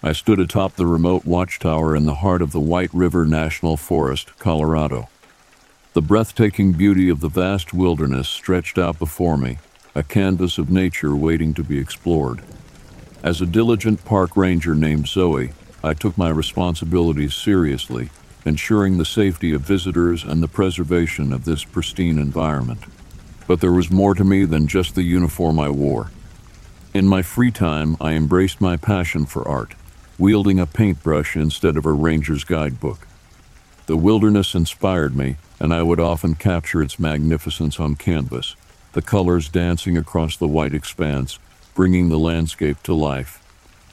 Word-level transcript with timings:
I 0.00 0.12
stood 0.12 0.38
atop 0.38 0.76
the 0.76 0.86
remote 0.86 1.24
watchtower 1.24 1.96
in 1.96 2.06
the 2.06 2.16
heart 2.16 2.40
of 2.40 2.52
the 2.52 2.60
White 2.60 2.94
River 2.94 3.26
National 3.26 3.76
Forest, 3.76 4.38
Colorado. 4.38 5.08
The 5.92 6.02
breathtaking 6.02 6.74
beauty 6.74 7.08
of 7.08 7.18
the 7.18 7.28
vast 7.28 7.74
wilderness 7.74 8.28
stretched 8.28 8.78
out 8.78 9.00
before 9.00 9.36
me, 9.36 9.58
a 9.96 10.04
canvas 10.04 10.56
of 10.56 10.70
nature 10.70 11.16
waiting 11.16 11.52
to 11.54 11.64
be 11.64 11.80
explored. 11.80 12.42
As 13.24 13.40
a 13.40 13.46
diligent 13.46 14.04
park 14.04 14.36
ranger 14.36 14.76
named 14.76 15.08
Zoe, 15.08 15.50
I 15.82 15.94
took 15.94 16.16
my 16.16 16.28
responsibilities 16.28 17.34
seriously, 17.34 18.10
ensuring 18.44 18.98
the 18.98 19.04
safety 19.04 19.52
of 19.52 19.62
visitors 19.62 20.22
and 20.22 20.40
the 20.40 20.46
preservation 20.46 21.32
of 21.32 21.44
this 21.44 21.64
pristine 21.64 22.18
environment. 22.18 22.84
But 23.48 23.60
there 23.60 23.72
was 23.72 23.90
more 23.90 24.14
to 24.14 24.22
me 24.22 24.44
than 24.44 24.68
just 24.68 24.94
the 24.94 25.02
uniform 25.02 25.58
I 25.58 25.70
wore. 25.70 26.12
In 26.94 27.04
my 27.08 27.22
free 27.22 27.50
time, 27.50 27.96
I 28.00 28.12
embraced 28.12 28.60
my 28.60 28.76
passion 28.76 29.26
for 29.26 29.46
art, 29.46 29.74
wielding 30.18 30.58
a 30.58 30.66
paintbrush 30.66 31.36
instead 31.36 31.76
of 31.76 31.86
a 31.86 31.92
ranger's 31.92 32.44
guidebook. 32.44 33.06
The 33.86 33.96
wilderness 33.96 34.54
inspired 34.54 35.16
me, 35.16 35.36
and 35.60 35.72
I 35.72 35.82
would 35.82 36.00
often 36.00 36.34
capture 36.34 36.82
its 36.82 36.98
magnificence 36.98 37.80
on 37.80 37.96
canvas, 37.96 38.56
the 38.92 39.02
colors 39.02 39.48
dancing 39.48 39.96
across 39.96 40.36
the 40.36 40.48
white 40.48 40.74
expanse, 40.74 41.38
bringing 41.74 42.08
the 42.08 42.18
landscape 42.18 42.82
to 42.82 42.94
life. 42.94 43.42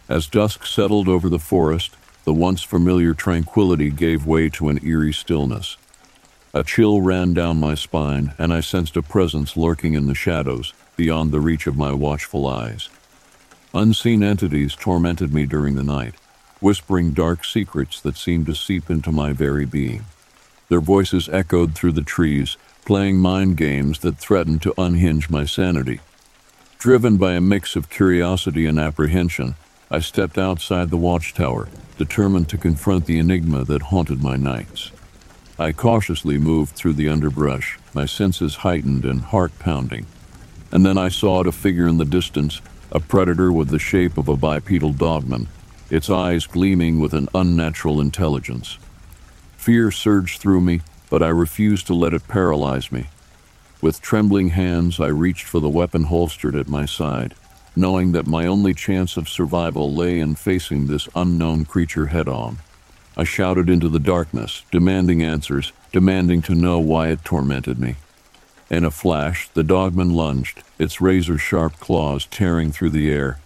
As 0.09 0.27
dusk 0.27 0.65
settled 0.65 1.07
over 1.07 1.29
the 1.29 1.39
forest, 1.39 1.95
the 2.25 2.33
once 2.33 2.63
familiar 2.63 3.13
tranquility 3.13 3.91
gave 3.91 4.25
way 4.25 4.49
to 4.49 4.69
an 4.69 4.83
eerie 4.83 5.13
stillness. 5.13 5.77
A 6.53 6.63
chill 6.63 7.01
ran 7.01 7.33
down 7.33 7.59
my 7.59 7.75
spine, 7.75 8.33
and 8.37 8.51
I 8.51 8.61
sensed 8.61 8.97
a 8.97 9.01
presence 9.01 9.55
lurking 9.55 9.93
in 9.93 10.07
the 10.07 10.15
shadows, 10.15 10.73
beyond 10.95 11.31
the 11.31 11.39
reach 11.39 11.67
of 11.67 11.77
my 11.77 11.91
watchful 11.91 12.47
eyes. 12.47 12.89
Unseen 13.75 14.23
entities 14.23 14.73
tormented 14.73 15.33
me 15.33 15.45
during 15.45 15.75
the 15.75 15.83
night, 15.83 16.15
whispering 16.61 17.11
dark 17.11 17.43
secrets 17.43 17.99
that 17.99 18.15
seemed 18.15 18.45
to 18.45 18.55
seep 18.55 18.89
into 18.89 19.11
my 19.11 19.33
very 19.33 19.65
being. 19.65 20.05
Their 20.69 20.79
voices 20.79 21.27
echoed 21.27 21.75
through 21.75 21.91
the 21.91 22.01
trees, 22.01 22.55
playing 22.85 23.17
mind 23.17 23.57
games 23.57 23.99
that 23.99 24.17
threatened 24.17 24.61
to 24.61 24.73
unhinge 24.77 25.29
my 25.29 25.43
sanity. 25.43 25.99
Driven 26.79 27.17
by 27.17 27.33
a 27.33 27.41
mix 27.41 27.75
of 27.75 27.89
curiosity 27.89 28.65
and 28.65 28.79
apprehension, 28.79 29.55
I 29.91 29.99
stepped 29.99 30.37
outside 30.37 30.89
the 30.89 30.95
watchtower, 30.95 31.67
determined 31.97 32.47
to 32.49 32.57
confront 32.57 33.07
the 33.07 33.19
enigma 33.19 33.65
that 33.65 33.81
haunted 33.81 34.23
my 34.23 34.37
nights. 34.37 34.91
I 35.59 35.73
cautiously 35.73 36.37
moved 36.37 36.75
through 36.75 36.93
the 36.93 37.09
underbrush, 37.09 37.77
my 37.93 38.05
senses 38.05 38.55
heightened 38.55 39.03
and 39.03 39.19
heart 39.19 39.59
pounding. 39.59 40.05
And 40.71 40.85
then 40.85 40.97
I 40.97 41.09
saw 41.09 41.41
a 41.41 41.51
figure 41.51 41.87
in 41.87 41.97
the 41.97 42.05
distance, 42.05 42.61
a 42.95 42.99
predator 43.01 43.51
with 43.51 43.67
the 43.67 43.77
shape 43.77 44.17
of 44.17 44.29
a 44.29 44.37
bipedal 44.37 44.93
dogman, 44.93 45.49
its 45.89 46.09
eyes 46.09 46.47
gleaming 46.47 46.97
with 46.97 47.13
an 47.13 47.27
unnatural 47.35 47.99
intelligence. 47.99 48.77
Fear 49.57 49.91
surged 49.91 50.39
through 50.39 50.61
me, 50.61 50.79
but 51.09 51.21
I 51.21 51.27
refused 51.27 51.87
to 51.87 51.93
let 51.93 52.13
it 52.13 52.25
paralyze 52.29 52.93
me. 52.93 53.07
With 53.81 54.01
trembling 54.01 54.51
hands, 54.51 54.97
I 54.97 55.07
reached 55.07 55.43
for 55.43 55.59
the 55.59 55.67
weapon 55.67 56.05
holstered 56.05 56.55
at 56.55 56.69
my 56.69 56.85
side, 56.85 57.35
knowing 57.75 58.13
that 58.13 58.27
my 58.27 58.45
only 58.45 58.73
chance 58.73 59.17
of 59.17 59.27
survival 59.27 59.93
lay 59.93 60.21
in 60.21 60.35
facing 60.35 60.87
this 60.87 61.09
unknown 61.17 61.65
creature 61.65 62.05
head 62.05 62.29
on. 62.29 62.59
I 63.17 63.25
shouted 63.25 63.69
into 63.69 63.89
the 63.89 63.99
darkness, 63.99 64.63
demanding 64.71 65.21
answers, 65.21 65.73
demanding 65.91 66.41
to 66.43 66.55
know 66.55 66.79
why 66.79 67.09
it 67.09 67.25
tormented 67.25 67.77
me. 67.77 67.97
In 68.69 68.83
a 68.83 68.91
flash, 68.91 69.47
the 69.49 69.63
dogman 69.63 70.13
lunged, 70.13 70.63
its 70.79 70.99
razor 70.99 71.37
sharp 71.37 71.79
claws 71.79 72.25
tearing 72.25 72.71
through 72.71 72.89
the 72.89 73.11
air. 73.11 73.39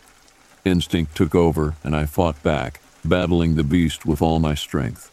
Instinct 0.64 1.16
took 1.16 1.36
over, 1.36 1.76
and 1.84 1.94
I 1.96 2.06
fought 2.06 2.42
back, 2.42 2.80
battling 3.04 3.56
the 3.56 3.64
beast 3.64 4.06
with 4.06 4.22
all 4.22 4.40
my 4.40 4.56
strength. 4.56 5.12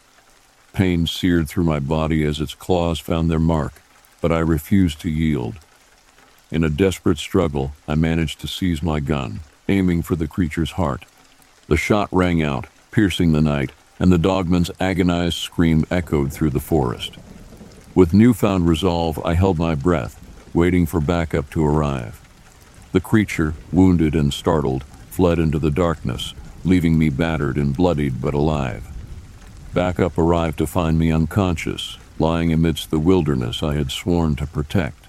Pain 0.71 1.07
seared 1.07 1.49
through 1.49 1.65
my 1.65 1.79
body 1.79 2.23
as 2.23 2.39
its 2.39 2.53
claws 2.53 2.99
found 2.99 3.29
their 3.29 3.39
mark, 3.39 3.81
but 4.21 4.31
I 4.31 4.39
refused 4.39 5.01
to 5.01 5.09
yield. 5.09 5.55
In 6.51 6.63
a 6.63 6.69
desperate 6.69 7.17
struggle, 7.17 7.73
I 7.87 7.95
managed 7.95 8.39
to 8.41 8.47
seize 8.47 8.81
my 8.81 9.01
gun, 9.01 9.41
aiming 9.67 10.03
for 10.03 10.15
the 10.15 10.27
creature's 10.27 10.71
heart. 10.71 11.03
The 11.67 11.75
shot 11.75 12.07
rang 12.11 12.41
out, 12.41 12.67
piercing 12.91 13.33
the 13.33 13.41
night, 13.41 13.73
and 13.99 14.11
the 14.11 14.17
dogman's 14.17 14.71
agonized 14.79 15.37
scream 15.37 15.85
echoed 15.91 16.31
through 16.31 16.51
the 16.51 16.61
forest. 16.61 17.17
With 17.97 18.13
newfound 18.13 18.67
resolve, 18.67 19.19
I 19.25 19.33
held 19.33 19.57
my 19.57 19.73
breath, 19.73 20.23
waiting 20.53 20.85
for 20.85 21.01
backup 21.01 21.49
to 21.49 21.65
arrive. 21.65 22.21
The 22.91 23.01
creature, 23.01 23.55
wounded 23.71 24.13
and 24.13 24.31
startled, 24.31 24.83
fled 25.09 25.39
into 25.39 25.57
the 25.57 25.71
darkness, 25.71 26.35
leaving 26.63 26.99
me 26.99 27.09
battered 27.09 27.57
and 27.57 27.75
bloodied 27.75 28.21
but 28.21 28.35
alive. 28.35 28.85
Backup 29.73 30.15
arrived 30.15 30.59
to 30.59 30.67
find 30.67 30.99
me 30.99 31.11
unconscious, 31.11 31.97
lying 32.19 32.53
amidst 32.53 32.91
the 32.91 32.99
wilderness 32.99 33.63
I 33.63 33.73
had 33.73 33.89
sworn 33.89 34.35
to 34.35 34.45
protect. 34.45 35.07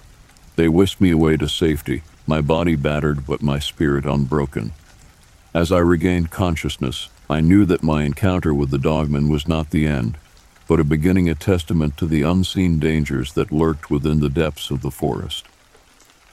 They 0.57 0.71
whisked 0.71 1.03
me 1.03 1.11
away 1.11 1.37
to 1.37 1.47
safety, 1.47 2.05
my 2.27 2.41
body 2.41 2.75
battered 2.75 3.27
but 3.27 3.43
my 3.43 3.59
spirit 3.59 4.07
unbroken. 4.07 4.73
As 5.53 5.71
I 5.71 5.81
regained 5.81 6.31
consciousness, 6.31 7.11
I 7.29 7.43
knew 7.43 7.67
that 7.67 7.83
my 7.83 8.05
encounter 8.05 8.55
with 8.55 8.71
the 8.71 8.79
dogman 8.79 9.29
was 9.29 9.47
not 9.47 9.73
the 9.73 9.87
end, 9.87 10.17
but 10.69 10.79
a 10.79 10.85
beginning 10.85 11.29
a 11.29 11.35
testament 11.35 11.97
to 11.97 12.07
the 12.07 12.23
unseen 12.23 12.79
dangers 12.79 13.33
that 13.33 13.51
lurked 13.51 13.91
within 13.91 14.21
the 14.21 14.29
depths 14.29 14.71
of 14.71 14.83
the 14.83 14.91
forest. 14.91 15.47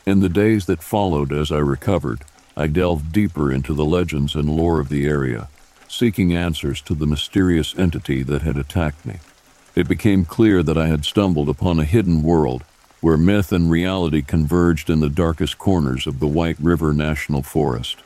In 0.06 0.20
the 0.20 0.30
days 0.30 0.68
that 0.68 0.84
followed 0.84 1.34
as 1.34 1.52
I 1.52 1.58
recovered, 1.58 2.22
I 2.56 2.68
delved 2.68 3.12
deeper 3.12 3.52
into 3.52 3.74
the 3.74 3.86
legends 3.86 4.36
and 4.36 4.50
lore 4.50 4.80
of 4.80 4.90
the 4.90 5.08
area, 5.08 5.48
seeking 5.88 6.36
answers 6.36 6.82
to 6.82 6.94
the 6.94 7.08
mysterious 7.08 7.74
entity 7.78 8.22
that 8.24 8.44
had 8.44 8.58
attacked 8.58 9.06
me. 9.06 9.20
It 9.74 9.88
became 9.88 10.26
clear 10.26 10.62
that 10.62 10.78
I 10.78 10.88
had 10.88 11.06
stumbled 11.06 11.50
upon 11.50 11.80
a 11.80 11.86
hidden 11.86 12.22
world 12.22 12.64
where 13.02 13.18
myth 13.18 13.52
and 13.52 13.70
reality 13.70 14.22
converged 14.22 14.90
in 14.90 15.00
the 15.00 15.10
darkest 15.10 15.58
corners 15.58 16.08
of 16.08 16.20
the 16.20 16.28
White 16.28 16.58
River 16.60 16.94
National 16.94 17.42
Forest. 17.42 17.98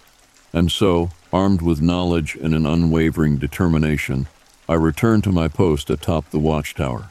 And 0.51 0.71
so, 0.71 1.11
armed 1.31 1.61
with 1.61 1.81
knowledge 1.81 2.35
and 2.35 2.53
an 2.53 2.65
unwavering 2.65 3.37
determination, 3.37 4.27
I 4.69 4.75
returned 4.75 5.24
to 5.24 5.31
my 5.31 5.48
post 5.48 5.89
atop 5.89 6.30
the 6.30 6.38
watchtower. 6.38 7.10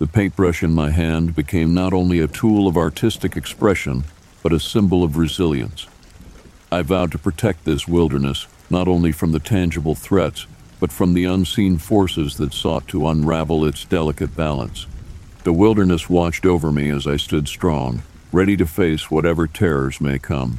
The 0.00 0.08
paintbrush 0.08 0.64
in 0.64 0.74
my 0.74 0.90
hand 0.90 1.36
became 1.36 1.72
not 1.72 1.92
only 1.92 2.18
a 2.18 2.26
tool 2.26 2.66
of 2.66 2.76
artistic 2.76 3.36
expression, 3.36 4.02
but 4.42 4.52
a 4.52 4.58
symbol 4.58 5.04
of 5.04 5.16
resilience. 5.16 5.86
I 6.72 6.82
vowed 6.82 7.12
to 7.12 7.18
protect 7.18 7.64
this 7.64 7.86
wilderness 7.86 8.48
not 8.68 8.88
only 8.88 9.12
from 9.12 9.30
the 9.30 9.38
tangible 9.38 9.94
threats, 9.94 10.48
but 10.80 10.90
from 10.90 11.14
the 11.14 11.24
unseen 11.24 11.78
forces 11.78 12.36
that 12.38 12.52
sought 12.52 12.88
to 12.88 13.06
unravel 13.06 13.64
its 13.64 13.84
delicate 13.84 14.34
balance. 14.34 14.88
The 15.44 15.52
wilderness 15.52 16.10
watched 16.10 16.44
over 16.44 16.72
me 16.72 16.90
as 16.90 17.06
I 17.06 17.16
stood 17.16 17.46
strong, 17.46 18.02
ready 18.32 18.56
to 18.56 18.66
face 18.66 19.08
whatever 19.08 19.46
terrors 19.46 20.00
may 20.00 20.18
come. 20.18 20.58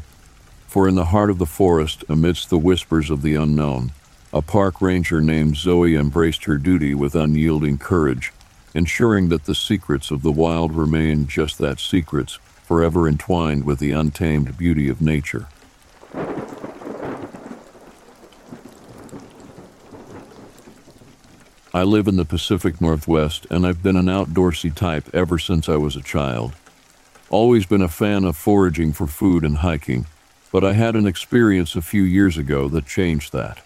For 0.67 0.87
in 0.87 0.95
the 0.95 1.11
heart 1.11 1.31
of 1.31 1.37
the 1.37 1.45
forest, 1.45 2.05
amidst 2.07 2.49
the 2.49 2.57
whispers 2.57 3.09
of 3.09 3.23
the 3.23 3.35
unknown, 3.35 3.91
a 4.31 4.41
park 4.41 4.81
ranger 4.81 5.21
named 5.21 5.57
Zoe 5.57 5.95
embraced 5.95 6.43
her 6.43 6.57
duty 6.57 6.93
with 6.93 7.15
unyielding 7.15 7.79
courage, 7.79 8.31
ensuring 8.75 9.29
that 9.29 9.45
the 9.45 9.55
secrets 9.55 10.11
of 10.11 10.21
the 10.21 10.31
wild 10.31 10.73
remain 10.73 11.25
just 11.25 11.57
that 11.57 11.79
secrets, 11.79 12.37
forever 12.63 13.07
entwined 13.07 13.65
with 13.65 13.79
the 13.79 13.91
untamed 13.91 14.55
beauty 14.55 14.87
of 14.87 15.01
nature. 15.01 15.47
I 21.73 21.83
live 21.83 22.07
in 22.07 22.15
the 22.15 22.25
Pacific 22.25 22.79
Northwest 22.81 23.47
and 23.49 23.65
I've 23.65 23.81
been 23.81 23.95
an 23.95 24.05
outdoorsy 24.07 24.73
type 24.73 25.09
ever 25.13 25.39
since 25.39 25.67
I 25.69 25.77
was 25.77 25.95
a 25.95 26.01
child. 26.01 26.53
Always 27.29 27.65
been 27.65 27.81
a 27.81 27.87
fan 27.87 28.25
of 28.25 28.37
foraging 28.37 28.91
for 28.93 29.07
food 29.07 29.43
and 29.43 29.57
hiking, 29.57 30.05
but 30.51 30.63
I 30.63 30.73
had 30.73 30.95
an 30.95 31.07
experience 31.07 31.75
a 31.75 31.81
few 31.81 32.03
years 32.03 32.37
ago 32.37 32.67
that 32.69 32.85
changed 32.85 33.33
that. 33.33 33.63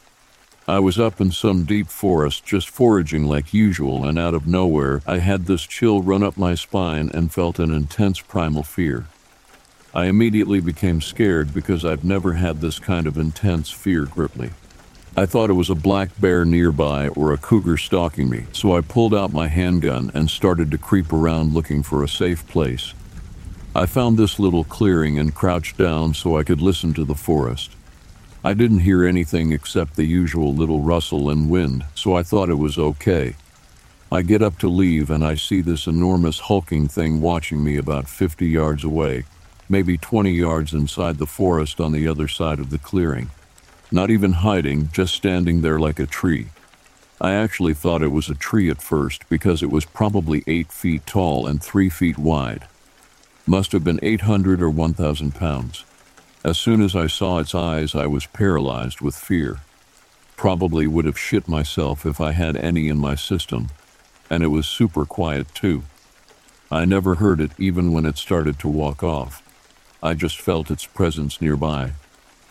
I 0.67 0.79
was 0.79 0.97
up 0.97 1.19
in 1.19 1.31
some 1.31 1.65
deep 1.65 1.87
forest 1.87 2.45
just 2.45 2.69
foraging 2.69 3.25
like 3.25 3.53
usual, 3.53 4.05
and 4.05 4.17
out 4.17 4.33
of 4.33 4.47
nowhere, 4.47 5.01
I 5.05 5.17
had 5.17 5.45
this 5.45 5.63
chill 5.63 6.01
run 6.01 6.23
up 6.23 6.37
my 6.37 6.55
spine 6.55 7.11
and 7.13 7.33
felt 7.33 7.59
an 7.59 7.73
intense 7.73 8.21
primal 8.21 8.63
fear. 8.63 9.05
I 9.93 10.05
immediately 10.05 10.61
became 10.61 11.01
scared 11.01 11.53
because 11.53 11.83
I've 11.83 12.05
never 12.05 12.33
had 12.33 12.61
this 12.61 12.79
kind 12.79 13.07
of 13.07 13.17
intense 13.17 13.71
fear 13.71 14.05
grip 14.05 14.37
me. 14.37 14.51
I 15.17 15.25
thought 15.25 15.49
it 15.49 15.53
was 15.53 15.69
a 15.69 15.75
black 15.75 16.09
bear 16.21 16.45
nearby 16.45 17.09
or 17.09 17.33
a 17.33 17.37
cougar 17.37 17.75
stalking 17.75 18.29
me, 18.29 18.45
so 18.53 18.75
I 18.75 18.79
pulled 18.79 19.13
out 19.13 19.33
my 19.33 19.49
handgun 19.49 20.11
and 20.13 20.29
started 20.29 20.71
to 20.71 20.77
creep 20.77 21.11
around 21.11 21.53
looking 21.53 21.83
for 21.83 22.03
a 22.03 22.07
safe 22.07 22.47
place. 22.47 22.93
I 23.75 23.85
found 23.85 24.17
this 24.17 24.39
little 24.39 24.63
clearing 24.63 25.19
and 25.19 25.35
crouched 25.35 25.77
down 25.77 26.13
so 26.13 26.37
I 26.37 26.43
could 26.43 26.61
listen 26.61 26.93
to 26.93 27.03
the 27.03 27.15
forest. 27.15 27.75
I 28.45 28.53
didn't 28.53 28.79
hear 28.79 29.05
anything 29.05 29.53
except 29.53 29.95
the 29.95 30.03
usual 30.03 30.53
little 30.53 30.81
rustle 30.81 31.29
and 31.29 31.49
wind, 31.49 31.85
so 31.95 32.13
I 32.13 32.23
thought 32.23 32.49
it 32.49 32.55
was 32.55 32.77
okay. 32.77 33.35
I 34.11 34.21
get 34.21 34.41
up 34.41 34.59
to 34.59 34.67
leave 34.67 35.09
and 35.09 35.23
I 35.23 35.35
see 35.35 35.61
this 35.61 35.87
enormous 35.87 36.39
hulking 36.39 36.89
thing 36.89 37.21
watching 37.21 37.63
me 37.63 37.77
about 37.77 38.09
50 38.09 38.45
yards 38.45 38.83
away, 38.83 39.23
maybe 39.69 39.97
20 39.97 40.29
yards 40.31 40.73
inside 40.73 41.19
the 41.19 41.25
forest 41.25 41.79
on 41.79 41.93
the 41.93 42.05
other 42.05 42.27
side 42.27 42.59
of 42.59 42.69
the 42.69 42.77
clearing. 42.77 43.29
Not 43.93 44.09
even 44.09 44.33
hiding, 44.33 44.89
just 44.91 45.15
standing 45.15 45.61
there 45.61 45.79
like 45.79 45.99
a 45.99 46.05
tree. 46.05 46.47
I 47.21 47.31
actually 47.35 47.73
thought 47.73 48.01
it 48.01 48.11
was 48.11 48.29
a 48.29 48.35
tree 48.35 48.69
at 48.69 48.81
first 48.81 49.27
because 49.29 49.63
it 49.63 49.71
was 49.71 49.85
probably 49.85 50.43
8 50.47 50.69
feet 50.69 51.05
tall 51.05 51.47
and 51.47 51.63
3 51.63 51.87
feet 51.87 52.17
wide. 52.17 52.67
Must 53.47 53.71
have 53.71 53.85
been 53.85 54.01
800 54.03 54.61
or 54.61 54.69
1,000 54.69 55.33
pounds. 55.33 55.85
As 56.43 56.57
soon 56.57 56.81
as 56.81 56.93
I 56.93 57.07
saw 57.07 57.39
its 57.39 57.55
eyes, 57.55 57.95
I 57.95 58.05
was 58.05 58.25
paralyzed 58.25 58.99
with 58.99 59.15
fear. 59.15 59.61
Probably 60.35 60.87
would 60.87 61.05
have 61.05 61.17
shit 61.17 61.47
myself 61.47 62.05
if 62.05 62.19
I 62.19 62.33
had 62.33 62.57
any 62.57 62.89
in 62.89 62.97
my 62.97 63.15
system, 63.15 63.69
and 64.29 64.43
it 64.43 64.47
was 64.47 64.67
super 64.67 65.05
quiet 65.05 65.55
too. 65.55 65.83
I 66.69 66.83
never 66.83 67.15
heard 67.15 67.39
it 67.39 67.51
even 67.57 67.93
when 67.93 68.05
it 68.05 68.17
started 68.17 68.59
to 68.59 68.67
walk 68.67 69.03
off. 69.03 69.41
I 70.01 70.15
just 70.15 70.41
felt 70.41 70.69
its 70.69 70.85
presence 70.85 71.39
nearby. 71.39 71.93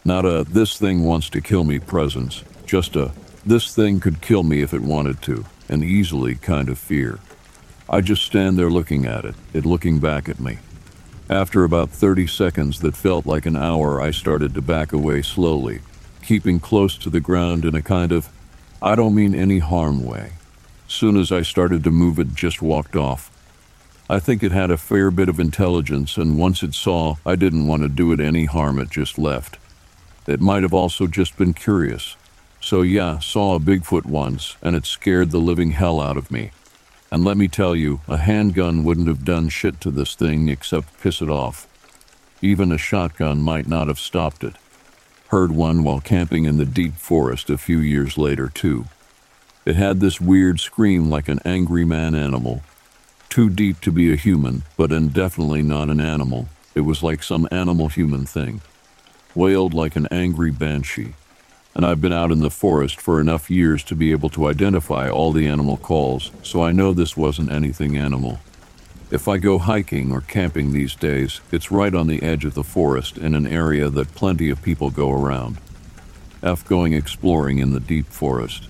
Not 0.06 0.24
a 0.24 0.44
this 0.48 0.78
thing 0.78 1.04
wants 1.04 1.28
to 1.30 1.42
kill 1.42 1.64
me 1.64 1.78
presence, 1.78 2.44
just 2.64 2.96
a 2.96 3.12
this 3.44 3.74
thing 3.74 4.00
could 4.00 4.22
kill 4.22 4.42
me 4.42 4.62
if 4.62 4.72
it 4.72 4.80
wanted 4.80 5.20
to, 5.22 5.44
and 5.68 5.84
easily 5.84 6.36
kind 6.36 6.70
of 6.70 6.78
fear. 6.78 7.18
I 7.90 8.00
just 8.00 8.22
stand 8.22 8.58
there 8.58 8.70
looking 8.70 9.04
at 9.04 9.26
it, 9.26 9.34
it 9.52 9.66
looking 9.66 9.98
back 9.98 10.30
at 10.30 10.40
me. 10.40 10.60
After 11.32 11.64
about 11.64 11.88
30 11.88 12.26
seconds 12.26 12.80
that 12.80 12.94
felt 12.94 13.24
like 13.24 13.46
an 13.46 13.56
hour, 13.56 14.02
I 14.02 14.10
started 14.10 14.52
to 14.52 14.60
back 14.60 14.92
away 14.92 15.22
slowly, 15.22 15.80
keeping 16.22 16.60
close 16.60 16.98
to 16.98 17.08
the 17.08 17.20
ground 17.20 17.64
in 17.64 17.74
a 17.74 17.80
kind 17.80 18.12
of, 18.12 18.28
I 18.82 18.96
don't 18.96 19.14
mean 19.14 19.34
any 19.34 19.58
harm 19.58 20.04
way. 20.04 20.32
Soon 20.86 21.16
as 21.16 21.32
I 21.32 21.40
started 21.40 21.84
to 21.84 21.90
move, 21.90 22.18
it 22.18 22.34
just 22.34 22.60
walked 22.60 22.96
off. 22.96 23.30
I 24.10 24.20
think 24.20 24.42
it 24.42 24.52
had 24.52 24.70
a 24.70 24.76
fair 24.76 25.10
bit 25.10 25.30
of 25.30 25.40
intelligence, 25.40 26.18
and 26.18 26.36
once 26.36 26.62
it 26.62 26.74
saw 26.74 27.16
I 27.24 27.36
didn't 27.36 27.66
want 27.66 27.80
to 27.80 27.88
do 27.88 28.12
it 28.12 28.20
any 28.20 28.44
harm, 28.44 28.78
it 28.78 28.90
just 28.90 29.16
left. 29.16 29.56
It 30.26 30.42
might 30.42 30.62
have 30.62 30.74
also 30.74 31.06
just 31.06 31.38
been 31.38 31.54
curious. 31.54 32.14
So, 32.60 32.82
yeah, 32.82 33.20
saw 33.20 33.54
a 33.54 33.58
Bigfoot 33.58 34.04
once, 34.04 34.58
and 34.60 34.76
it 34.76 34.84
scared 34.84 35.30
the 35.30 35.38
living 35.38 35.70
hell 35.70 35.98
out 35.98 36.18
of 36.18 36.30
me. 36.30 36.50
And 37.12 37.26
let 37.26 37.36
me 37.36 37.46
tell 37.46 37.76
you, 37.76 38.00
a 38.08 38.16
handgun 38.16 38.84
wouldn't 38.84 39.06
have 39.06 39.22
done 39.22 39.50
shit 39.50 39.82
to 39.82 39.90
this 39.90 40.14
thing 40.14 40.48
except 40.48 40.98
piss 41.02 41.20
it 41.20 41.28
off. 41.28 41.68
Even 42.40 42.72
a 42.72 42.78
shotgun 42.78 43.42
might 43.42 43.68
not 43.68 43.88
have 43.88 43.98
stopped 43.98 44.42
it. 44.42 44.54
Heard 45.28 45.52
one 45.52 45.84
while 45.84 46.00
camping 46.00 46.46
in 46.46 46.56
the 46.56 46.64
deep 46.64 46.94
forest 46.94 47.50
a 47.50 47.58
few 47.58 47.80
years 47.80 48.16
later, 48.16 48.48
too. 48.48 48.86
It 49.66 49.76
had 49.76 50.00
this 50.00 50.22
weird 50.22 50.58
scream 50.58 51.10
like 51.10 51.28
an 51.28 51.40
angry 51.44 51.84
man 51.84 52.14
animal. 52.14 52.62
Too 53.28 53.50
deep 53.50 53.82
to 53.82 53.92
be 53.92 54.10
a 54.10 54.16
human, 54.16 54.62
but 54.78 54.90
indefinitely 54.90 55.60
not 55.60 55.90
an 55.90 56.00
animal. 56.00 56.48
It 56.74 56.80
was 56.80 57.02
like 57.02 57.22
some 57.22 57.46
animal 57.50 57.88
human 57.88 58.24
thing. 58.24 58.62
Wailed 59.34 59.74
like 59.74 59.96
an 59.96 60.08
angry 60.10 60.50
banshee 60.50 61.12
and 61.74 61.86
I've 61.86 62.00
been 62.00 62.12
out 62.12 62.30
in 62.30 62.40
the 62.40 62.50
forest 62.50 63.00
for 63.00 63.20
enough 63.20 63.50
years 63.50 63.82
to 63.84 63.94
be 63.94 64.12
able 64.12 64.28
to 64.30 64.46
identify 64.46 65.08
all 65.08 65.32
the 65.32 65.46
animal 65.46 65.76
calls, 65.76 66.30
so 66.42 66.62
I 66.62 66.72
know 66.72 66.92
this 66.92 67.16
wasn't 67.16 67.50
anything 67.50 67.96
animal. 67.96 68.40
If 69.10 69.28
I 69.28 69.38
go 69.38 69.58
hiking 69.58 70.10
or 70.10 70.22
camping 70.22 70.72
these 70.72 70.94
days, 70.94 71.40
it's 71.50 71.70
right 71.70 71.94
on 71.94 72.06
the 72.06 72.22
edge 72.22 72.44
of 72.44 72.54
the 72.54 72.64
forest 72.64 73.18
in 73.18 73.34
an 73.34 73.46
area 73.46 73.90
that 73.90 74.14
plenty 74.14 74.48
of 74.48 74.62
people 74.62 74.90
go 74.90 75.10
around. 75.10 75.58
F 76.42 76.66
going 76.66 76.92
exploring 76.92 77.58
in 77.58 77.72
the 77.72 77.80
deep 77.80 78.06
forest. 78.06 78.68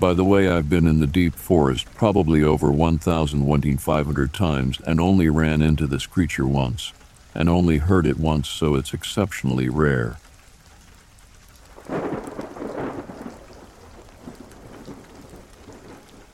By 0.00 0.14
the 0.14 0.24
way, 0.24 0.48
I've 0.48 0.68
been 0.68 0.86
in 0.86 1.00
the 1.00 1.06
deep 1.06 1.34
forest 1.34 1.86
probably 1.94 2.42
over 2.42 2.70
1,500 2.70 4.34
times 4.34 4.80
and 4.86 5.00
only 5.00 5.28
ran 5.28 5.62
into 5.62 5.86
this 5.86 6.06
creature 6.06 6.46
once, 6.46 6.92
and 7.34 7.48
only 7.48 7.78
heard 7.78 8.06
it 8.06 8.18
once, 8.18 8.48
so 8.48 8.74
it's 8.74 8.92
exceptionally 8.92 9.68
rare. 9.68 10.18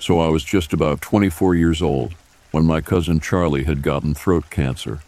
So 0.04 0.20
I 0.20 0.28
was 0.28 0.44
just 0.44 0.75
about 0.75 1.00
24 1.00 1.54
years 1.54 1.80
old, 1.80 2.12
when 2.50 2.66
my 2.66 2.82
cousin 2.82 3.20
Charlie 3.20 3.64
had 3.64 3.80
gotten 3.80 4.12
throat 4.12 4.50
cancer. 4.50 5.00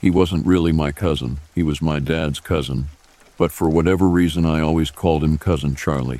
He 0.00 0.10
wasn't 0.10 0.44
really 0.44 0.72
my 0.72 0.90
cousin, 0.90 1.38
he 1.54 1.62
was 1.62 1.80
my 1.80 2.00
dad's 2.00 2.40
cousin, 2.40 2.88
but 3.36 3.52
for 3.52 3.68
whatever 3.68 4.08
reason 4.08 4.44
I 4.44 4.60
always 4.60 4.90
called 4.90 5.22
him 5.22 5.38
Cousin 5.38 5.76
Charlie. 5.76 6.18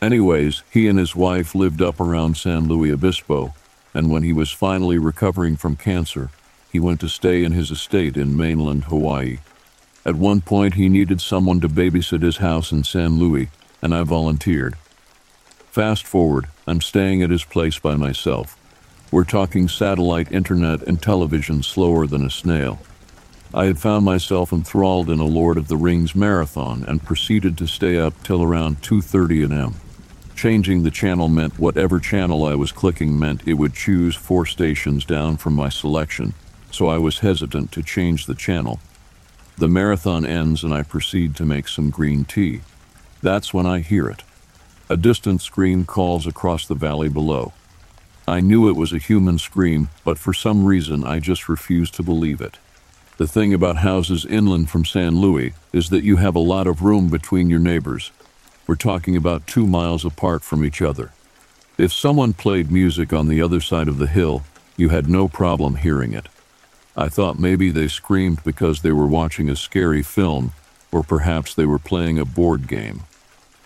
Anyways, 0.00 0.62
he 0.70 0.86
and 0.86 1.00
his 1.00 1.16
wife 1.16 1.52
lived 1.52 1.82
up 1.82 1.98
around 1.98 2.36
San 2.36 2.68
Luis 2.68 2.92
Obispo, 2.92 3.54
and 3.92 4.08
when 4.08 4.22
he 4.22 4.32
was 4.32 4.52
finally 4.52 4.96
recovering 4.96 5.56
from 5.56 5.74
cancer, 5.74 6.30
he 6.70 6.78
went 6.78 7.00
to 7.00 7.08
stay 7.08 7.42
in 7.42 7.50
his 7.50 7.72
estate 7.72 8.16
in 8.16 8.36
mainland 8.36 8.84
Hawaii. 8.84 9.38
At 10.06 10.14
one 10.14 10.42
point, 10.42 10.74
he 10.74 10.88
needed 10.88 11.20
someone 11.20 11.60
to 11.62 11.68
babysit 11.68 12.22
his 12.22 12.36
house 12.36 12.70
in 12.70 12.84
San 12.84 13.18
Luis, 13.18 13.48
and 13.82 13.92
I 13.92 14.04
volunteered. 14.04 14.76
Fast 15.70 16.04
forward, 16.04 16.48
I'm 16.66 16.80
staying 16.80 17.22
at 17.22 17.30
his 17.30 17.44
place 17.44 17.78
by 17.78 17.94
myself. 17.94 18.56
We're 19.12 19.22
talking 19.22 19.68
satellite 19.68 20.32
internet 20.32 20.82
and 20.82 21.00
television 21.00 21.62
slower 21.62 22.08
than 22.08 22.26
a 22.26 22.30
snail. 22.30 22.80
I 23.54 23.66
had 23.66 23.78
found 23.78 24.04
myself 24.04 24.52
enthralled 24.52 25.08
in 25.08 25.20
a 25.20 25.24
Lord 25.24 25.56
of 25.56 25.68
the 25.68 25.76
Rings 25.76 26.12
marathon 26.12 26.84
and 26.88 27.04
proceeded 27.04 27.56
to 27.58 27.68
stay 27.68 27.96
up 27.96 28.20
till 28.24 28.42
around 28.42 28.82
2:30 28.82 29.48
a.m. 29.48 29.74
Changing 30.34 30.82
the 30.82 30.90
channel 30.90 31.28
meant 31.28 31.60
whatever 31.60 32.00
channel 32.00 32.44
I 32.44 32.56
was 32.56 32.72
clicking 32.72 33.16
meant 33.16 33.46
it 33.46 33.54
would 33.54 33.74
choose 33.74 34.16
four 34.16 34.46
stations 34.46 35.04
down 35.04 35.36
from 35.36 35.54
my 35.54 35.68
selection, 35.68 36.34
so 36.72 36.88
I 36.88 36.98
was 36.98 37.20
hesitant 37.20 37.70
to 37.72 37.82
change 37.84 38.26
the 38.26 38.34
channel. 38.34 38.80
The 39.56 39.68
marathon 39.68 40.26
ends 40.26 40.64
and 40.64 40.74
I 40.74 40.82
proceed 40.82 41.36
to 41.36 41.44
make 41.44 41.68
some 41.68 41.90
green 41.90 42.24
tea. 42.24 42.62
That's 43.22 43.54
when 43.54 43.66
I 43.66 43.80
hear 43.80 44.08
it. 44.08 44.24
A 44.90 44.96
distant 44.96 45.40
scream 45.40 45.84
calls 45.84 46.26
across 46.26 46.66
the 46.66 46.74
valley 46.74 47.08
below. 47.08 47.52
I 48.26 48.40
knew 48.40 48.68
it 48.68 48.74
was 48.74 48.92
a 48.92 48.98
human 48.98 49.38
scream, 49.38 49.88
but 50.04 50.18
for 50.18 50.34
some 50.34 50.64
reason 50.64 51.04
I 51.04 51.20
just 51.20 51.48
refused 51.48 51.94
to 51.94 52.02
believe 52.02 52.40
it. 52.40 52.58
The 53.16 53.28
thing 53.28 53.54
about 53.54 53.76
houses 53.76 54.26
inland 54.26 54.68
from 54.68 54.84
San 54.84 55.20
Luis 55.20 55.52
is 55.72 55.90
that 55.90 56.02
you 56.02 56.16
have 56.16 56.34
a 56.34 56.40
lot 56.40 56.66
of 56.66 56.82
room 56.82 57.08
between 57.08 57.48
your 57.48 57.60
neighbors. 57.60 58.10
We're 58.66 58.74
talking 58.74 59.14
about 59.14 59.46
two 59.46 59.64
miles 59.64 60.04
apart 60.04 60.42
from 60.42 60.64
each 60.64 60.82
other. 60.82 61.12
If 61.78 61.92
someone 61.92 62.32
played 62.32 62.72
music 62.72 63.12
on 63.12 63.28
the 63.28 63.40
other 63.40 63.60
side 63.60 63.86
of 63.86 63.98
the 63.98 64.08
hill, 64.08 64.42
you 64.76 64.88
had 64.88 65.08
no 65.08 65.28
problem 65.28 65.76
hearing 65.76 66.14
it. 66.14 66.26
I 66.96 67.08
thought 67.08 67.38
maybe 67.38 67.70
they 67.70 67.86
screamed 67.86 68.42
because 68.42 68.82
they 68.82 68.90
were 68.90 69.06
watching 69.06 69.48
a 69.48 69.54
scary 69.54 70.02
film, 70.02 70.50
or 70.90 71.04
perhaps 71.04 71.54
they 71.54 71.64
were 71.64 71.78
playing 71.78 72.18
a 72.18 72.24
board 72.24 72.66
game. 72.66 73.04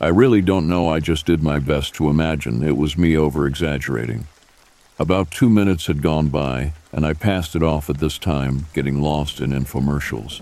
I 0.00 0.08
really 0.08 0.42
don't 0.42 0.68
know, 0.68 0.88
I 0.88 0.98
just 0.98 1.24
did 1.24 1.40
my 1.40 1.60
best 1.60 1.94
to 1.94 2.10
imagine 2.10 2.64
it 2.64 2.76
was 2.76 2.98
me 2.98 3.16
over 3.16 3.46
exaggerating. 3.46 4.26
About 4.98 5.30
two 5.30 5.48
minutes 5.48 5.86
had 5.86 6.02
gone 6.02 6.28
by, 6.28 6.72
and 6.92 7.06
I 7.06 7.12
passed 7.12 7.54
it 7.54 7.62
off 7.62 7.88
at 7.88 7.98
this 7.98 8.18
time, 8.18 8.66
getting 8.74 9.00
lost 9.00 9.40
in 9.40 9.50
infomercials. 9.50 10.40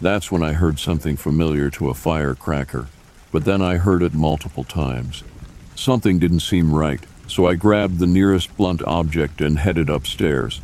That's 0.00 0.32
when 0.32 0.42
I 0.42 0.54
heard 0.54 0.80
something 0.80 1.16
familiar 1.16 1.70
to 1.70 1.90
a 1.90 1.94
firecracker, 1.94 2.88
but 3.30 3.44
then 3.44 3.62
I 3.62 3.76
heard 3.76 4.02
it 4.02 4.14
multiple 4.14 4.64
times. 4.64 5.22
Something 5.76 6.18
didn't 6.18 6.40
seem 6.40 6.74
right, 6.74 7.00
so 7.28 7.46
I 7.46 7.54
grabbed 7.54 8.00
the 8.00 8.06
nearest 8.08 8.56
blunt 8.56 8.82
object 8.82 9.40
and 9.40 9.60
headed 9.60 9.88
upstairs. 9.90 10.60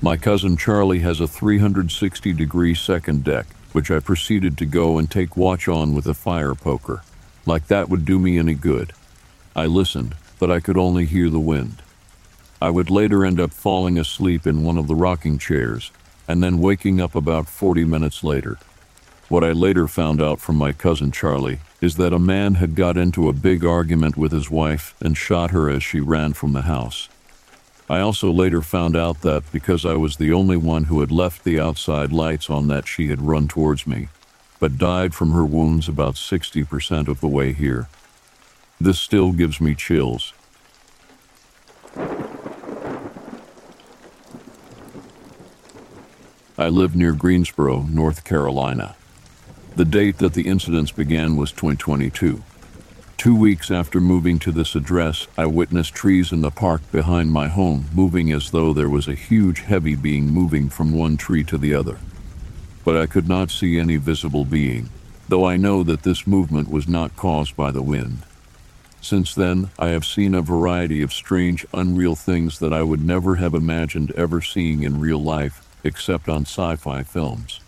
My 0.00 0.16
cousin 0.16 0.56
Charlie 0.56 1.00
has 1.00 1.20
a 1.20 1.28
360 1.28 2.32
degree 2.32 2.74
second 2.74 3.22
deck, 3.22 3.46
which 3.72 3.90
I 3.90 4.00
proceeded 4.00 4.56
to 4.58 4.66
go 4.66 4.96
and 4.96 5.10
take 5.10 5.36
watch 5.36 5.68
on 5.68 5.94
with 5.94 6.06
a 6.06 6.14
fire 6.14 6.54
poker. 6.54 7.02
Like 7.46 7.66
that 7.66 7.88
would 7.88 8.04
do 8.04 8.18
me 8.18 8.38
any 8.38 8.54
good. 8.54 8.92
I 9.54 9.66
listened, 9.66 10.14
but 10.38 10.50
I 10.50 10.60
could 10.60 10.76
only 10.76 11.04
hear 11.04 11.30
the 11.30 11.40
wind. 11.40 11.82
I 12.60 12.70
would 12.70 12.90
later 12.90 13.24
end 13.24 13.40
up 13.40 13.52
falling 13.52 13.98
asleep 13.98 14.46
in 14.46 14.64
one 14.64 14.78
of 14.78 14.88
the 14.88 14.94
rocking 14.94 15.38
chairs 15.38 15.90
and 16.26 16.42
then 16.42 16.58
waking 16.58 17.00
up 17.00 17.14
about 17.14 17.48
40 17.48 17.84
minutes 17.84 18.24
later. 18.24 18.58
What 19.28 19.44
I 19.44 19.52
later 19.52 19.88
found 19.88 20.22
out 20.22 20.40
from 20.40 20.56
my 20.56 20.72
cousin 20.72 21.10
Charlie 21.10 21.60
is 21.80 21.96
that 21.96 22.12
a 22.12 22.18
man 22.18 22.54
had 22.54 22.74
got 22.74 22.96
into 22.96 23.28
a 23.28 23.32
big 23.32 23.64
argument 23.64 24.16
with 24.16 24.32
his 24.32 24.50
wife 24.50 24.94
and 25.00 25.16
shot 25.16 25.50
her 25.50 25.68
as 25.68 25.82
she 25.82 26.00
ran 26.00 26.32
from 26.32 26.52
the 26.52 26.62
house. 26.62 27.08
I 27.88 28.00
also 28.00 28.30
later 28.30 28.62
found 28.62 28.96
out 28.96 29.20
that 29.20 29.42
because 29.52 29.84
I 29.84 29.94
was 29.94 30.16
the 30.16 30.32
only 30.32 30.56
one 30.56 30.84
who 30.84 31.00
had 31.00 31.10
left 31.10 31.44
the 31.44 31.60
outside 31.60 32.12
lights 32.12 32.48
on 32.48 32.68
that 32.68 32.88
she 32.88 33.08
had 33.08 33.20
run 33.20 33.46
towards 33.46 33.86
me, 33.86 34.08
but 34.64 34.78
died 34.78 35.14
from 35.14 35.32
her 35.32 35.44
wounds 35.44 35.90
about 35.90 36.14
60% 36.14 37.06
of 37.06 37.20
the 37.20 37.28
way 37.28 37.52
here. 37.52 37.86
This 38.80 38.98
still 38.98 39.30
gives 39.30 39.60
me 39.60 39.74
chills. 39.74 40.32
I 46.56 46.70
live 46.70 46.96
near 46.96 47.12
Greensboro, 47.12 47.82
North 47.90 48.24
Carolina. 48.24 48.96
The 49.76 49.84
date 49.84 50.16
that 50.16 50.32
the 50.32 50.48
incidents 50.48 50.92
began 50.92 51.36
was 51.36 51.52
2022. 51.52 52.42
Two 53.18 53.36
weeks 53.36 53.70
after 53.70 54.00
moving 54.00 54.38
to 54.38 54.50
this 54.50 54.74
address, 54.74 55.26
I 55.36 55.44
witnessed 55.44 55.92
trees 55.92 56.32
in 56.32 56.40
the 56.40 56.50
park 56.50 56.80
behind 56.90 57.30
my 57.30 57.48
home 57.48 57.84
moving 57.92 58.32
as 58.32 58.50
though 58.50 58.72
there 58.72 58.88
was 58.88 59.08
a 59.08 59.14
huge 59.14 59.60
heavy 59.60 59.94
being 59.94 60.28
moving 60.28 60.70
from 60.70 60.90
one 60.90 61.18
tree 61.18 61.44
to 61.44 61.58
the 61.58 61.74
other. 61.74 61.98
But 62.84 62.96
I 62.96 63.06
could 63.06 63.28
not 63.28 63.50
see 63.50 63.78
any 63.78 63.96
visible 63.96 64.44
being, 64.44 64.90
though 65.28 65.46
I 65.46 65.56
know 65.56 65.82
that 65.82 66.02
this 66.02 66.26
movement 66.26 66.70
was 66.70 66.86
not 66.86 67.16
caused 67.16 67.56
by 67.56 67.70
the 67.70 67.82
wind. 67.82 68.18
Since 69.00 69.34
then, 69.34 69.70
I 69.78 69.88
have 69.88 70.06
seen 70.06 70.34
a 70.34 70.42
variety 70.42 71.02
of 71.02 71.12
strange, 71.12 71.66
unreal 71.74 72.14
things 72.14 72.58
that 72.58 72.72
I 72.72 72.82
would 72.82 73.04
never 73.04 73.34
have 73.36 73.54
imagined 73.54 74.12
ever 74.12 74.40
seeing 74.40 74.82
in 74.82 75.00
real 75.00 75.22
life 75.22 75.62
except 75.84 76.28
on 76.28 76.42
sci 76.42 76.76
fi 76.76 77.02
films. 77.02 77.60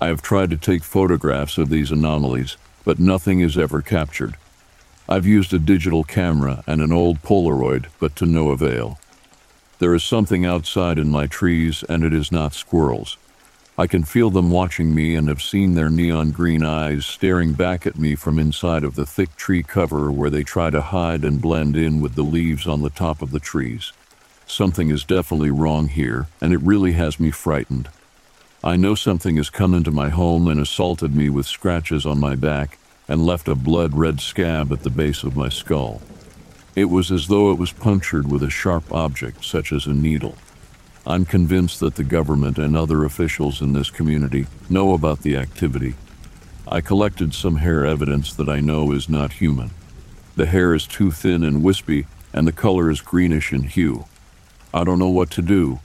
I 0.00 0.08
have 0.08 0.22
tried 0.22 0.50
to 0.50 0.56
take 0.56 0.82
photographs 0.82 1.58
of 1.58 1.68
these 1.68 1.92
anomalies, 1.92 2.56
but 2.84 2.98
nothing 2.98 3.40
is 3.40 3.56
ever 3.56 3.82
captured. 3.82 4.34
I've 5.08 5.26
used 5.26 5.52
a 5.52 5.58
digital 5.58 6.04
camera 6.04 6.64
and 6.66 6.80
an 6.80 6.92
old 6.92 7.22
Polaroid, 7.22 7.86
but 7.98 8.16
to 8.16 8.26
no 8.26 8.50
avail. 8.50 8.98
There 9.78 9.94
is 9.94 10.02
something 10.02 10.44
outside 10.44 10.98
in 10.98 11.08
my 11.08 11.26
trees, 11.26 11.84
and 11.88 12.02
it 12.02 12.12
is 12.12 12.32
not 12.32 12.54
squirrels. 12.54 13.16
I 13.80 13.86
can 13.86 14.04
feel 14.04 14.28
them 14.28 14.50
watching 14.50 14.94
me 14.94 15.14
and 15.14 15.26
have 15.28 15.40
seen 15.40 15.72
their 15.72 15.88
neon 15.88 16.32
green 16.32 16.62
eyes 16.62 17.06
staring 17.06 17.54
back 17.54 17.86
at 17.86 17.98
me 17.98 18.14
from 18.14 18.38
inside 18.38 18.84
of 18.84 18.94
the 18.94 19.06
thick 19.06 19.34
tree 19.36 19.62
cover 19.62 20.12
where 20.12 20.28
they 20.28 20.42
try 20.42 20.68
to 20.68 20.82
hide 20.82 21.24
and 21.24 21.40
blend 21.40 21.78
in 21.78 22.02
with 22.02 22.14
the 22.14 22.22
leaves 22.22 22.66
on 22.66 22.82
the 22.82 22.90
top 22.90 23.22
of 23.22 23.30
the 23.30 23.40
trees. 23.40 23.94
Something 24.46 24.90
is 24.90 25.02
definitely 25.02 25.50
wrong 25.50 25.88
here, 25.88 26.26
and 26.42 26.52
it 26.52 26.60
really 26.60 26.92
has 26.92 27.18
me 27.18 27.30
frightened. 27.30 27.88
I 28.62 28.76
know 28.76 28.94
something 28.94 29.38
has 29.38 29.48
come 29.48 29.72
into 29.72 29.90
my 29.90 30.10
home 30.10 30.46
and 30.46 30.60
assaulted 30.60 31.16
me 31.16 31.30
with 31.30 31.46
scratches 31.46 32.04
on 32.04 32.20
my 32.20 32.34
back 32.34 32.76
and 33.08 33.24
left 33.24 33.48
a 33.48 33.54
blood 33.54 33.94
red 33.94 34.20
scab 34.20 34.70
at 34.74 34.82
the 34.82 34.90
base 34.90 35.22
of 35.22 35.36
my 35.36 35.48
skull. 35.48 36.02
It 36.76 36.90
was 36.90 37.10
as 37.10 37.28
though 37.28 37.50
it 37.50 37.58
was 37.58 37.72
punctured 37.72 38.30
with 38.30 38.42
a 38.42 38.50
sharp 38.50 38.92
object, 38.92 39.42
such 39.42 39.72
as 39.72 39.86
a 39.86 39.94
needle. 39.94 40.36
I'm 41.06 41.24
convinced 41.24 41.80
that 41.80 41.94
the 41.94 42.04
government 42.04 42.58
and 42.58 42.76
other 42.76 43.04
officials 43.04 43.62
in 43.62 43.72
this 43.72 43.90
community 43.90 44.46
know 44.68 44.92
about 44.92 45.20
the 45.20 45.36
activity. 45.36 45.94
I 46.68 46.80
collected 46.80 47.34
some 47.34 47.56
hair 47.56 47.86
evidence 47.86 48.34
that 48.34 48.48
I 48.48 48.60
know 48.60 48.92
is 48.92 49.08
not 49.08 49.32
human. 49.34 49.70
The 50.36 50.46
hair 50.46 50.74
is 50.74 50.86
too 50.86 51.10
thin 51.10 51.42
and 51.42 51.62
wispy, 51.62 52.06
and 52.32 52.46
the 52.46 52.52
color 52.52 52.90
is 52.90 53.00
greenish 53.00 53.52
in 53.52 53.64
hue. 53.64 54.04
I 54.72 54.84
don't 54.84 54.98
know 54.98 55.08
what 55.08 55.30
to 55.32 55.42
do. 55.42 55.80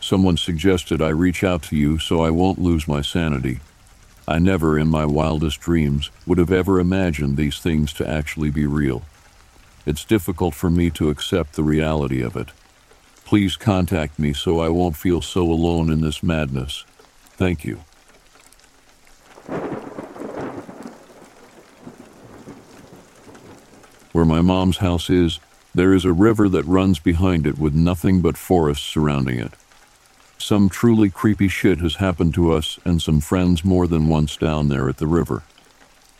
Someone 0.00 0.36
suggested 0.36 1.00
I 1.00 1.08
reach 1.08 1.42
out 1.42 1.62
to 1.64 1.76
you 1.76 1.98
so 1.98 2.20
I 2.20 2.30
won't 2.30 2.60
lose 2.60 2.86
my 2.86 3.00
sanity. 3.00 3.60
I 4.26 4.38
never, 4.38 4.78
in 4.78 4.88
my 4.88 5.06
wildest 5.06 5.60
dreams, 5.60 6.10
would 6.26 6.38
have 6.38 6.52
ever 6.52 6.78
imagined 6.78 7.36
these 7.36 7.58
things 7.58 7.92
to 7.94 8.06
actually 8.06 8.50
be 8.50 8.66
real. 8.66 9.02
It's 9.86 10.04
difficult 10.04 10.54
for 10.54 10.68
me 10.68 10.90
to 10.90 11.08
accept 11.08 11.54
the 11.54 11.62
reality 11.62 12.20
of 12.20 12.36
it. 12.36 12.50
Please 13.28 13.58
contact 13.58 14.18
me 14.18 14.32
so 14.32 14.58
I 14.58 14.70
won't 14.70 14.96
feel 14.96 15.20
so 15.20 15.42
alone 15.42 15.92
in 15.92 16.00
this 16.00 16.22
madness. 16.22 16.86
Thank 17.36 17.62
you. 17.62 17.80
Where 24.12 24.24
my 24.24 24.40
mom's 24.40 24.78
house 24.78 25.10
is, 25.10 25.40
there 25.74 25.92
is 25.92 26.06
a 26.06 26.12
river 26.14 26.48
that 26.48 26.64
runs 26.64 27.00
behind 27.00 27.46
it 27.46 27.58
with 27.58 27.74
nothing 27.74 28.22
but 28.22 28.38
forest 28.38 28.82
surrounding 28.84 29.38
it. 29.38 29.52
Some 30.38 30.70
truly 30.70 31.10
creepy 31.10 31.48
shit 31.48 31.80
has 31.80 31.96
happened 31.96 32.32
to 32.32 32.50
us 32.50 32.78
and 32.86 33.02
some 33.02 33.20
friends 33.20 33.62
more 33.62 33.86
than 33.86 34.08
once 34.08 34.38
down 34.38 34.68
there 34.68 34.88
at 34.88 34.96
the 34.96 35.06
river. 35.06 35.42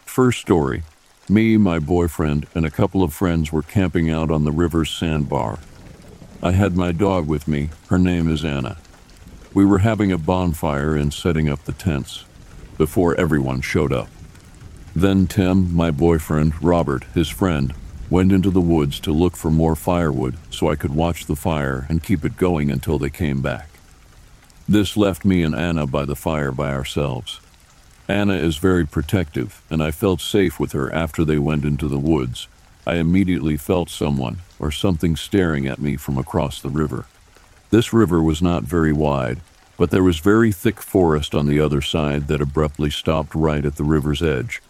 First 0.05 0.43
story 0.43 0.83
me, 1.27 1.57
my 1.57 1.79
boyfriend, 1.79 2.47
and 2.55 2.67
a 2.67 2.71
couple 2.71 3.03
of 3.03 3.15
friends 3.15 3.51
were 3.51 3.63
camping 3.63 4.11
out 4.11 4.31
on 4.31 4.45
the 4.45 4.53
river's 4.53 4.91
sandbar. 4.91 5.59
I 6.41 6.53
had 6.53 6.77
my 6.77 6.93
dog 6.93 7.27
with 7.27 7.49
me. 7.49 7.71
Her 7.89 7.99
name 7.99 8.31
is 8.31 8.45
Anna. 8.45 8.77
We 9.55 9.65
were 9.65 9.79
having 9.79 10.13
a 10.13 10.19
bonfire 10.19 10.95
and 10.95 11.13
setting 11.13 11.49
up 11.49 11.65
the 11.65 11.73
tents 11.73 12.25
before 12.77 13.19
everyone 13.19 13.61
showed 13.61 13.93
up. 13.93 14.09
Then 14.95 15.27
Tim, 15.27 15.75
my 15.75 15.91
boyfriend, 15.91 16.63
Robert, 16.63 17.03
his 17.13 17.29
friend, 17.29 17.75
went 18.09 18.31
into 18.31 18.51
the 18.51 18.61
woods 18.61 19.01
to 19.01 19.13
look 19.13 19.37
for 19.37 19.51
more 19.51 19.75
firewood 19.75 20.37
so 20.49 20.71
I 20.71 20.77
could 20.77 20.95
watch 20.95 21.27
the 21.27 21.35
fire 21.35 21.87
and 21.89 22.05
keep 22.05 22.25
it 22.25 22.37
going 22.37 22.71
until 22.71 23.01
they 23.01 23.11
came 23.11 23.43
back. 23.43 23.69
This 24.69 24.97
left 24.97 25.25
me 25.25 25.43
and 25.43 25.57
Anna 25.57 25.89
by 25.89 26.05
the 26.05 26.15
fire 26.15 26.53
by 26.53 26.73
ourselves. 26.73 27.41
Anna 28.07 28.35
is 28.35 28.59
very 28.59 28.87
protective, 28.87 29.61
and 29.71 29.83
I 29.83 29.91
felt 29.91 30.21
safe 30.21 30.61
with 30.61 30.71
her 30.71 30.93
after 30.95 31.25
they 31.25 31.39
went 31.39 31.65
into 31.65 31.89
the 31.89 31.99
woods. 31.99 32.47
I 32.87 32.95
immediately 32.95 33.57
felt 33.57 33.91
someone 33.91 34.39
or 34.59 34.71
something 34.71 35.17
staring 35.17 35.67
at 35.67 35.81
me 35.81 35.97
from 35.97 36.19
across 36.19 36.61
the 36.61 36.69
river. 36.69 37.07
This 37.71 37.93
river 37.93 38.23
was 38.23 38.43
not 38.43 38.65
very 38.65 38.93
wide, 38.93 39.41
but 39.77 39.91
there 39.91 40.03
was 40.03 40.19
very 40.19 40.53
thick 40.53 40.81
forest 40.81 41.35
on 41.35 41.47
the 41.47 41.61
other 41.61 41.81
side 41.81 42.29
that 42.29 42.41
abruptly 42.41 42.91
stopped 42.91 43.35
right 43.35 43.65
at 43.65 43.77
the 43.77 43.85
river's 43.85 44.23
edge. 44.23 44.63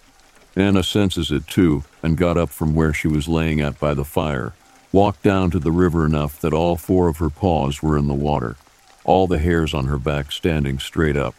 Anna 0.56 0.82
senses 0.82 1.30
it 1.30 1.46
too 1.46 1.84
and 2.02 2.16
got 2.16 2.36
up 2.36 2.50
from 2.50 2.74
where 2.74 2.92
she 2.92 3.08
was 3.08 3.28
laying 3.28 3.60
at 3.60 3.78
by 3.78 3.94
the 3.94 4.04
fire, 4.04 4.54
walked 4.92 5.22
down 5.22 5.50
to 5.50 5.58
the 5.58 5.72
river 5.72 6.04
enough 6.04 6.40
that 6.40 6.52
all 6.52 6.76
four 6.76 7.08
of 7.08 7.18
her 7.18 7.30
paws 7.30 7.82
were 7.82 7.96
in 7.96 8.08
the 8.08 8.14
water, 8.14 8.56
all 9.04 9.26
the 9.26 9.38
hairs 9.38 9.72
on 9.72 9.86
her 9.86 9.98
back 9.98 10.32
standing 10.32 10.78
straight 10.78 11.16
up 11.16 11.34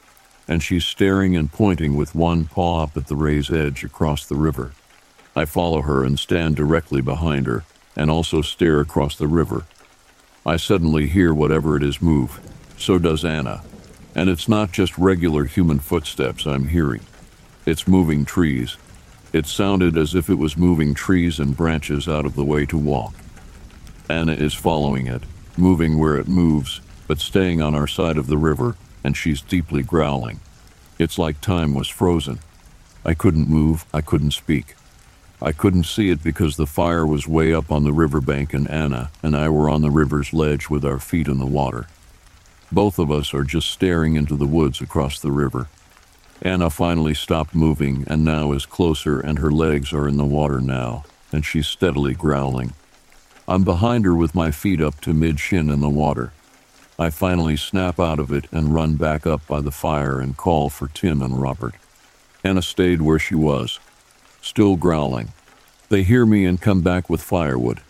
and 0.50 0.64
she's 0.64 0.84
staring 0.84 1.38
and 1.38 1.52
pointing 1.52 1.96
with 1.96 2.16
one 2.16 2.44
paw 2.46 2.82
up 2.82 2.98
at 2.98 3.06
the 3.06 3.16
ray's 3.16 3.52
edge 3.52 3.84
across 3.84 4.26
the 4.26 4.36
river. 4.36 4.72
I 5.36 5.46
follow 5.46 5.84
her 5.84 6.04
and 6.04 6.18
stand 6.18 6.56
directly 6.56 7.02
behind 7.02 7.46
her, 7.46 7.64
and 8.00 8.10
also 8.10 8.42
stare 8.42 8.80
across 8.80 9.18
the 9.18 9.28
river. 9.28 9.66
I 10.46 10.56
suddenly 10.56 11.08
hear 11.08 11.34
whatever 11.34 11.76
it 11.76 11.84
is 11.84 12.02
move. 12.02 12.40
So 12.78 12.98
does 12.98 13.26
Anna. 13.26 13.62
And 14.16 14.30
it's 14.30 14.48
not 14.48 14.72
just 14.72 14.98
regular 14.98 15.44
human 15.44 15.80
footsteps 15.80 16.48
I'm 16.48 16.70
hearing. 16.70 17.02
It's 17.66 17.90
moving 17.90 18.24
trees. 18.24 18.78
It 19.34 19.48
sounded 19.48 19.98
as 19.98 20.16
if 20.16 20.30
it 20.30 20.36
was 20.36 20.56
moving 20.56 20.94
trees 20.94 21.40
and 21.40 21.58
branches 21.58 22.08
out 22.08 22.26
of 22.26 22.36
the 22.36 22.46
way 22.46 22.66
to 22.68 22.78
walk. 22.78 23.14
Anna 24.10 24.32
is 24.32 24.54
following 24.54 25.08
it, 25.08 25.24
moving 25.58 26.00
where 26.00 26.16
it 26.16 26.28
moves, 26.30 26.80
but 27.06 27.20
staying 27.20 27.62
on 27.62 27.76
our 27.76 27.86
side 27.86 28.18
of 28.18 28.28
the 28.28 28.38
river 28.38 28.78
and 29.04 29.18
she's 29.18 29.42
deeply 29.42 29.84
growling. 29.84 30.40
It's 30.98 31.20
like 31.20 31.42
time 31.42 31.74
was 31.74 31.90
frozen. 31.90 32.40
I 33.04 33.14
couldn't 33.14 33.50
move, 33.50 33.86
I 33.94 34.00
couldn't 34.00 34.32
speak. 34.32 34.76
I 35.42 35.54
couldn't 35.54 35.86
see 35.86 36.10
it 36.10 36.22
because 36.22 36.58
the 36.58 36.66
fire 36.66 37.06
was 37.06 37.28
way 37.28 37.54
up 37.54 37.72
on 37.72 37.84
the 37.84 37.94
riverbank 37.94 38.54
and 38.54 38.70
Anna 38.70 39.10
and 39.24 39.36
I 39.38 39.48
were 39.48 39.70
on 39.70 39.82
the 39.82 39.90
river's 39.90 40.34
ledge 40.34 40.70
with 40.70 40.84
our 40.84 41.00
feet 41.00 41.30
in 41.30 41.38
the 41.38 41.46
water. 41.46 41.88
Both 42.74 43.00
of 43.00 43.10
us 43.10 43.34
are 43.34 43.46
just 43.46 43.72
staring 43.72 44.16
into 44.16 44.36
the 44.36 44.46
woods 44.46 44.82
across 44.82 45.18
the 45.18 45.32
river. 45.32 45.70
Anna 46.42 46.70
finally 46.70 47.14
stopped 47.14 47.56
moving 47.56 48.04
and 48.08 48.26
now 48.26 48.52
is 48.52 48.66
closer 48.66 49.22
and 49.22 49.40
her 49.40 49.52
legs 49.52 49.94
are 49.94 50.10
in 50.10 50.18
the 50.18 50.26
water 50.26 50.60
now 50.60 51.06
and 51.32 51.46
she's 51.46 51.68
steadily 51.68 52.14
growling. 52.14 52.74
I'm 53.48 53.64
behind 53.64 54.04
her 54.06 54.16
with 54.16 54.36
my 54.36 54.52
feet 54.52 54.82
up 54.82 55.00
to 55.02 55.14
mid 55.14 55.40
shin 55.40 55.70
in 55.70 55.80
the 55.80 55.90
water. 55.90 56.34
I 57.00 57.10
finally 57.12 57.56
snap 57.56 57.98
out 57.98 58.20
of 58.20 58.34
it 58.34 58.46
and 58.52 58.74
run 58.74 58.96
back 58.96 59.26
up 59.26 59.48
by 59.48 59.62
the 59.62 59.72
fire 59.72 60.20
and 60.20 60.36
call 60.36 60.70
for 60.70 60.90
Tim 60.90 61.22
and 61.22 61.42
Robert. 61.42 61.76
Anna 62.44 62.62
stayed 62.62 63.02
where 63.02 63.20
she 63.20 63.36
was, 63.36 63.80
still 64.42 64.76
growling. 64.76 65.34
They 65.90 66.04
hear 66.04 66.26
me 66.26 66.46
and 66.46 66.62
come 66.62 66.82
back 66.82 67.10
with 67.10 67.22
firewood. 67.22 67.82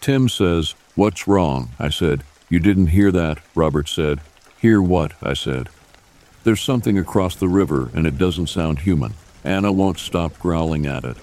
Tim 0.00 0.28
says, 0.28 0.74
What's 0.94 1.28
wrong? 1.28 1.70
I 1.78 1.90
said. 1.90 2.24
You 2.48 2.58
didn't 2.58 2.88
hear 2.88 3.12
that, 3.12 3.38
Robert 3.54 3.88
said. 3.88 4.20
Hear 4.60 4.82
what? 4.82 5.12
I 5.22 5.34
said. 5.34 5.68
There's 6.44 6.60
something 6.60 6.98
across 6.98 7.36
the 7.36 7.48
river 7.48 7.90
and 7.94 8.06
it 8.06 8.18
doesn't 8.18 8.48
sound 8.48 8.80
human. 8.80 9.14
Anna 9.44 9.70
won't 9.70 9.98
stop 9.98 10.38
growling 10.38 10.86
at 10.86 11.04
it. 11.04 11.16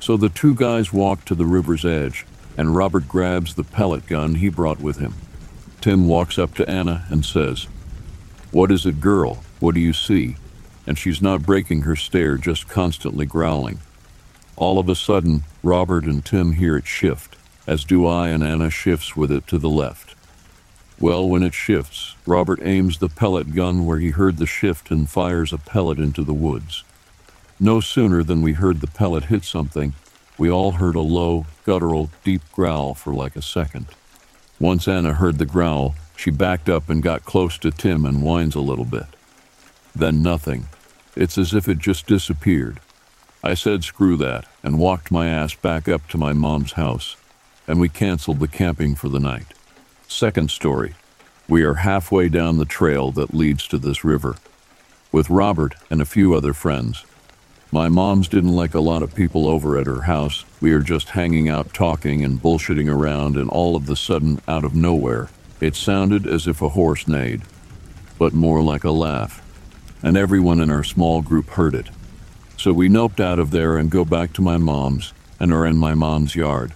So 0.00 0.16
the 0.16 0.28
two 0.28 0.54
guys 0.54 0.92
walk 0.92 1.24
to 1.24 1.34
the 1.34 1.46
river's 1.46 1.84
edge, 1.84 2.26
and 2.56 2.76
Robert 2.76 3.08
grabs 3.08 3.54
the 3.54 3.64
pellet 3.64 4.06
gun 4.06 4.36
he 4.36 4.48
brought 4.48 4.80
with 4.80 4.98
him. 4.98 5.14
Tim 5.80 6.06
walks 6.06 6.38
up 6.38 6.54
to 6.54 6.68
Anna 6.68 7.06
and 7.10 7.24
says, 7.24 7.66
What 8.50 8.70
is 8.70 8.86
it, 8.86 9.00
girl? 9.00 9.42
What 9.60 9.74
do 9.74 9.80
you 9.80 9.92
see? 9.92 10.36
And 10.86 10.98
she's 10.98 11.22
not 11.22 11.42
breaking 11.42 11.82
her 11.82 11.96
stare, 11.96 12.36
just 12.36 12.68
constantly 12.68 13.26
growling. 13.26 13.80
All 14.56 14.78
of 14.78 14.88
a 14.88 14.94
sudden, 14.94 15.44
Robert 15.62 16.04
and 16.04 16.24
Tim 16.24 16.52
hear 16.52 16.76
it 16.76 16.86
shift, 16.86 17.36
as 17.66 17.84
do 17.84 18.06
I, 18.06 18.28
and 18.28 18.42
Anna 18.42 18.70
shifts 18.70 19.14
with 19.14 19.30
it 19.30 19.46
to 19.48 19.58
the 19.58 19.68
left. 19.68 20.14
Well, 20.98 21.28
when 21.28 21.42
it 21.42 21.52
shifts, 21.52 22.16
Robert 22.26 22.60
aims 22.62 22.98
the 22.98 23.10
pellet 23.10 23.54
gun 23.54 23.84
where 23.84 23.98
he 23.98 24.10
heard 24.10 24.38
the 24.38 24.46
shift 24.46 24.90
and 24.90 25.10
fires 25.10 25.52
a 25.52 25.58
pellet 25.58 25.98
into 25.98 26.24
the 26.24 26.32
woods. 26.32 26.84
No 27.60 27.80
sooner 27.80 28.22
than 28.22 28.40
we 28.40 28.54
heard 28.54 28.80
the 28.80 28.86
pellet 28.86 29.24
hit 29.24 29.44
something, 29.44 29.92
we 30.38 30.50
all 30.50 30.72
heard 30.72 30.94
a 30.94 31.00
low, 31.00 31.46
guttural, 31.64 32.10
deep 32.24 32.42
growl 32.52 32.94
for 32.94 33.12
like 33.12 33.36
a 33.36 33.42
second. 33.42 33.86
Once 34.58 34.88
Anna 34.88 35.12
heard 35.12 35.36
the 35.36 35.44
growl, 35.44 35.94
she 36.16 36.30
backed 36.30 36.70
up 36.70 36.88
and 36.88 37.02
got 37.02 37.26
close 37.26 37.58
to 37.58 37.70
Tim 37.70 38.06
and 38.06 38.22
whines 38.22 38.54
a 38.54 38.60
little 38.60 38.86
bit. 38.86 39.06
Then 39.94 40.22
nothing. 40.22 40.68
It's 41.14 41.36
as 41.36 41.52
if 41.52 41.68
it 41.68 41.78
just 41.78 42.06
disappeared. 42.06 42.80
I 43.46 43.54
said 43.54 43.84
screw 43.84 44.16
that 44.16 44.44
and 44.64 44.76
walked 44.76 45.12
my 45.12 45.28
ass 45.28 45.54
back 45.54 45.88
up 45.88 46.08
to 46.08 46.18
my 46.18 46.32
mom's 46.32 46.72
house, 46.72 47.14
and 47.68 47.78
we 47.78 47.88
canceled 47.88 48.40
the 48.40 48.48
camping 48.48 48.96
for 48.96 49.08
the 49.08 49.20
night. 49.20 49.46
Second 50.08 50.50
story. 50.50 50.94
We 51.48 51.62
are 51.62 51.74
halfway 51.74 52.28
down 52.28 52.58
the 52.58 52.64
trail 52.64 53.12
that 53.12 53.34
leads 53.34 53.68
to 53.68 53.78
this 53.78 54.02
river. 54.02 54.34
With 55.12 55.30
Robert 55.30 55.76
and 55.88 56.02
a 56.02 56.04
few 56.04 56.34
other 56.34 56.52
friends. 56.52 57.04
My 57.70 57.88
mom's 57.88 58.26
didn't 58.26 58.56
like 58.56 58.74
a 58.74 58.80
lot 58.80 59.04
of 59.04 59.14
people 59.14 59.46
over 59.46 59.78
at 59.78 59.86
her 59.86 60.02
house. 60.02 60.44
We 60.60 60.72
are 60.72 60.80
just 60.80 61.10
hanging 61.10 61.48
out 61.48 61.72
talking 61.72 62.24
and 62.24 62.42
bullshitting 62.42 62.92
around, 62.92 63.36
and 63.36 63.48
all 63.48 63.76
of 63.76 63.86
the 63.86 63.94
sudden, 63.94 64.40
out 64.48 64.64
of 64.64 64.74
nowhere, 64.74 65.28
it 65.60 65.76
sounded 65.76 66.26
as 66.26 66.48
if 66.48 66.60
a 66.62 66.70
horse 66.70 67.06
neighed, 67.06 67.42
but 68.18 68.32
more 68.32 68.60
like 68.60 68.82
a 68.82 68.90
laugh. 68.90 69.40
And 70.02 70.16
everyone 70.16 70.58
in 70.58 70.68
our 70.68 70.82
small 70.82 71.22
group 71.22 71.50
heard 71.50 71.76
it. 71.76 71.90
So 72.56 72.72
we 72.72 72.88
noped 72.88 73.20
out 73.20 73.38
of 73.38 73.50
there 73.50 73.76
and 73.76 73.90
go 73.90 74.04
back 74.04 74.32
to 74.34 74.42
my 74.42 74.56
mom's 74.56 75.12
and 75.38 75.52
are 75.52 75.66
in 75.66 75.76
my 75.76 75.94
mom's 75.94 76.34
yard. 76.34 76.72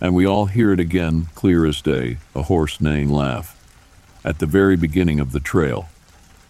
And 0.00 0.14
we 0.14 0.26
all 0.26 0.46
hear 0.46 0.72
it 0.72 0.80
again, 0.80 1.28
clear 1.34 1.64
as 1.66 1.80
day, 1.80 2.18
a 2.34 2.42
horse 2.42 2.80
neighing 2.80 3.08
laugh, 3.08 3.58
at 4.24 4.38
the 4.38 4.46
very 4.46 4.76
beginning 4.76 5.20
of 5.20 5.32
the 5.32 5.40
trail. 5.40 5.88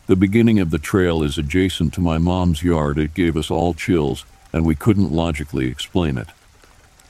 The 0.07 0.17
beginning 0.17 0.59
of 0.59 0.71
the 0.71 0.79
trail 0.79 1.23
is 1.23 1.39
adjacent 1.39 1.95
to 1.95 2.01
my 2.01 2.19
mom's 2.19 2.63
yard. 2.63 2.99
It 2.99 3.15
gave 3.15 3.37
us 3.37 3.51
all 3.51 3.73
chills, 3.73 4.25
and 4.53 4.67
we 4.67 4.75
couldn't 4.75 5.13
logically 5.13 5.69
explain 5.69 6.19
it. 6.19 6.29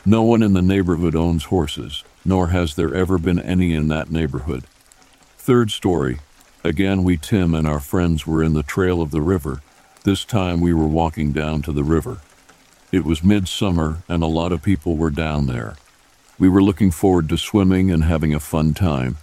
No 0.07 0.22
one 0.22 0.42
in 0.42 0.53
the 0.53 0.62
neighborhood 0.62 1.16
owns 1.16 1.46
horses, 1.46 2.05
nor 2.24 2.48
has 2.48 2.74
there 2.74 2.94
ever 2.94 3.18
been 3.18 3.40
any 3.40 3.74
in 3.74 3.88
that 3.88 4.11
neighborhood. 4.11 4.64
Third 5.38 5.70
story. 5.70 6.20
Again, 6.62 7.05
we, 7.05 7.16
Tim, 7.16 7.55
and 7.55 7.66
our 7.66 7.81
friends 7.81 8.27
were 8.27 8.42
in 8.42 8.53
the 8.53 8.62
trail 8.62 9.03
of 9.03 9.11
the 9.11 9.22
river. 9.22 9.62
This 10.05 10.27
time 10.27 10.61
we 10.61 10.75
were 10.75 10.87
walking 10.87 11.33
down 11.33 11.62
to 11.62 11.73
the 11.73 11.83
river. 11.83 12.19
It 12.93 13.07
was 13.07 13.25
midsummer, 13.25 14.03
and 14.07 14.23
a 14.23 14.27
lot 14.27 14.53
of 14.53 14.62
people 14.62 14.99
were 14.99 15.09
down 15.09 15.47
there. 15.47 15.77
We 16.38 16.47
were 16.47 16.62
looking 16.62 16.90
forward 16.90 17.27
to 17.31 17.38
swimming 17.38 17.90
and 17.90 18.05
having 18.05 18.35
a 18.35 18.38
fun 18.38 18.75
time. 18.75 19.17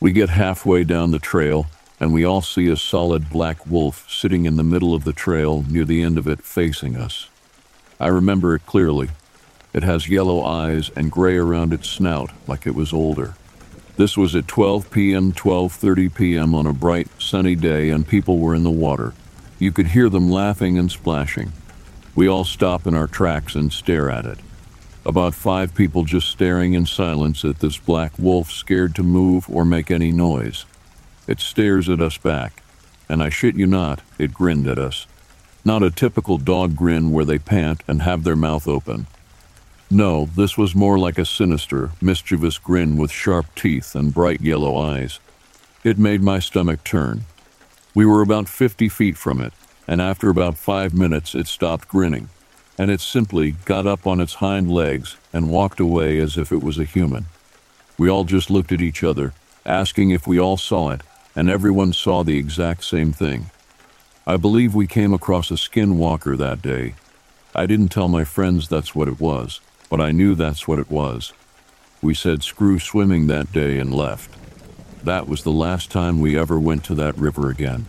We 0.00 0.10
get 0.10 0.30
halfway 0.30 0.82
down 0.82 1.12
the 1.12 1.20
trail, 1.20 1.66
and 2.00 2.12
we 2.12 2.24
all 2.24 2.42
see 2.42 2.66
a 2.66 2.76
solid 2.76 3.30
black 3.30 3.64
wolf 3.68 4.10
sitting 4.10 4.46
in 4.46 4.56
the 4.56 4.64
middle 4.64 4.96
of 4.96 5.04
the 5.04 5.12
trail 5.12 5.64
near 5.68 5.84
the 5.84 6.02
end 6.02 6.18
of 6.18 6.26
it 6.26 6.42
facing 6.42 6.96
us. 6.96 7.28
I 8.00 8.08
remember 8.08 8.56
it 8.56 8.66
clearly. 8.66 9.10
It 9.72 9.84
has 9.84 10.08
yellow 10.08 10.42
eyes 10.42 10.90
and 10.96 11.12
gray 11.12 11.36
around 11.36 11.72
its 11.72 11.88
snout 11.88 12.32
like 12.48 12.66
it 12.66 12.74
was 12.74 12.92
older. 12.92 13.36
This 13.96 14.16
was 14.16 14.34
at 14.34 14.48
12 14.48 14.90
p.m., 14.90 15.32
12:30 15.32 16.12
p.m. 16.12 16.52
on 16.52 16.66
a 16.66 16.72
bright, 16.72 17.06
sunny 17.22 17.54
day 17.54 17.90
and 17.90 18.08
people 18.08 18.38
were 18.38 18.56
in 18.56 18.64
the 18.64 18.70
water. 18.72 19.14
You 19.60 19.72
could 19.72 19.88
hear 19.88 20.08
them 20.08 20.30
laughing 20.30 20.78
and 20.78 20.90
splashing. 20.90 21.52
We 22.14 22.26
all 22.26 22.44
stop 22.44 22.86
in 22.86 22.94
our 22.94 23.06
tracks 23.06 23.54
and 23.54 23.70
stare 23.70 24.10
at 24.10 24.24
it. 24.24 24.38
About 25.04 25.34
five 25.34 25.74
people 25.74 26.04
just 26.04 26.28
staring 26.30 26.72
in 26.72 26.86
silence 26.86 27.44
at 27.44 27.60
this 27.60 27.76
black 27.76 28.18
wolf 28.18 28.50
scared 28.50 28.94
to 28.94 29.02
move 29.02 29.44
or 29.50 29.66
make 29.66 29.90
any 29.90 30.12
noise. 30.12 30.64
It 31.26 31.40
stares 31.40 31.90
at 31.90 32.00
us 32.00 32.16
back, 32.16 32.62
and 33.06 33.22
I 33.22 33.28
shit 33.28 33.54
you 33.54 33.66
not, 33.66 34.00
it 34.18 34.32
grinned 34.32 34.66
at 34.66 34.78
us. 34.78 35.06
Not 35.62 35.82
a 35.82 35.90
typical 35.90 36.38
dog 36.38 36.74
grin 36.74 37.10
where 37.10 37.26
they 37.26 37.38
pant 37.38 37.82
and 37.86 38.00
have 38.00 38.24
their 38.24 38.36
mouth 38.36 38.66
open. 38.66 39.08
No, 39.90 40.24
this 40.36 40.56
was 40.56 40.74
more 40.74 40.98
like 40.98 41.18
a 41.18 41.26
sinister, 41.26 41.90
mischievous 42.00 42.56
grin 42.56 42.96
with 42.96 43.10
sharp 43.10 43.54
teeth 43.54 43.94
and 43.94 44.14
bright 44.14 44.40
yellow 44.40 44.78
eyes. 44.78 45.20
It 45.84 45.98
made 45.98 46.22
my 46.22 46.38
stomach 46.38 46.82
turn. 46.82 47.24
We 47.94 48.06
were 48.06 48.22
about 48.22 48.48
50 48.48 48.88
feet 48.88 49.16
from 49.16 49.40
it, 49.40 49.52
and 49.88 50.00
after 50.00 50.30
about 50.30 50.56
five 50.56 50.94
minutes 50.94 51.34
it 51.34 51.46
stopped 51.46 51.88
grinning, 51.88 52.28
and 52.78 52.90
it 52.90 53.00
simply 53.00 53.52
got 53.64 53.86
up 53.86 54.06
on 54.06 54.20
its 54.20 54.34
hind 54.34 54.70
legs 54.70 55.16
and 55.32 55.50
walked 55.50 55.80
away 55.80 56.18
as 56.18 56.36
if 56.36 56.52
it 56.52 56.62
was 56.62 56.78
a 56.78 56.84
human. 56.84 57.26
We 57.98 58.08
all 58.08 58.24
just 58.24 58.50
looked 58.50 58.72
at 58.72 58.80
each 58.80 59.02
other, 59.02 59.34
asking 59.66 60.10
if 60.10 60.26
we 60.26 60.38
all 60.38 60.56
saw 60.56 60.90
it, 60.90 61.02
and 61.34 61.50
everyone 61.50 61.92
saw 61.92 62.22
the 62.22 62.38
exact 62.38 62.84
same 62.84 63.12
thing. 63.12 63.50
I 64.26 64.36
believe 64.36 64.74
we 64.74 64.86
came 64.86 65.12
across 65.12 65.50
a 65.50 65.54
skinwalker 65.54 66.36
that 66.38 66.62
day. 66.62 66.94
I 67.54 67.66
didn't 67.66 67.88
tell 67.88 68.08
my 68.08 68.24
friends 68.24 68.68
that's 68.68 68.94
what 68.94 69.08
it 69.08 69.20
was. 69.20 69.60
but 69.90 70.00
I 70.00 70.12
knew 70.12 70.36
that's 70.36 70.68
what 70.68 70.78
it 70.78 70.88
was. 70.88 71.32
We 72.00 72.14
said 72.14 72.44
screw 72.44 72.78
swimming 72.78 73.26
that 73.26 73.52
day 73.52 73.78
and 73.78 73.92
left. 73.92 74.39
That 75.04 75.26
was 75.26 75.42
the 75.42 75.50
last 75.50 75.90
time 75.90 76.20
we 76.20 76.38
ever 76.38 76.58
went 76.58 76.84
to 76.84 76.94
that 76.96 77.16
river 77.16 77.50
again. 77.50 77.86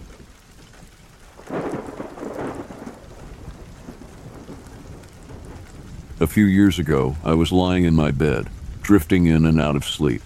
A 6.21 6.27
few 6.27 6.45
years 6.45 6.79
ago, 6.79 7.17
I 7.23 7.33
was 7.33 7.51
lying 7.51 7.83
in 7.83 7.95
my 7.95 8.11
bed, 8.11 8.47
drifting 8.81 9.25
in 9.25 9.45
and 9.45 9.59
out 9.59 9.75
of 9.75 9.83
sleep. 9.83 10.21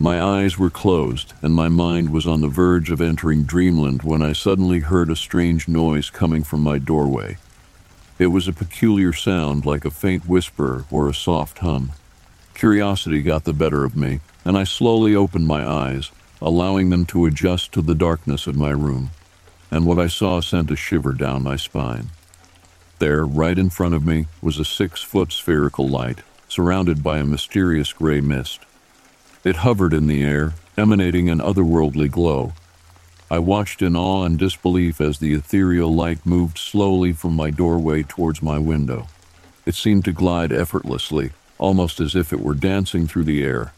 My 0.00 0.20
eyes 0.20 0.58
were 0.58 0.70
closed, 0.70 1.34
and 1.42 1.54
my 1.54 1.68
mind 1.68 2.10
was 2.10 2.26
on 2.26 2.40
the 2.40 2.48
verge 2.48 2.90
of 2.90 3.00
entering 3.00 3.44
dreamland 3.44 4.02
when 4.02 4.22
I 4.22 4.32
suddenly 4.32 4.80
heard 4.80 5.10
a 5.10 5.16
strange 5.16 5.68
noise 5.68 6.10
coming 6.10 6.42
from 6.42 6.62
my 6.62 6.78
doorway. 6.78 7.36
It 8.18 8.28
was 8.28 8.48
a 8.48 8.52
peculiar 8.52 9.12
sound 9.12 9.64
like 9.64 9.84
a 9.84 9.90
faint 9.90 10.26
whisper 10.26 10.86
or 10.90 11.08
a 11.08 11.14
soft 11.14 11.58
hum. 11.58 11.92
Curiosity 12.54 13.22
got 13.22 13.44
the 13.44 13.52
better 13.52 13.84
of 13.84 13.96
me, 13.96 14.20
and 14.44 14.56
I 14.56 14.64
slowly 14.64 15.14
opened 15.14 15.46
my 15.46 15.66
eyes, 15.66 16.10
allowing 16.40 16.90
them 16.90 17.06
to 17.06 17.26
adjust 17.26 17.72
to 17.72 17.82
the 17.82 17.94
darkness 17.94 18.46
of 18.46 18.56
my 18.56 18.70
room. 18.70 19.10
And 19.70 19.86
what 19.86 19.98
I 19.98 20.08
saw 20.08 20.40
sent 20.40 20.70
a 20.70 20.76
shiver 20.76 21.12
down 21.12 21.42
my 21.42 21.56
spine. 21.56 22.10
There, 22.98 23.24
right 23.24 23.58
in 23.58 23.70
front 23.70 23.94
of 23.94 24.06
me, 24.06 24.26
was 24.40 24.58
a 24.58 24.64
six 24.64 25.02
foot 25.02 25.32
spherical 25.32 25.88
light, 25.88 26.20
surrounded 26.48 27.02
by 27.02 27.18
a 27.18 27.24
mysterious 27.24 27.92
gray 27.92 28.20
mist. 28.20 28.60
It 29.44 29.56
hovered 29.56 29.92
in 29.92 30.06
the 30.06 30.22
air, 30.22 30.54
emanating 30.76 31.28
an 31.28 31.38
otherworldly 31.38 32.10
glow. 32.10 32.52
I 33.30 33.38
watched 33.38 33.80
in 33.80 33.96
awe 33.96 34.24
and 34.24 34.38
disbelief 34.38 35.00
as 35.00 35.18
the 35.18 35.32
ethereal 35.32 35.94
light 35.94 36.24
moved 36.26 36.58
slowly 36.58 37.12
from 37.12 37.34
my 37.34 37.50
doorway 37.50 38.02
towards 38.02 38.42
my 38.42 38.58
window. 38.58 39.08
It 39.64 39.74
seemed 39.74 40.04
to 40.04 40.12
glide 40.12 40.52
effortlessly, 40.52 41.30
almost 41.58 41.98
as 41.98 42.14
if 42.14 42.32
it 42.32 42.40
were 42.40 42.54
dancing 42.54 43.06
through 43.06 43.24
the 43.24 43.42
air. 43.42 43.72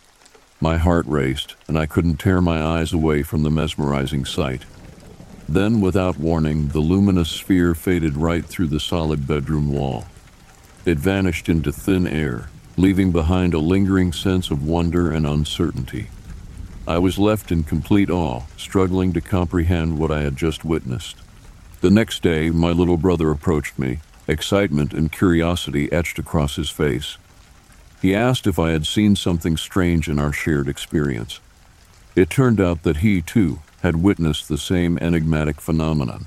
My 0.65 0.79
heart 0.79 1.05
raced, 1.07 1.57
and 1.69 1.79
I 1.79 1.85
couldn't 1.85 2.17
tear 2.17 2.41
my 2.41 2.59
eyes 2.59 2.95
away 2.95 3.23
from 3.23 3.43
the 3.43 3.51
mesmerizing 3.51 4.25
sight. 4.25 4.63
Then, 5.47 5.83
without 5.83 6.17
warning, 6.17 6.69
the 6.69 6.81
luminous 6.81 7.29
sphere 7.29 7.75
faded 7.75 8.17
right 8.17 8.43
through 8.43 8.69
the 8.69 8.81
solid 8.81 9.27
bedroom 9.27 9.71
wall. 9.71 10.07
It 10.87 10.97
vanished 10.97 11.51
into 11.51 11.71
thin 11.71 12.07
air, 12.07 12.49
leaving 12.79 13.13
behind 13.13 13.53
a 13.53 13.59
lingering 13.59 14.15
sense 14.15 14.51
of 14.51 14.67
wonder 14.67 15.13
and 15.13 15.27
uncertainty. 15.27 16.09
I 16.89 16.97
was 16.97 17.19
left 17.19 17.53
in 17.53 17.65
complete 17.65 18.09
awe, 18.09 18.45
struggling 18.57 19.13
to 19.13 19.21
comprehend 19.21 19.99
what 19.99 20.11
I 20.11 20.23
had 20.23 20.35
just 20.35 20.65
witnessed. 20.65 21.19
The 21.83 21.91
next 21.91 22.23
day, 22.23 22.49
my 22.49 22.71
little 22.71 22.97
brother 22.97 23.31
approached 23.31 23.79
me, 23.79 23.99
excitement 24.27 24.95
and 24.95 25.13
curiosity 25.13 25.93
etched 25.93 26.19
across 26.19 26.57
his 26.57 26.71
face. 26.71 27.19
He 28.05 28.15
asked 28.15 28.47
if 28.47 28.59
I 28.59 28.73
had 28.73 28.87
seen 28.87 29.17
something 29.17 29.57
strange 29.57 30.11
in 30.11 30.19
our 30.19 30.31
shared 30.31 30.69
experience. 30.69 31.41
It 32.15 32.29
turned 32.29 32.61
out 32.61 32.83
that 32.83 32.99
he, 32.99 33.23
too, 33.23 33.61
had 33.81 34.03
witnessed 34.03 34.47
the 34.47 34.59
same 34.59 34.99
enigmatic 34.99 35.59
phenomenon. 35.59 36.27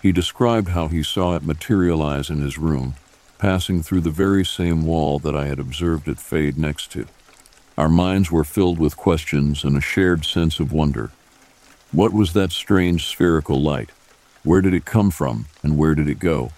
He 0.00 0.12
described 0.12 0.68
how 0.68 0.86
he 0.86 1.02
saw 1.02 1.34
it 1.34 1.42
materialize 1.42 2.30
in 2.30 2.40
his 2.40 2.56
room, 2.56 2.94
passing 3.38 3.82
through 3.82 4.02
the 4.02 4.10
very 4.10 4.44
same 4.44 4.86
wall 4.86 5.18
that 5.18 5.34
I 5.34 5.46
had 5.46 5.58
observed 5.58 6.06
it 6.06 6.20
fade 6.20 6.56
next 6.56 6.92
to. 6.92 7.08
Our 7.76 7.88
minds 7.88 8.30
were 8.30 8.44
filled 8.44 8.78
with 8.78 8.96
questions 8.96 9.64
and 9.64 9.76
a 9.76 9.80
shared 9.80 10.24
sense 10.24 10.60
of 10.60 10.70
wonder. 10.70 11.10
What 11.90 12.12
was 12.12 12.32
that 12.34 12.52
strange 12.52 13.06
spherical 13.08 13.60
light? 13.60 13.90
Where 14.44 14.60
did 14.60 14.72
it 14.72 14.84
come 14.84 15.10
from, 15.10 15.46
and 15.64 15.76
where 15.76 15.96
did 15.96 16.08
it 16.08 16.20
go? 16.20 16.52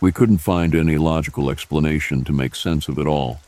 We 0.00 0.10
couldn't 0.10 0.38
find 0.38 0.74
any 0.74 0.96
logical 0.98 1.48
explanation 1.48 2.24
to 2.24 2.32
make 2.32 2.56
sense 2.56 2.88
of 2.88 2.98
it 2.98 3.06
all. 3.06 3.38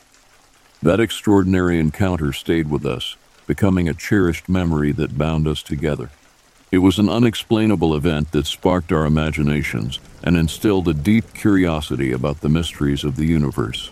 That 0.83 0.99
extraordinary 0.99 1.79
encounter 1.79 2.33
stayed 2.33 2.69
with 2.71 2.87
us, 2.87 3.15
becoming 3.45 3.87
a 3.87 3.93
cherished 3.93 4.49
memory 4.49 4.91
that 4.93 5.15
bound 5.15 5.47
us 5.47 5.61
together. 5.61 6.09
It 6.71 6.79
was 6.79 6.97
an 6.97 7.07
unexplainable 7.07 7.93
event 7.93 8.31
that 8.31 8.47
sparked 8.47 8.91
our 8.91 9.05
imaginations 9.05 9.99
and 10.23 10.35
instilled 10.35 10.87
a 10.87 10.93
deep 10.95 11.35
curiosity 11.35 12.11
about 12.11 12.41
the 12.41 12.49
mysteries 12.49 13.03
of 13.03 13.15
the 13.15 13.25
universe. 13.25 13.91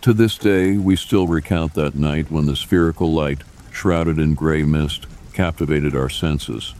To 0.00 0.14
this 0.14 0.38
day, 0.38 0.78
we 0.78 0.96
still 0.96 1.26
recount 1.26 1.74
that 1.74 1.94
night 1.94 2.30
when 2.30 2.46
the 2.46 2.56
spherical 2.56 3.12
light, 3.12 3.40
shrouded 3.70 4.18
in 4.18 4.34
gray 4.34 4.62
mist, 4.62 5.06
captivated 5.34 5.94
our 5.94 6.08
senses. 6.08 6.74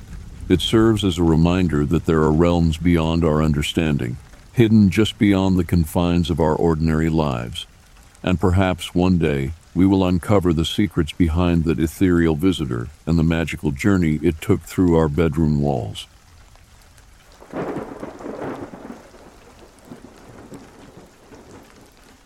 It 0.48 0.62
serves 0.62 1.04
as 1.04 1.18
a 1.18 1.22
reminder 1.22 1.84
that 1.84 2.06
there 2.06 2.22
are 2.22 2.32
realms 2.32 2.78
beyond 2.78 3.24
our 3.24 3.42
understanding, 3.42 4.16
hidden 4.54 4.88
just 4.88 5.18
beyond 5.18 5.58
the 5.58 5.64
confines 5.64 6.30
of 6.30 6.40
our 6.40 6.54
ordinary 6.54 7.10
lives. 7.10 7.66
And 8.22 8.40
perhaps 8.40 8.94
one 8.94 9.18
day 9.18 9.52
we 9.74 9.86
will 9.86 10.04
uncover 10.04 10.52
the 10.52 10.64
secrets 10.64 11.12
behind 11.12 11.64
that 11.64 11.78
ethereal 11.78 12.36
visitor 12.36 12.88
and 13.06 13.18
the 13.18 13.22
magical 13.22 13.70
journey 13.70 14.18
it 14.22 14.40
took 14.40 14.62
through 14.62 14.96
our 14.96 15.08
bedroom 15.08 15.60
walls. 15.62 16.06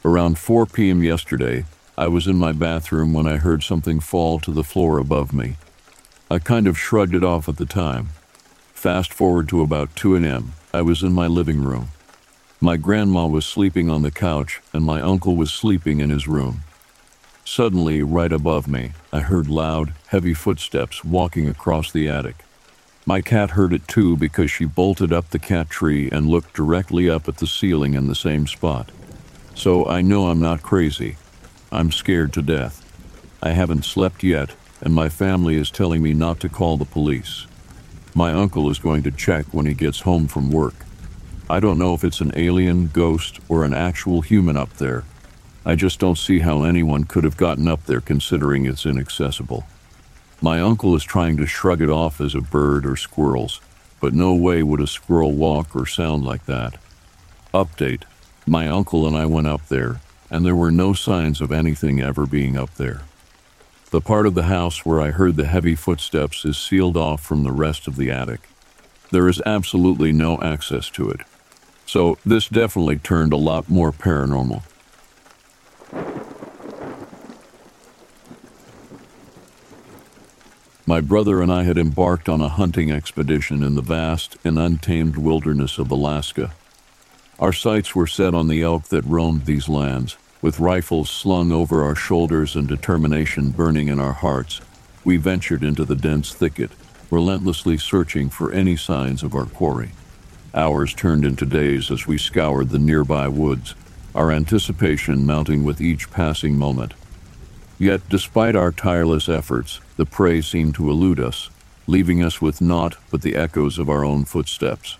Around 0.05 0.39
4 0.39 0.67
p.m. 0.67 1.03
yesterday, 1.03 1.65
I 1.97 2.09
was 2.09 2.27
in 2.27 2.37
my 2.37 2.53
bathroom 2.53 3.13
when 3.13 3.27
I 3.27 3.37
heard 3.37 3.63
something 3.63 4.01
fall 4.01 4.39
to 4.41 4.51
the 4.51 4.65
floor 4.65 4.99
above 4.99 5.33
me. 5.33 5.57
I 6.31 6.39
kind 6.41 6.67
of 6.67 6.79
shrugged 6.79 7.15
it 7.15 7.25
off 7.25 7.49
at 7.49 7.57
the 7.57 7.67
time. 7.67 8.09
Fast 8.73 9.15
forward 9.15 9.49
to 9.49 9.63
about 9.63 9.97
2 9.97 10.17
a.m., 10.17 10.55
I 10.75 10.83
was 10.83 11.03
in 11.03 11.13
my 11.13 11.27
living 11.27 11.63
room. 11.63 11.89
My 12.65 12.79
grandma 12.79 13.27
was 13.27 13.45
sleeping 13.45 13.91
on 13.91 14.01
the 14.01 14.11
couch, 14.11 14.63
and 14.73 14.87
my 14.87 15.03
uncle 15.03 15.37
was 15.37 15.53
sleeping 15.53 16.01
in 16.01 16.09
his 16.09 16.27
room. 16.27 16.63
Suddenly, 17.45 18.03
right 18.03 18.33
above 18.33 18.67
me, 18.67 18.93
I 19.13 19.21
heard 19.21 19.49
loud, 19.49 19.93
heavy 20.07 20.33
footsteps 20.33 21.05
walking 21.05 21.47
across 21.47 21.93
the 21.93 22.09
attic. 22.09 22.37
My 23.05 23.21
cat 23.21 23.51
heard 23.51 23.75
it 23.75 23.87
too 23.87 24.17
because 24.17 24.51
she 24.51 24.65
bolted 24.65 25.13
up 25.13 25.29
the 25.29 25.39
cat 25.39 25.69
tree 25.69 26.09
and 26.11 26.27
looked 26.27 26.55
directly 26.55 27.11
up 27.11 27.29
at 27.29 27.37
the 27.37 27.47
ceiling 27.47 27.93
in 27.93 28.07
the 28.07 28.15
same 28.15 28.47
spot. 28.47 28.89
So 29.55 29.85
I 29.85 30.01
know 30.01 30.29
I'm 30.29 30.41
not 30.41 30.63
crazy. 30.63 31.19
I'm 31.71 31.93
scared 31.93 32.33
to 32.33 32.41
death. 32.41 32.81
I 33.43 33.51
haven't 33.51 33.85
slept 33.85 34.23
yet, 34.23 34.57
and 34.81 34.95
my 34.95 35.11
family 35.11 35.57
is 35.57 35.71
telling 35.71 36.03
me 36.03 36.15
not 36.15 36.41
to 36.41 36.49
call 36.49 36.79
the 36.79 36.87
police. 36.87 37.47
My 38.15 38.33
uncle 38.33 38.71
is 38.71 38.79
going 38.79 39.03
to 39.03 39.11
check 39.11 39.45
when 39.53 39.67
he 39.67 39.75
gets 39.75 40.01
home 40.01 40.29
from 40.29 40.51
work. 40.51 40.84
I 41.49 41.61
don't 41.61 41.79
know 41.79 41.95
if 41.95 42.05
it's 42.05 42.21
an 42.21 42.33
alien, 42.37 42.89
ghost, 42.89 43.39
or 43.49 43.65
an 43.65 43.75
actual 43.75 44.23
human 44.23 44.57
up 44.57 44.73
there, 44.75 45.05
I 45.67 45.77
just 45.77 45.99
don't 45.99 46.19
see 46.19 46.41
how 46.41 46.63
anyone 46.63 47.05
could 47.05 47.25
have 47.25 47.39
gotten 47.39 47.69
up 47.69 47.87
there 47.87 48.03
considering 48.03 48.67
it's 48.67 48.85
inaccessible. 48.85 49.65
My 50.43 50.61
uncle 50.61 50.95
is 50.95 51.05
trying 51.05 51.39
to 51.39 51.47
shrug 51.47 51.81
it 51.81 51.89
off 51.89 52.21
as 52.21 52.35
a 52.35 52.43
bird 52.43 52.85
or 52.85 52.97
squirrels, 52.97 53.63
but 53.99 54.13
no 54.13 54.35
way 54.35 54.63
would 54.63 54.81
a 54.81 54.87
squirrel 54.87 55.33
walk 55.33 55.75
or 55.75 55.87
sound 55.87 56.23
like 56.23 56.45
that. 56.45 56.77
Update 57.55 58.03
My 58.47 58.69
uncle 58.69 59.07
and 59.07 59.17
I 59.17 59.25
went 59.25 59.47
up 59.47 59.67
there, 59.69 60.03
and 60.31 60.45
there 60.45 60.57
were 60.57 60.71
no 60.71 60.93
signs 60.93 61.41
of 61.41 61.51
anything 61.51 61.99
ever 61.99 62.27
being 62.27 62.59
up 62.59 62.75
there. 62.75 63.03
The 63.91 64.03
part 64.03 64.27
of 64.27 64.35
the 64.35 64.43
house 64.43 64.85
where 64.85 65.01
I 65.01 65.13
heard 65.13 65.37
the 65.37 65.47
heavy 65.47 65.77
footsteps 65.77 66.45
is 66.45 66.59
sealed 66.59 66.99
off 66.99 67.23
from 67.23 67.45
the 67.45 67.53
rest 67.53 67.89
of 67.89 67.97
the 67.97 68.11
attic. 68.11 68.41
There 69.11 69.29
is 69.29 69.41
absolutely 69.47 70.13
no 70.13 70.39
access 70.43 70.91
to 70.91 71.09
it. 71.09 71.21
So, 71.87 72.19
this 72.25 72.49
definitely 72.49 72.99
turned 72.99 73.33
a 73.33 73.37
lot 73.37 73.69
more 73.69 73.93
paranormal. 73.93 74.63
My 80.87 81.01
brother 81.01 81.41
and 81.41 81.51
I 81.51 81.63
had 81.63 81.79
embarked 81.79 82.29
on 82.29 82.43
a 82.43 82.49
hunting 82.49 82.91
expedition 82.91 83.63
in 83.63 83.75
the 83.75 83.81
vast 83.81 84.37
and 84.45 84.59
untamed 84.59 85.17
wilderness 85.17 85.79
of 85.79 85.91
Alaska. 85.91 86.53
Our 87.39 87.55
sights 87.55 87.95
were 87.95 88.07
set 88.07 88.35
on 88.35 88.49
the 88.49 88.63
elk 88.63 88.85
that 88.89 89.05
roamed 89.07 89.47
these 89.47 89.69
lands. 89.69 90.19
With 90.43 90.61
rifles 90.61 91.09
slung 91.09 91.53
over 91.53 91.83
our 91.83 91.95
shoulders 91.95 92.55
and 92.55 92.69
determination 92.69 93.51
burning 93.51 93.89
in 93.89 93.99
our 93.99 94.13
hearts, 94.13 94.61
we 95.05 95.17
ventured 95.17 95.65
into 95.65 95.87
the 95.87 95.97
dense 95.97 96.35
thicket, 96.35 96.71
relentlessly 97.11 97.79
searching 97.79 98.29
for 98.29 98.53
any 98.53 98.77
signs 98.77 99.23
of 99.23 99.35
our 99.35 99.47
quarry. 99.47 99.93
Hours 100.55 100.95
turned 100.95 101.25
into 101.25 101.45
days 101.45 101.91
as 101.91 102.07
we 102.07 102.17
scoured 102.17 102.71
the 102.71 102.79
nearby 102.79 103.27
woods, 103.27 103.75
our 104.15 104.31
anticipation 104.31 105.27
mounting 105.27 105.65
with 105.65 105.81
each 105.81 106.11
passing 106.13 106.57
moment. 106.57 106.95
Yet, 107.77 108.09
despite 108.09 108.55
our 108.55 108.71
tireless 108.71 109.29
efforts, 109.29 109.81
the 109.97 110.07
prey 110.07 110.41
seemed 110.41 110.77
to 110.77 110.91
elude 110.91 111.19
us, 111.19 111.51
leaving 111.89 112.23
us 112.23 112.41
with 112.41 112.61
naught 112.61 112.97
but 113.11 113.23
the 113.23 113.35
echoes 113.35 113.81
of 113.81 113.91
our 113.91 114.05
own 114.05 114.25
footsteps. 114.25 114.97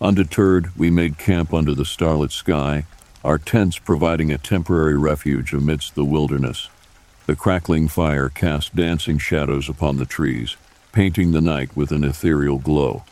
Undeterred, 0.00 0.76
we 0.76 0.90
made 0.90 1.18
camp 1.18 1.54
under 1.54 1.72
the 1.72 1.84
starlit 1.84 2.32
sky, 2.32 2.84
our 3.22 3.38
tents 3.38 3.78
providing 3.78 4.32
a 4.32 4.38
temporary 4.38 4.98
refuge 4.98 5.54
amidst 5.54 5.94
the 5.94 6.04
wilderness. 6.04 6.68
The 7.26 7.36
crackling 7.36 7.86
fire 7.86 8.28
cast 8.28 8.74
dancing 8.74 9.18
shadows 9.18 9.68
upon 9.68 9.98
the 9.98 10.04
trees, 10.04 10.56
painting 10.90 11.30
the 11.30 11.40
night 11.40 11.76
with 11.76 11.92
an 11.92 12.02
ethereal 12.02 12.58
glow. 12.58 13.04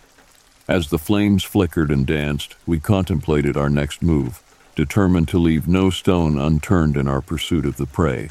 As 0.73 0.89
the 0.89 0.97
flames 0.97 1.45
flickered 1.45 1.91
and 1.91 2.07
danced, 2.07 2.57
we 2.65 2.81
contemplated 2.81 3.59
our 3.59 3.69
next 3.69 4.03
move, 4.03 4.43
determined 4.75 5.29
to 5.29 5.39
leave 5.39 5.69
no 5.69 5.91
stone 5.91 6.39
unturned 6.39 6.97
in 6.97 7.07
our 7.07 7.21
pursuit 7.21 7.67
of 7.67 7.77
the 7.77 7.85
prey. 7.85 8.31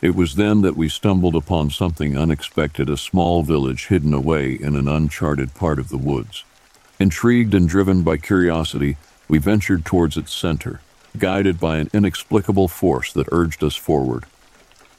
It 0.00 0.14
was 0.14 0.36
then 0.36 0.62
that 0.62 0.76
we 0.76 0.88
stumbled 0.88 1.34
upon 1.34 1.70
something 1.70 2.16
unexpected 2.16 2.88
a 2.88 2.96
small 2.96 3.42
village 3.42 3.88
hidden 3.88 4.14
away 4.14 4.52
in 4.52 4.76
an 4.76 4.86
uncharted 4.86 5.54
part 5.54 5.80
of 5.80 5.88
the 5.88 5.98
woods. 5.98 6.44
Intrigued 7.00 7.52
and 7.52 7.68
driven 7.68 8.04
by 8.04 8.16
curiosity, 8.16 8.96
we 9.26 9.38
ventured 9.38 9.84
towards 9.84 10.16
its 10.16 10.32
center, 10.32 10.80
guided 11.18 11.58
by 11.58 11.78
an 11.78 11.90
inexplicable 11.92 12.68
force 12.68 13.12
that 13.12 13.32
urged 13.32 13.64
us 13.64 13.74
forward. 13.74 14.24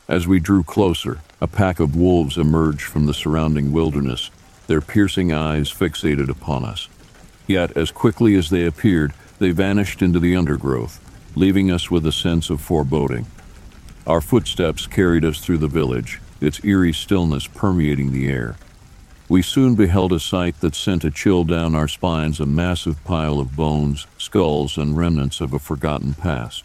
As 0.10 0.28
we 0.28 0.42
drew 0.42 0.64
closer, 0.64 1.22
a 1.40 1.48
pack 1.48 1.80
of 1.80 1.96
wolves 1.96 2.38
emerged 2.38 2.82
from 2.82 3.06
the 3.06 3.14
surrounding 3.14 3.72
wilderness, 3.72 4.32
their 4.68 4.82
piercing 4.82 5.32
eyes 5.32 5.72
fixated 5.72 6.30
upon 6.30 6.64
us. 6.64 6.88
Yet, 7.48 7.76
as 7.76 7.92
quickly 7.92 8.36
as 8.36 8.50
they 8.50 8.66
appeared, 8.66 9.14
they 9.40 9.52
vanished 9.52 10.02
into 10.02 10.20
the 10.20 10.36
undergrowth, 10.36 11.00
leaving 11.36 11.72
us 11.72 11.90
with 11.90 12.06
a 12.06 12.12
sense 12.12 12.50
of 12.50 12.62
foreboding. 12.62 13.26
Our 14.06 14.22
footsteps 14.22 14.88
carried 14.88 15.26
us 15.26 15.40
through 15.40 15.60
the 15.60 15.68
village, 15.68 16.22
its 16.40 16.64
eerie 16.64 16.94
stillness 16.94 17.48
permeating 17.48 18.12
the 18.12 18.30
air. 18.30 18.58
We 19.30 19.42
soon 19.42 19.76
beheld 19.76 20.14
a 20.14 20.20
sight 20.20 20.62
that 20.62 20.76
sent 20.76 21.04
a 21.04 21.12
chill 21.12 21.44
down 21.44 21.76
our 21.76 21.90
spines 21.90 22.40
a 22.40 22.46
massive 22.46 23.04
pile 23.04 23.40
of 23.40 23.56
bones, 23.56 24.08
skulls, 24.18 24.78
and 24.78 24.96
remnants 24.96 25.42
of 25.42 25.54
a 25.54 25.60
forgotten 25.60 26.14
past. 26.14 26.64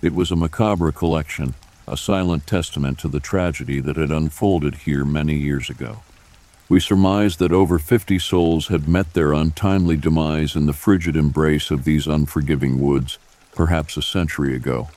It 0.00 0.14
was 0.14 0.30
a 0.30 0.36
macabre 0.36 0.92
collection, 0.92 1.54
a 1.88 1.96
silent 1.96 2.46
testament 2.46 2.98
to 3.00 3.08
the 3.08 3.20
tragedy 3.20 3.80
that 3.80 3.96
had 3.96 4.10
unfolded 4.10 4.74
here 4.74 5.04
many 5.04 5.34
years 5.34 5.68
ago. 5.68 6.02
We 6.74 6.80
surmised 6.80 7.38
that 7.38 7.52
over 7.52 7.78
50 7.78 8.18
souls 8.18 8.66
had 8.66 8.88
met 8.88 9.12
their 9.12 9.32
untimely 9.32 9.96
demise 9.96 10.56
in 10.56 10.66
the 10.66 10.72
frigid 10.72 11.14
embrace 11.14 11.70
of 11.70 11.84
these 11.84 12.08
unforgiving 12.08 12.80
woods, 12.80 13.16
perhaps 13.54 13.96
a 13.96 14.02
century 14.02 14.56
ago. 14.56 14.88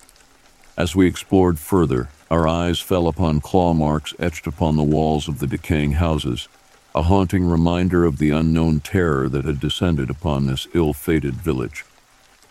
As 0.76 0.96
we 0.96 1.06
explored 1.06 1.60
further, 1.60 2.10
our 2.32 2.48
eyes 2.48 2.80
fell 2.80 3.08
upon 3.08 3.42
claw 3.42 3.76
marks 3.76 4.16
etched 4.18 4.48
upon 4.48 4.76
the 4.76 4.82
walls 4.82 5.28
of 5.28 5.38
the 5.38 5.46
decaying 5.46 5.92
houses, 5.92 6.48
a 6.96 7.04
haunting 7.04 7.46
reminder 7.46 8.06
of 8.06 8.18
the 8.18 8.32
unknown 8.32 8.80
terror 8.80 9.30
that 9.30 9.46
had 9.46 9.60
descended 9.60 10.10
upon 10.10 10.48
this 10.48 10.68
ill 10.74 10.94
fated 10.94 11.36
village. 11.36 11.86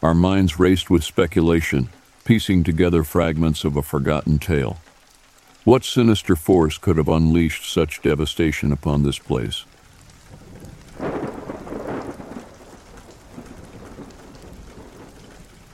Our 0.05 0.15
minds 0.15 0.61
raced 0.61 0.89
with 0.89 1.03
speculation, 1.03 1.89
piecing 2.25 2.62
together 2.62 3.03
fragments 3.03 3.65
of 3.65 3.77
a 3.77 3.83
forgotten 3.83 4.39
tale. 4.39 4.79
What 5.67 5.83
sinister 5.83 6.37
force 6.37 6.79
could 6.79 6.97
have 6.97 7.09
unleashed 7.09 7.69
such 7.69 8.01
devastation 8.01 8.71
upon 8.71 9.03
this 9.03 9.19
place? 9.19 9.65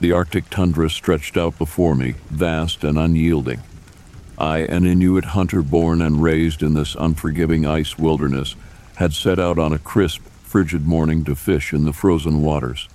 The 0.01 0.11
Arctic 0.11 0.49
tundra 0.49 0.89
stretched 0.89 1.37
out 1.37 1.59
before 1.59 1.93
me, 1.93 2.15
vast 2.31 2.83
and 2.83 2.97
unyielding. 2.97 3.61
I, 4.35 4.61
an 4.61 4.87
Inuit 4.87 5.25
hunter 5.25 5.61
born 5.61 6.01
and 6.01 6.23
raised 6.23 6.63
in 6.63 6.73
this 6.73 6.95
unforgiving 6.95 7.67
ice 7.67 7.95
wilderness, 7.95 8.55
had 8.95 9.13
set 9.13 9.37
out 9.37 9.59
on 9.59 9.73
a 9.73 9.77
crisp, 9.77 10.23
frigid 10.41 10.87
morning 10.87 11.23
to 11.25 11.35
fish 11.35 11.71
in 11.71 11.85
the 11.85 11.93
frozen 11.93 12.41
waters. 12.41 12.89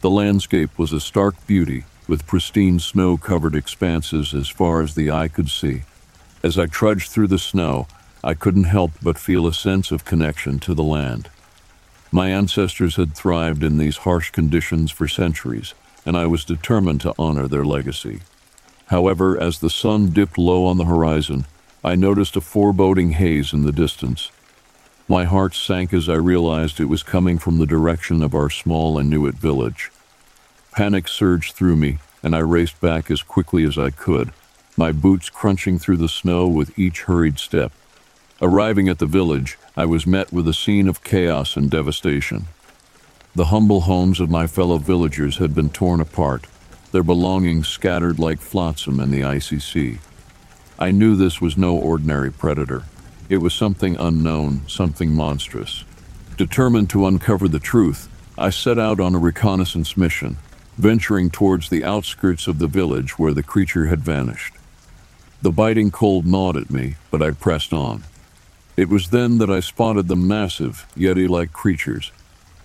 The 0.00 0.08
landscape 0.08 0.78
was 0.78 0.94
a 0.94 1.00
stark 1.00 1.46
beauty, 1.46 1.84
with 2.08 2.26
pristine 2.26 2.78
snow 2.78 3.18
covered 3.18 3.54
expanses 3.54 4.32
as 4.32 4.48
far 4.48 4.80
as 4.80 4.94
the 4.94 5.10
eye 5.10 5.28
could 5.28 5.50
see. 5.50 5.82
As 6.44 6.58
I 6.58 6.66
trudged 6.66 7.10
through 7.10 7.28
the 7.28 7.38
snow, 7.38 7.86
I 8.22 8.34
couldn't 8.34 8.64
help 8.64 8.90
but 9.02 9.18
feel 9.18 9.46
a 9.46 9.54
sense 9.54 9.90
of 9.90 10.04
connection 10.04 10.58
to 10.58 10.74
the 10.74 10.82
land. 10.82 11.30
My 12.12 12.28
ancestors 12.28 12.96
had 12.96 13.14
thrived 13.14 13.64
in 13.64 13.78
these 13.78 14.04
harsh 14.04 14.28
conditions 14.28 14.90
for 14.90 15.08
centuries, 15.08 15.72
and 16.04 16.18
I 16.18 16.26
was 16.26 16.44
determined 16.44 17.00
to 17.00 17.14
honor 17.18 17.48
their 17.48 17.64
legacy. 17.64 18.20
However, 18.88 19.40
as 19.40 19.60
the 19.60 19.70
sun 19.70 20.10
dipped 20.10 20.36
low 20.36 20.66
on 20.66 20.76
the 20.76 20.84
horizon, 20.84 21.46
I 21.82 21.94
noticed 21.94 22.36
a 22.36 22.42
foreboding 22.42 23.12
haze 23.12 23.54
in 23.54 23.62
the 23.62 23.72
distance. 23.72 24.30
My 25.08 25.24
heart 25.24 25.54
sank 25.54 25.94
as 25.94 26.10
I 26.10 26.16
realized 26.16 26.78
it 26.78 26.90
was 26.90 27.02
coming 27.02 27.38
from 27.38 27.56
the 27.56 27.64
direction 27.64 28.22
of 28.22 28.34
our 28.34 28.50
small 28.50 28.98
Inuit 28.98 29.36
village. 29.36 29.90
Panic 30.72 31.08
surged 31.08 31.54
through 31.54 31.76
me, 31.76 32.00
and 32.22 32.36
I 32.36 32.40
raced 32.40 32.82
back 32.82 33.10
as 33.10 33.22
quickly 33.22 33.64
as 33.64 33.78
I 33.78 33.88
could, 33.88 34.34
my 34.76 34.90
boots 34.90 35.30
crunching 35.30 35.78
through 35.78 35.98
the 35.98 36.08
snow 36.08 36.46
with 36.48 36.78
each 36.78 37.02
hurried 37.02 37.38
step. 37.38 37.72
Arriving 38.42 38.88
at 38.88 38.98
the 38.98 39.06
village, 39.06 39.56
I 39.76 39.86
was 39.86 40.06
met 40.06 40.32
with 40.32 40.48
a 40.48 40.54
scene 40.54 40.88
of 40.88 41.04
chaos 41.04 41.56
and 41.56 41.70
devastation. 41.70 42.46
The 43.36 43.46
humble 43.46 43.82
homes 43.82 44.20
of 44.20 44.30
my 44.30 44.46
fellow 44.46 44.78
villagers 44.78 45.38
had 45.38 45.54
been 45.54 45.70
torn 45.70 46.00
apart, 46.00 46.46
their 46.92 47.02
belongings 47.02 47.68
scattered 47.68 48.18
like 48.18 48.40
flotsam 48.40 49.00
in 49.00 49.10
the 49.10 49.24
icy 49.24 49.60
sea. 49.60 49.98
I 50.78 50.90
knew 50.90 51.14
this 51.14 51.40
was 51.40 51.56
no 51.56 51.76
ordinary 51.76 52.32
predator. 52.32 52.84
It 53.28 53.38
was 53.38 53.54
something 53.54 53.96
unknown, 53.96 54.62
something 54.68 55.12
monstrous. 55.12 55.84
Determined 56.36 56.90
to 56.90 57.06
uncover 57.06 57.48
the 57.48 57.60
truth, 57.60 58.08
I 58.36 58.50
set 58.50 58.78
out 58.78 58.98
on 58.98 59.14
a 59.14 59.18
reconnaissance 59.18 59.96
mission, 59.96 60.36
venturing 60.76 61.30
towards 61.30 61.68
the 61.68 61.84
outskirts 61.84 62.48
of 62.48 62.58
the 62.58 62.66
village 62.66 63.18
where 63.18 63.32
the 63.32 63.44
creature 63.44 63.86
had 63.86 64.00
vanished. 64.00 64.54
The 65.44 65.52
biting 65.52 65.92
cold 65.92 66.26
gnawed 66.26 66.56
at 66.56 66.70
me, 66.70 66.96
but 67.12 67.22
I 67.22 67.30
pressed 67.30 67.72
on. 67.72 68.02
It 68.76 68.88
was 68.88 69.10
then 69.10 69.38
that 69.38 69.50
I 69.50 69.60
spotted 69.60 70.08
the 70.08 70.16
massive, 70.16 70.84
Yeti 70.96 71.28
like 71.28 71.52
creatures 71.52 72.10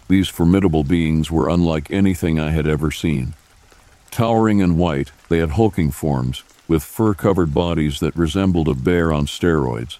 these 0.09 0.27
formidable 0.27 0.83
beings 0.83 1.29
were 1.29 1.47
unlike 1.47 1.91
anything 1.91 2.39
I 2.39 2.49
had 2.49 2.67
ever 2.67 2.89
seen. 2.89 3.35
Towering 4.09 4.59
and 4.59 4.75
white, 4.75 5.11
they 5.29 5.37
had 5.37 5.51
hulking 5.51 5.91
forms, 5.91 6.43
with 6.67 6.83
fur 6.83 7.13
covered 7.13 7.53
bodies 7.53 7.99
that 7.99 8.15
resembled 8.15 8.67
a 8.67 8.73
bear 8.73 9.13
on 9.13 9.27
steroids. 9.27 9.99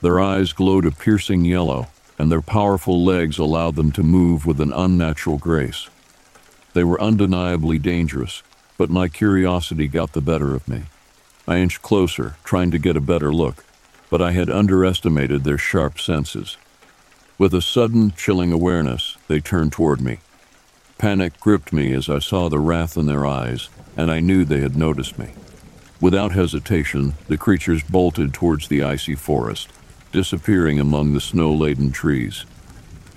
Their 0.00 0.18
eyes 0.18 0.54
glowed 0.54 0.86
a 0.86 0.90
piercing 0.90 1.44
yellow, 1.44 1.88
and 2.18 2.32
their 2.32 2.40
powerful 2.40 3.04
legs 3.04 3.38
allowed 3.38 3.76
them 3.76 3.92
to 3.92 4.02
move 4.02 4.46
with 4.46 4.62
an 4.62 4.72
unnatural 4.72 5.36
grace. 5.36 5.90
They 6.72 6.84
were 6.84 7.00
undeniably 7.00 7.78
dangerous, 7.78 8.42
but 8.78 8.88
my 8.88 9.08
curiosity 9.08 9.88
got 9.88 10.14
the 10.14 10.22
better 10.22 10.54
of 10.54 10.66
me. 10.66 10.84
I 11.48 11.56
inched 11.56 11.80
closer, 11.80 12.36
trying 12.44 12.70
to 12.72 12.78
get 12.78 12.94
a 12.94 13.00
better 13.00 13.32
look, 13.32 13.64
but 14.10 14.20
I 14.20 14.32
had 14.32 14.50
underestimated 14.50 15.44
their 15.44 15.56
sharp 15.56 15.98
senses. 15.98 16.58
With 17.38 17.54
a 17.54 17.62
sudden, 17.62 18.10
chilling 18.10 18.52
awareness, 18.52 19.16
they 19.28 19.40
turned 19.40 19.72
toward 19.72 20.02
me. 20.02 20.18
Panic 20.98 21.40
gripped 21.40 21.72
me 21.72 21.94
as 21.94 22.10
I 22.10 22.18
saw 22.18 22.50
the 22.50 22.58
wrath 22.58 22.98
in 22.98 23.06
their 23.06 23.24
eyes, 23.24 23.70
and 23.96 24.10
I 24.10 24.20
knew 24.20 24.44
they 24.44 24.60
had 24.60 24.76
noticed 24.76 25.18
me. 25.18 25.30
Without 26.02 26.32
hesitation, 26.32 27.14
the 27.28 27.38
creatures 27.38 27.82
bolted 27.82 28.34
towards 28.34 28.68
the 28.68 28.82
icy 28.82 29.14
forest, 29.14 29.70
disappearing 30.12 30.78
among 30.78 31.14
the 31.14 31.20
snow 31.20 31.50
laden 31.54 31.92
trees. 31.92 32.44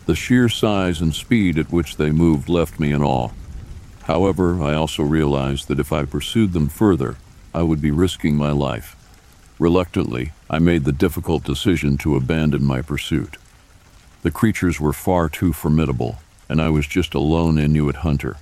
The 0.06 0.16
sheer 0.16 0.48
size 0.48 1.02
and 1.02 1.14
speed 1.14 1.60
at 1.60 1.74
which 1.74 1.98
they 1.98 2.12
moved 2.12 2.48
left 2.48 2.80
me 2.80 2.94
in 2.94 3.04
awe. 3.04 3.32
However, 4.04 4.64
I 4.64 4.74
also 4.74 5.04
realized 5.04 5.68
that 5.68 5.82
if 5.82 5.92
I 5.92 6.06
pursued 6.06 6.54
them 6.54 6.70
further, 6.70 7.18
I 7.54 7.64
would 7.64 7.82
be 7.82 7.92
risking 7.92 8.36
my 8.36 8.52
life. 8.52 8.96
Reluctantly, 9.60 10.32
I 10.50 10.60
made 10.60 10.86
the 10.86 10.92
difficult 10.92 11.44
decision 11.44 11.98
to 12.00 12.16
abandon 12.16 12.64
my 12.64 12.82
pursuit. 12.82 13.38
The 14.22 14.32
creatures 14.32 14.80
were 14.80 14.94
far 14.94 15.30
too 15.30 15.52
formidable, 15.52 16.20
and 16.48 16.62
I 16.62 16.70
was 16.70 16.88
just 16.88 17.14
a 17.14 17.20
lone 17.20 17.58
Inuit 17.58 17.98
hunter. 17.98 18.38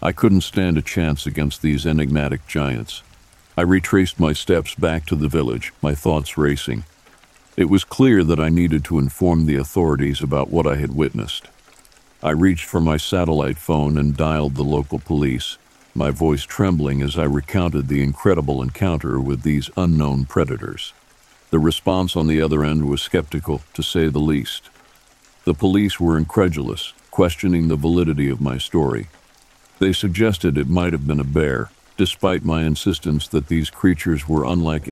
I 0.00 0.12
couldn't 0.12 0.40
stand 0.40 0.78
a 0.78 0.82
chance 0.82 1.26
against 1.26 1.62
these 1.62 1.86
enigmatic 1.86 2.46
giants. 2.46 3.02
I 3.56 3.62
retraced 3.62 4.18
my 4.18 4.32
steps 4.32 4.74
back 4.74 5.06
to 5.06 5.16
the 5.16 5.28
village, 5.28 5.72
my 5.82 5.94
thoughts 5.94 6.38
racing. 6.38 6.84
It 7.56 7.66
was 7.66 7.84
clear 7.84 8.24
that 8.24 8.40
I 8.40 8.48
needed 8.48 8.82
to 8.86 8.98
inform 8.98 9.44
the 9.44 9.56
authorities 9.56 10.22
about 10.22 10.50
what 10.50 10.66
I 10.66 10.76
had 10.76 10.96
witnessed. 10.96 11.48
I 12.22 12.30
reached 12.30 12.64
for 12.64 12.80
my 12.80 12.96
satellite 12.96 13.58
phone 13.58 13.98
and 13.98 14.16
dialed 14.16 14.54
the 14.54 14.64
local 14.64 14.98
police, 14.98 15.58
my 15.94 16.10
voice 16.10 16.42
trembling 16.42 17.02
as 17.02 17.18
I 17.18 17.24
recounted 17.24 17.88
the 17.88 18.02
incredible 18.02 18.62
encounter 18.62 19.20
with 19.20 19.42
these 19.42 19.70
unknown 19.76 20.24
predators. 20.24 20.92
The 21.50 21.58
response 21.58 22.16
on 22.16 22.28
the 22.28 22.40
other 22.40 22.64
end 22.64 22.88
was 22.88 23.02
skeptical, 23.02 23.60
to 23.74 23.82
say 23.82 24.08
the 24.08 24.18
least. 24.18 24.70
The 25.44 25.54
police 25.54 26.00
were 26.00 26.16
incredulous, 26.16 26.94
questioning 27.10 27.68
the 27.68 27.76
validity 27.76 28.30
of 28.30 28.40
my 28.40 28.56
story. 28.56 29.08
They 29.78 29.92
suggested 29.92 30.56
it 30.56 30.68
might 30.68 30.92
have 30.92 31.06
been 31.06 31.20
a 31.20 31.24
bear, 31.24 31.70
despite 31.96 32.44
my 32.44 32.62
insistence 32.62 33.28
that 33.28 33.48
these 33.48 33.68
creatures 33.68 34.28
were 34.28 34.44
unlike. 34.44 34.91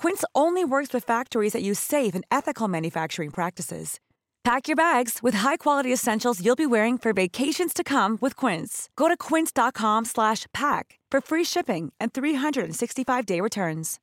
Quince 0.00 0.24
only 0.34 0.64
works 0.64 0.94
with 0.94 1.04
factories 1.04 1.52
that 1.52 1.62
use 1.62 1.78
safe 1.78 2.14
and 2.14 2.24
ethical 2.30 2.68
manufacturing 2.68 3.30
practices. 3.30 4.00
Pack 4.44 4.66
your 4.66 4.74
bags 4.74 5.18
with 5.22 5.34
high-quality 5.34 5.92
essentials 5.92 6.42
you'll 6.42 6.56
be 6.56 6.64
wearing 6.64 6.96
for 6.96 7.12
vacations 7.12 7.74
to 7.74 7.84
come 7.84 8.16
with 8.22 8.34
Quince. 8.34 8.88
Go 8.96 9.08
to 9.08 9.16
quince.com/pack 9.28 10.98
for 11.12 11.20
free 11.20 11.44
shipping 11.44 11.92
and 12.00 12.14
365-day 12.14 13.42
returns. 13.42 13.98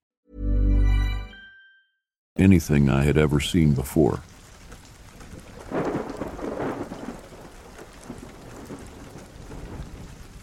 Anything 2.38 2.89
I 2.91 3.01
had 3.01 3.17
ever 3.17 3.39
seen 3.39 3.73
before. 3.73 4.19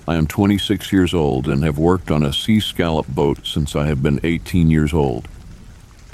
I 0.09 0.17
am 0.17 0.27
26 0.27 0.93
years 0.93 1.15
old 1.15 1.47
and 1.47 1.63
have 1.63 1.79
worked 1.79 2.11
on 2.11 2.25
a 2.25 2.33
sea 2.33 2.59
scallop 2.59 3.07
boat 3.07 3.47
since 3.47 3.77
I 3.77 3.87
have 3.87 4.03
been 4.03 4.19
18 4.25 4.69
years 4.69 4.93
old. 4.93 5.29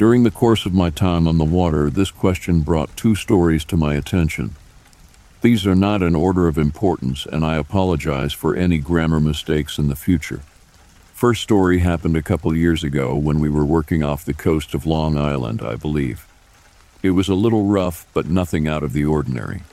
During 0.00 0.22
the 0.22 0.30
course 0.30 0.64
of 0.64 0.72
my 0.72 0.88
time 0.88 1.28
on 1.28 1.36
the 1.36 1.44
water, 1.44 1.90
this 1.90 2.10
question 2.10 2.60
brought 2.60 2.96
two 2.96 3.14
stories 3.14 3.66
to 3.66 3.76
my 3.76 3.96
attention. 3.96 4.56
These 5.42 5.66
are 5.66 5.74
not 5.74 6.00
in 6.00 6.14
order 6.14 6.48
of 6.48 6.56
importance, 6.56 7.26
and 7.26 7.44
I 7.44 7.56
apologize 7.56 8.32
for 8.32 8.56
any 8.56 8.78
grammar 8.78 9.20
mistakes 9.20 9.76
in 9.76 9.88
the 9.88 9.94
future. 9.94 10.40
First 11.12 11.42
story 11.42 11.80
happened 11.80 12.16
a 12.16 12.22
couple 12.22 12.56
years 12.56 12.82
ago 12.82 13.14
when 13.14 13.40
we 13.40 13.50
were 13.50 13.66
working 13.66 14.02
off 14.02 14.24
the 14.24 14.32
coast 14.32 14.72
of 14.72 14.86
Long 14.86 15.18
Island, 15.18 15.60
I 15.60 15.76
believe. 15.76 16.26
It 17.02 17.10
was 17.10 17.28
a 17.28 17.34
little 17.34 17.66
rough, 17.66 18.06
but 18.14 18.24
nothing 18.24 18.66
out 18.66 18.82
of 18.82 18.94
the 18.94 19.04
ordinary. 19.04 19.64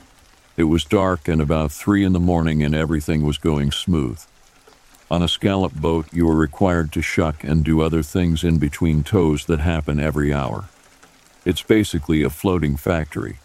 It 0.58 0.64
was 0.64 0.84
dark 0.84 1.26
and 1.26 1.40
about 1.40 1.72
three 1.72 2.04
in 2.04 2.12
the 2.12 2.20
morning, 2.20 2.62
and 2.62 2.74
everything 2.74 3.24
was 3.24 3.38
going 3.38 3.72
smooth. 3.72 4.22
On 5.10 5.22
a 5.22 5.28
scallop 5.28 5.72
boat, 5.72 6.06
you 6.12 6.28
are 6.28 6.36
required 6.36 6.92
to 6.92 7.00
shuck 7.00 7.42
and 7.42 7.64
do 7.64 7.80
other 7.80 8.02
things 8.02 8.44
in 8.44 8.58
between 8.58 9.02
tows 9.02 9.46
that 9.46 9.60
happen 9.60 9.98
every 9.98 10.34
hour. 10.34 10.68
It's 11.46 11.62
basically 11.62 12.22
a 12.22 12.28
floating 12.28 12.76
factory. 12.76 13.38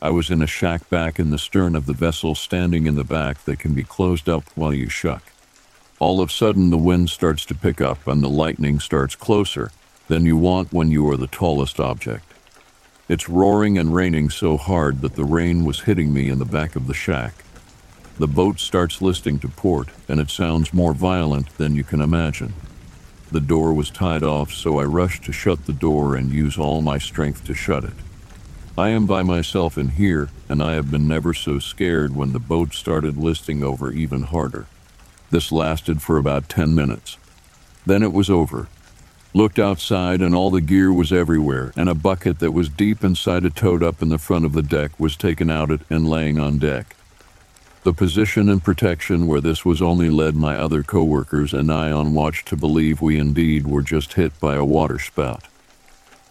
I 0.00 0.08
was 0.08 0.30
in 0.30 0.40
a 0.40 0.46
shack 0.46 0.88
back 0.88 1.18
in 1.18 1.28
the 1.28 1.38
stern 1.38 1.76
of 1.76 1.84
the 1.84 1.92
vessel, 1.92 2.34
standing 2.34 2.86
in 2.86 2.94
the 2.94 3.04
back 3.04 3.44
that 3.44 3.58
can 3.58 3.74
be 3.74 3.82
closed 3.82 4.30
up 4.30 4.44
while 4.54 4.72
you 4.72 4.88
shuck. 4.88 5.22
All 5.98 6.22
of 6.22 6.30
a 6.30 6.32
sudden, 6.32 6.70
the 6.70 6.78
wind 6.78 7.10
starts 7.10 7.44
to 7.46 7.54
pick 7.54 7.82
up 7.82 8.06
and 8.06 8.22
the 8.22 8.30
lightning 8.30 8.80
starts 8.80 9.14
closer 9.14 9.72
than 10.08 10.24
you 10.24 10.38
want 10.38 10.72
when 10.72 10.90
you 10.90 11.06
are 11.10 11.18
the 11.18 11.26
tallest 11.26 11.78
object. 11.78 12.32
It's 13.10 13.28
roaring 13.28 13.76
and 13.76 13.94
raining 13.94 14.30
so 14.30 14.56
hard 14.56 15.02
that 15.02 15.16
the 15.16 15.24
rain 15.24 15.66
was 15.66 15.82
hitting 15.82 16.14
me 16.14 16.30
in 16.30 16.38
the 16.38 16.46
back 16.46 16.76
of 16.76 16.86
the 16.86 16.94
shack. 16.94 17.43
The 18.16 18.28
boat 18.28 18.60
starts 18.60 19.02
listing 19.02 19.40
to 19.40 19.48
port, 19.48 19.88
and 20.08 20.20
it 20.20 20.30
sounds 20.30 20.72
more 20.72 20.94
violent 20.94 21.56
than 21.58 21.74
you 21.74 21.82
can 21.82 22.00
imagine. 22.00 22.54
The 23.32 23.40
door 23.40 23.72
was 23.72 23.90
tied 23.90 24.22
off, 24.22 24.52
so 24.52 24.78
I 24.78 24.84
rushed 24.84 25.24
to 25.24 25.32
shut 25.32 25.66
the 25.66 25.72
door 25.72 26.14
and 26.14 26.30
use 26.30 26.56
all 26.56 26.80
my 26.80 26.98
strength 26.98 27.44
to 27.46 27.54
shut 27.54 27.82
it. 27.82 27.94
I 28.78 28.90
am 28.90 29.06
by 29.06 29.24
myself 29.24 29.76
in 29.76 29.88
here, 29.88 30.28
and 30.48 30.62
I 30.62 30.74
have 30.74 30.92
been 30.92 31.08
never 31.08 31.34
so 31.34 31.58
scared 31.58 32.14
when 32.14 32.32
the 32.32 32.38
boat 32.38 32.72
started 32.72 33.16
listing 33.16 33.64
over 33.64 33.90
even 33.90 34.22
harder. 34.22 34.66
This 35.30 35.50
lasted 35.50 36.00
for 36.00 36.16
about 36.16 36.48
10 36.48 36.72
minutes. 36.72 37.16
Then 37.84 38.04
it 38.04 38.12
was 38.12 38.30
over. 38.30 38.68
Looked 39.32 39.58
outside, 39.58 40.22
and 40.22 40.32
all 40.36 40.50
the 40.50 40.60
gear 40.60 40.92
was 40.92 41.12
everywhere, 41.12 41.72
and 41.76 41.88
a 41.88 41.94
bucket 41.94 42.38
that 42.38 42.52
was 42.52 42.68
deep 42.68 43.02
inside 43.02 43.44
a 43.44 43.50
tote 43.50 43.82
up 43.82 44.00
in 44.00 44.08
the 44.08 44.18
front 44.18 44.44
of 44.44 44.52
the 44.52 44.62
deck 44.62 44.92
was 45.00 45.16
taken 45.16 45.50
out 45.50 45.80
and 45.90 46.08
laying 46.08 46.38
on 46.38 46.58
deck. 46.58 46.94
The 47.84 47.92
position 47.92 48.48
and 48.48 48.64
protection 48.64 49.26
where 49.26 49.42
this 49.42 49.66
was 49.66 49.82
only 49.82 50.08
led 50.08 50.34
my 50.34 50.56
other 50.56 50.82
coworkers 50.82 51.52
and 51.52 51.70
I 51.70 51.92
on 51.92 52.14
watch 52.14 52.42
to 52.46 52.56
believe 52.56 53.02
we 53.02 53.18
indeed 53.18 53.66
were 53.66 53.82
just 53.82 54.14
hit 54.14 54.40
by 54.40 54.54
a 54.54 54.64
waterspout. 54.64 55.44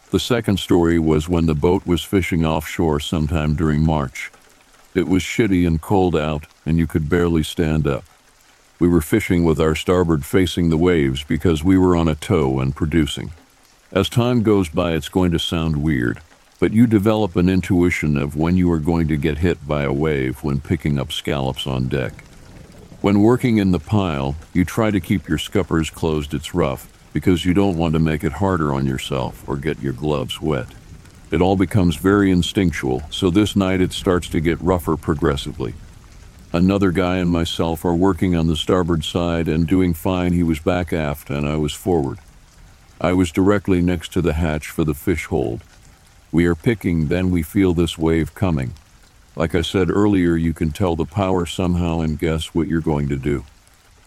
The 0.10 0.20
second 0.20 0.58
story 0.58 0.98
was 0.98 1.30
when 1.30 1.46
the 1.46 1.54
boat 1.54 1.86
was 1.86 2.04
fishing 2.04 2.44
offshore 2.44 3.00
sometime 3.00 3.54
during 3.54 3.86
March. 3.86 4.32
It 4.96 5.08
was 5.08 5.22
shitty 5.22 5.68
and 5.68 5.80
cold 5.80 6.16
out, 6.16 6.48
and 6.66 6.80
you 6.80 6.88
could 6.88 7.08
barely 7.08 7.44
stand 7.44 7.86
up. 7.86 8.04
We 8.80 8.88
were 8.88 9.02
fishing 9.02 9.44
with 9.44 9.62
our 9.62 9.76
starboard 9.76 10.26
facing 10.26 10.72
the 10.72 10.78
waves 10.78 11.24
because 11.24 11.64
we 11.64 11.78
were 11.78 11.96
on 11.96 12.08
a 12.08 12.16
tow 12.16 12.60
and 12.62 12.76
producing. 12.76 13.32
As 13.92 14.10
time 14.10 14.42
goes 14.42 14.70
by, 14.70 14.94
it's 14.94 15.08
going 15.08 15.30
to 15.32 15.40
sound 15.40 15.84
weird, 15.84 16.20
but 16.64 16.72
you 16.72 16.88
develop 16.88 17.36
an 17.36 17.50
intuition 17.50 18.16
of 18.16 18.38
when 18.38 18.56
you 18.56 18.72
are 18.72 18.80
going 18.80 19.06
to 19.06 19.18
get 19.18 19.40
hit 19.40 19.68
by 19.68 19.84
a 19.84 19.92
wave 19.92 20.42
when 20.46 20.62
picking 20.62 20.98
up 20.98 21.12
scallops 21.12 21.68
on 21.68 21.90
deck. 21.90 22.14
When 23.02 23.20
working 23.20 23.58
in 23.58 23.72
the 23.72 23.82
pile, 23.82 24.38
you 24.54 24.64
try 24.64 24.90
to 24.90 25.02
keep 25.02 25.28
your 25.28 25.38
scuppers 25.38 25.90
closed, 25.90 26.34
it's 26.34 26.56
rough, 26.56 26.88
because 27.12 27.44
you 27.44 27.54
don't 27.54 27.76
want 27.76 27.96
to 27.96 28.00
make 28.00 28.24
it 28.24 28.32
harder 28.32 28.74
on 28.74 28.86
yourself 28.86 29.44
or 29.46 29.58
get 29.58 29.82
your 29.82 29.92
gloves 29.92 30.42
wet. 30.42 30.68
It 31.32 31.42
all 31.42 31.58
becomes 31.58 31.98
very 31.98 32.32
instinctual, 32.32 33.04
so 33.10 33.30
this 33.30 33.58
night 33.58 33.82
it 33.82 33.92
starts 33.92 34.30
to 34.30 34.40
get 34.40 34.62
rougher 34.62 34.96
progressively. 34.96 35.74
Another 36.54 36.92
guy 36.92 37.18
and 37.18 37.30
myself 37.30 37.84
are 37.84 37.94
working 37.94 38.38
on 38.38 38.48
the 38.48 38.56
starboard 38.56 39.04
side 39.04 39.50
and 39.50 39.68
doing 39.68 39.94
fine. 39.94 40.32
He 40.32 40.44
was 40.44 40.60
back 40.60 40.94
aft 40.94 41.30
and 41.30 41.46
I 41.46 41.58
was 41.58 41.74
forward. 41.74 42.20
I 43.02 43.12
was 43.12 43.34
directly 43.34 43.82
next 43.82 44.14
to 44.14 44.22
the 44.22 44.32
hatch 44.32 44.70
for 44.70 44.86
the 44.86 44.94
fish 44.94 45.26
hold. 45.26 45.62
We 46.34 46.48
are 46.48 46.56
picking, 46.56 47.10
then 47.10 47.30
we 47.30 47.44
feel 47.44 47.76
this 47.76 47.96
wave 47.96 48.34
coming. 48.34 48.74
Like 49.36 49.54
I 49.54 49.62
said 49.62 49.92
earlier, 49.92 50.36
you 50.36 50.52
can 50.52 50.72
tell 50.72 50.96
the 50.96 51.06
power 51.06 51.46
somehow 51.46 52.00
and 52.00 52.18
guess 52.18 52.56
what 52.56 52.68
you're 52.68 52.82
going 52.82 53.08
to 53.10 53.18
do. 53.18 53.46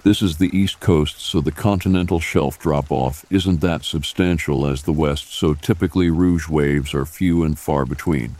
This 0.02 0.22
is 0.22 0.36
the 0.36 0.50
East 0.52 0.80
Coast, 0.80 1.20
so 1.20 1.40
the 1.40 1.52
continental 1.52 2.18
shelf 2.18 2.58
drop 2.58 2.90
off 2.90 3.24
isn't 3.30 3.60
that 3.60 3.84
substantial 3.84 4.66
as 4.66 4.82
the 4.82 4.92
West, 4.92 5.34
so 5.34 5.54
typically 5.54 6.10
rouge 6.10 6.48
waves 6.48 6.94
are 6.94 7.06
few 7.06 7.44
and 7.44 7.56
far 7.56 7.86
between. 7.86 8.34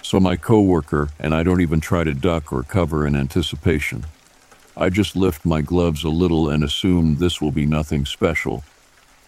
So 0.00 0.20
my 0.20 0.36
coworker 0.36 1.08
and 1.18 1.34
I 1.34 1.42
don't 1.42 1.60
even 1.60 1.80
try 1.80 2.04
to 2.04 2.14
duck 2.14 2.52
or 2.52 2.62
cover 2.62 3.04
in 3.04 3.16
anticipation. 3.16 4.06
I 4.76 4.90
just 4.90 5.16
lift 5.16 5.44
my 5.44 5.60
gloves 5.60 6.04
a 6.04 6.08
little 6.08 6.48
and 6.48 6.62
assume 6.62 7.16
this 7.16 7.40
will 7.40 7.50
be 7.50 7.66
nothing 7.66 8.06
special. 8.06 8.62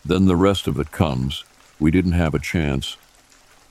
Then 0.04 0.26
the 0.26 0.36
rest 0.36 0.68
of 0.68 0.78
it 0.78 0.92
comes. 0.92 1.42
We 1.80 1.90
didn't 1.90 2.12
have 2.12 2.36
a 2.36 2.38
chance. 2.38 2.96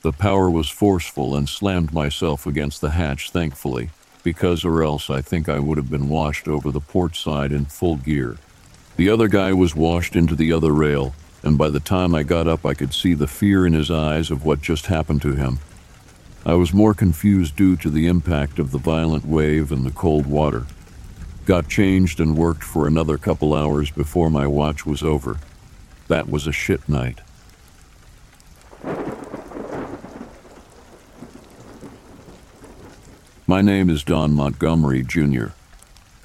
The 0.06 0.12
power 0.12 0.48
was 0.48 0.68
forceful 0.68 1.34
and 1.34 1.48
slammed 1.48 1.92
myself 1.92 2.46
against 2.46 2.80
the 2.80 2.90
hatch, 2.90 3.30
thankfully, 3.30 3.90
because 4.22 4.64
or 4.64 4.84
else 4.84 5.10
I 5.10 5.20
think 5.20 5.48
I 5.48 5.58
would 5.58 5.78
have 5.78 5.90
been 5.90 6.08
washed 6.08 6.46
over 6.46 6.70
the 6.70 6.78
port 6.78 7.16
side 7.16 7.50
in 7.50 7.64
full 7.64 7.96
gear. 7.96 8.36
The 8.98 9.10
other 9.10 9.26
guy 9.26 9.52
was 9.52 9.74
washed 9.74 10.14
into 10.14 10.36
the 10.36 10.52
other 10.52 10.70
rail, 10.70 11.16
and 11.42 11.58
by 11.58 11.70
the 11.70 11.80
time 11.80 12.14
I 12.14 12.22
got 12.22 12.46
up, 12.46 12.64
I 12.64 12.72
could 12.72 12.94
see 12.94 13.14
the 13.14 13.26
fear 13.26 13.66
in 13.66 13.72
his 13.72 13.90
eyes 13.90 14.30
of 14.30 14.44
what 14.44 14.62
just 14.62 14.86
happened 14.86 15.22
to 15.22 15.34
him. 15.34 15.58
I 16.44 16.54
was 16.54 16.72
more 16.72 16.94
confused 16.94 17.56
due 17.56 17.74
to 17.78 17.90
the 17.90 18.06
impact 18.06 18.60
of 18.60 18.70
the 18.70 18.78
violent 18.78 19.24
wave 19.24 19.72
and 19.72 19.84
the 19.84 19.90
cold 19.90 20.26
water. 20.26 20.66
Got 21.46 21.66
changed 21.66 22.20
and 22.20 22.38
worked 22.38 22.62
for 22.62 22.86
another 22.86 23.18
couple 23.18 23.52
hours 23.52 23.90
before 23.90 24.30
my 24.30 24.46
watch 24.46 24.86
was 24.86 25.02
over. 25.02 25.38
That 26.06 26.28
was 26.28 26.46
a 26.46 26.52
shit 26.52 26.88
night. 26.88 27.22
My 33.48 33.62
name 33.62 33.88
is 33.90 34.02
Don 34.02 34.32
Montgomery, 34.32 35.04
Jr. 35.04 35.50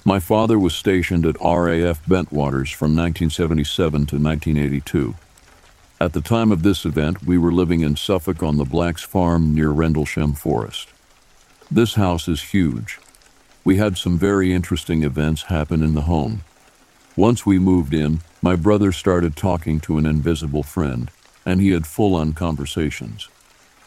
My 0.03 0.19
father 0.19 0.57
was 0.57 0.73
stationed 0.73 1.23
at 1.23 1.39
RAF 1.39 2.03
Bentwaters 2.07 2.73
from 2.73 2.95
1977 2.95 4.07
to 4.07 4.15
1982. 4.17 5.13
At 5.99 6.13
the 6.13 6.21
time 6.21 6.51
of 6.51 6.63
this 6.63 6.83
event, 6.83 7.23
we 7.23 7.37
were 7.37 7.51
living 7.51 7.81
in 7.81 7.95
Suffolk 7.95 8.41
on 8.41 8.57
the 8.57 8.65
Blacks 8.65 9.03
Farm 9.03 9.53
near 9.53 9.69
Rendlesham 9.69 10.33
Forest. 10.33 10.89
This 11.69 11.93
house 11.93 12.27
is 12.27 12.41
huge. 12.41 12.97
We 13.63 13.77
had 13.77 13.99
some 13.99 14.17
very 14.17 14.51
interesting 14.51 15.03
events 15.03 15.43
happen 15.43 15.83
in 15.83 15.93
the 15.93 16.09
home. 16.09 16.41
Once 17.15 17.45
we 17.45 17.59
moved 17.59 17.93
in, 17.93 18.21
my 18.41 18.55
brother 18.55 18.91
started 18.91 19.35
talking 19.35 19.79
to 19.81 19.99
an 19.99 20.07
invisible 20.07 20.63
friend, 20.63 21.11
and 21.45 21.61
he 21.61 21.69
had 21.69 21.85
full 21.85 22.15
on 22.15 22.33
conversations. 22.33 23.29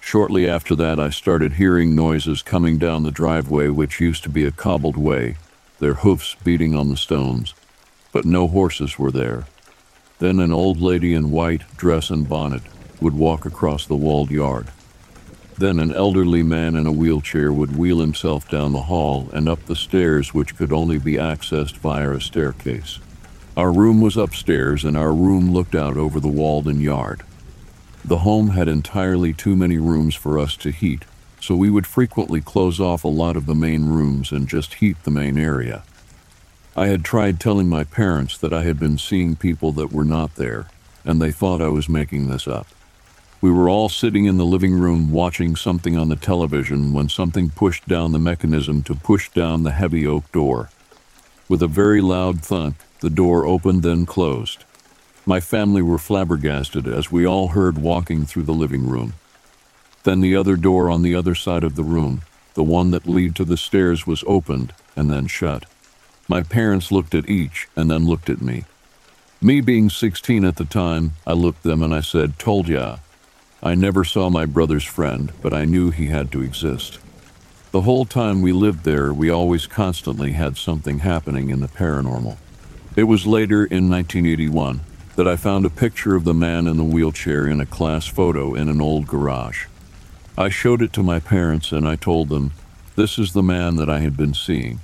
Shortly 0.04 0.46
after 0.46 0.76
that, 0.76 1.00
I 1.00 1.08
started 1.08 1.54
hearing 1.54 1.96
noises 1.96 2.42
coming 2.42 2.76
down 2.76 3.02
the 3.02 3.10
driveway, 3.10 3.68
which 3.68 4.02
used 4.02 4.22
to 4.24 4.28
be 4.28 4.44
a 4.44 4.50
cobbled 4.50 4.98
way, 4.98 5.36
their 5.80 5.94
hoofs 5.94 6.36
beating 6.44 6.74
on 6.74 6.90
the 6.90 6.96
stones, 6.96 7.54
but 8.12 8.26
no 8.26 8.46
horses 8.46 8.98
were 8.98 9.10
there. 9.10 9.46
Then 10.18 10.40
an 10.40 10.52
old 10.52 10.78
lady 10.78 11.14
in 11.14 11.30
white 11.30 11.62
dress 11.78 12.10
and 12.10 12.28
bonnet 12.28 12.62
would 13.00 13.14
walk 13.14 13.46
across 13.46 13.86
the 13.86 13.96
walled 13.96 14.30
yard. 14.30 14.68
Then 15.56 15.80
an 15.80 15.92
elderly 15.92 16.42
man 16.42 16.76
in 16.76 16.86
a 16.86 16.92
wheelchair 16.92 17.50
would 17.50 17.74
wheel 17.74 18.00
himself 18.00 18.48
down 18.48 18.72
the 18.72 18.82
hall 18.82 19.30
and 19.32 19.48
up 19.48 19.64
the 19.64 19.74
stairs, 19.74 20.34
which 20.34 20.54
could 20.54 20.72
only 20.72 20.98
be 20.98 21.14
accessed 21.14 21.78
via 21.78 22.10
a 22.10 22.20
staircase. 22.20 22.98
Our 23.56 23.72
room 23.72 24.02
was 24.02 24.18
upstairs, 24.18 24.84
and 24.84 24.98
our 24.98 25.14
room 25.14 25.50
looked 25.52 25.74
out 25.74 25.96
over 25.96 26.20
the 26.20 26.28
Walden 26.28 26.80
yard. 26.82 27.22
The 28.06 28.18
home 28.18 28.50
had 28.50 28.68
entirely 28.68 29.32
too 29.32 29.56
many 29.56 29.78
rooms 29.78 30.14
for 30.14 30.38
us 30.38 30.56
to 30.58 30.70
heat, 30.70 31.06
so 31.40 31.56
we 31.56 31.70
would 31.70 31.86
frequently 31.86 32.42
close 32.42 32.78
off 32.78 33.02
a 33.02 33.08
lot 33.08 33.34
of 33.34 33.46
the 33.46 33.54
main 33.54 33.86
rooms 33.86 34.30
and 34.30 34.46
just 34.46 34.74
heat 34.74 35.02
the 35.04 35.10
main 35.10 35.38
area. 35.38 35.84
I 36.76 36.88
had 36.88 37.02
tried 37.02 37.40
telling 37.40 37.68
my 37.68 37.82
parents 37.84 38.36
that 38.38 38.52
I 38.52 38.64
had 38.64 38.78
been 38.78 38.98
seeing 38.98 39.36
people 39.36 39.72
that 39.72 39.90
were 39.90 40.04
not 40.04 40.34
there, 40.34 40.66
and 41.02 41.20
they 41.20 41.32
thought 41.32 41.62
I 41.62 41.68
was 41.68 41.88
making 41.88 42.28
this 42.28 42.46
up. 42.46 42.66
We 43.40 43.50
were 43.50 43.70
all 43.70 43.88
sitting 43.88 44.26
in 44.26 44.36
the 44.36 44.44
living 44.44 44.74
room 44.74 45.10
watching 45.10 45.56
something 45.56 45.96
on 45.96 46.10
the 46.10 46.16
television 46.16 46.92
when 46.92 47.08
something 47.08 47.50
pushed 47.50 47.88
down 47.88 48.12
the 48.12 48.18
mechanism 48.18 48.82
to 48.82 48.94
push 48.94 49.30
down 49.30 49.62
the 49.62 49.70
heavy 49.70 50.06
oak 50.06 50.30
door. 50.30 50.68
With 51.48 51.62
a 51.62 51.68
very 51.68 52.02
loud 52.02 52.42
thunk, 52.42 52.76
the 53.00 53.10
door 53.10 53.46
opened 53.46 53.82
then 53.82 54.04
closed. 54.04 54.64
My 55.26 55.40
family 55.40 55.80
were 55.80 55.98
flabbergasted 55.98 56.86
as 56.86 57.10
we 57.10 57.26
all 57.26 57.48
heard 57.48 57.78
walking 57.78 58.26
through 58.26 58.42
the 58.42 58.52
living 58.52 58.86
room. 58.86 59.14
Then 60.02 60.20
the 60.20 60.36
other 60.36 60.54
door 60.54 60.90
on 60.90 61.00
the 61.00 61.14
other 61.14 61.34
side 61.34 61.64
of 61.64 61.76
the 61.76 61.82
room, 61.82 62.20
the 62.52 62.62
one 62.62 62.90
that 62.90 63.06
lead 63.06 63.34
to 63.36 63.44
the 63.44 63.56
stairs 63.56 64.06
was 64.06 64.22
opened 64.26 64.74
and 64.94 65.10
then 65.10 65.26
shut. 65.26 65.64
My 66.28 66.42
parents 66.42 66.92
looked 66.92 67.14
at 67.14 67.28
each 67.28 67.68
and 67.74 67.90
then 67.90 68.04
looked 68.04 68.28
at 68.28 68.42
me. 68.42 68.64
Me 69.40 69.62
being 69.62 69.88
16 69.88 70.44
at 70.44 70.56
the 70.56 70.66
time, 70.66 71.12
I 71.26 71.32
looked 71.32 71.62
them 71.62 71.82
and 71.82 71.94
I 71.94 72.00
said, 72.00 72.38
Told 72.38 72.68
ya. 72.68 72.98
I 73.62 73.74
never 73.74 74.04
saw 74.04 74.28
my 74.28 74.44
brother's 74.44 74.84
friend, 74.84 75.32
but 75.40 75.54
I 75.54 75.64
knew 75.64 75.90
he 75.90 76.06
had 76.06 76.30
to 76.32 76.42
exist. 76.42 76.98
The 77.72 77.82
whole 77.82 78.04
time 78.04 78.42
we 78.42 78.52
lived 78.52 78.84
there, 78.84 79.12
we 79.12 79.30
always 79.30 79.66
constantly 79.66 80.32
had 80.32 80.58
something 80.58 80.98
happening 80.98 81.48
in 81.48 81.60
the 81.60 81.68
paranormal. 81.68 82.36
It 82.94 83.04
was 83.04 83.26
later 83.26 83.64
in 83.64 83.88
1981 83.88 84.80
that 85.16 85.28
I 85.28 85.36
found 85.36 85.64
a 85.64 85.70
picture 85.70 86.16
of 86.16 86.24
the 86.24 86.34
man 86.34 86.66
in 86.66 86.76
the 86.76 86.84
wheelchair 86.84 87.46
in 87.46 87.60
a 87.60 87.66
class 87.66 88.06
photo 88.06 88.54
in 88.54 88.68
an 88.68 88.80
old 88.80 89.06
garage. 89.06 89.66
I 90.36 90.48
showed 90.48 90.82
it 90.82 90.92
to 90.94 91.02
my 91.02 91.20
parents 91.20 91.70
and 91.70 91.86
I 91.86 91.96
told 91.96 92.28
them, 92.28 92.52
This 92.96 93.18
is 93.18 93.32
the 93.32 93.42
man 93.42 93.76
that 93.76 93.88
I 93.88 94.00
had 94.00 94.16
been 94.16 94.34
seeing. 94.34 94.80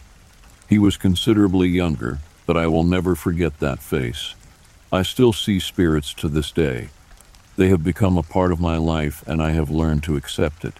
He 0.68 0.78
was 0.78 0.97
considerably 0.97 1.68
younger, 1.68 2.20
but 2.47 2.57
I 2.57 2.68
will 2.68 2.85
never 2.85 3.16
forget 3.16 3.59
that 3.59 3.83
face. 3.83 4.35
I 4.93 5.03
still 5.03 5.33
see 5.33 5.59
spirits 5.59 6.14
to 6.14 6.28
this 6.28 6.53
day. 6.53 6.91
They 7.57 7.68
have 7.68 7.83
become 7.83 8.16
a 8.16 8.22
part 8.22 8.53
of 8.53 8.61
my 8.61 8.76
life, 8.76 9.24
and 9.26 9.43
I 9.43 9.51
have 9.51 9.70
learned 9.70 10.05
to 10.05 10.16
accept 10.16 10.64
it. 10.64 10.74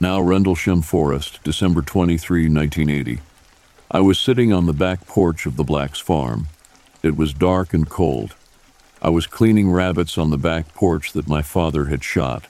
Now, 0.00 0.20
Rendlesham 0.20 0.82
Forest, 0.82 1.40
December 1.42 1.80
23, 1.80 2.48
1980. 2.48 3.20
I 3.90 4.00
was 4.00 4.18
sitting 4.18 4.52
on 4.52 4.66
the 4.66 4.72
back 4.72 5.06
porch 5.06 5.46
of 5.46 5.56
the 5.56 5.64
Blacks 5.64 5.98
farm. 5.98 6.48
It 7.02 7.16
was 7.16 7.32
dark 7.32 7.72
and 7.72 7.88
cold. 7.88 8.34
I 9.04 9.08
was 9.08 9.26
cleaning 9.26 9.72
rabbits 9.72 10.16
on 10.16 10.30
the 10.30 10.38
back 10.38 10.74
porch 10.74 11.12
that 11.14 11.26
my 11.26 11.42
father 11.42 11.86
had 11.86 12.04
shot. 12.04 12.46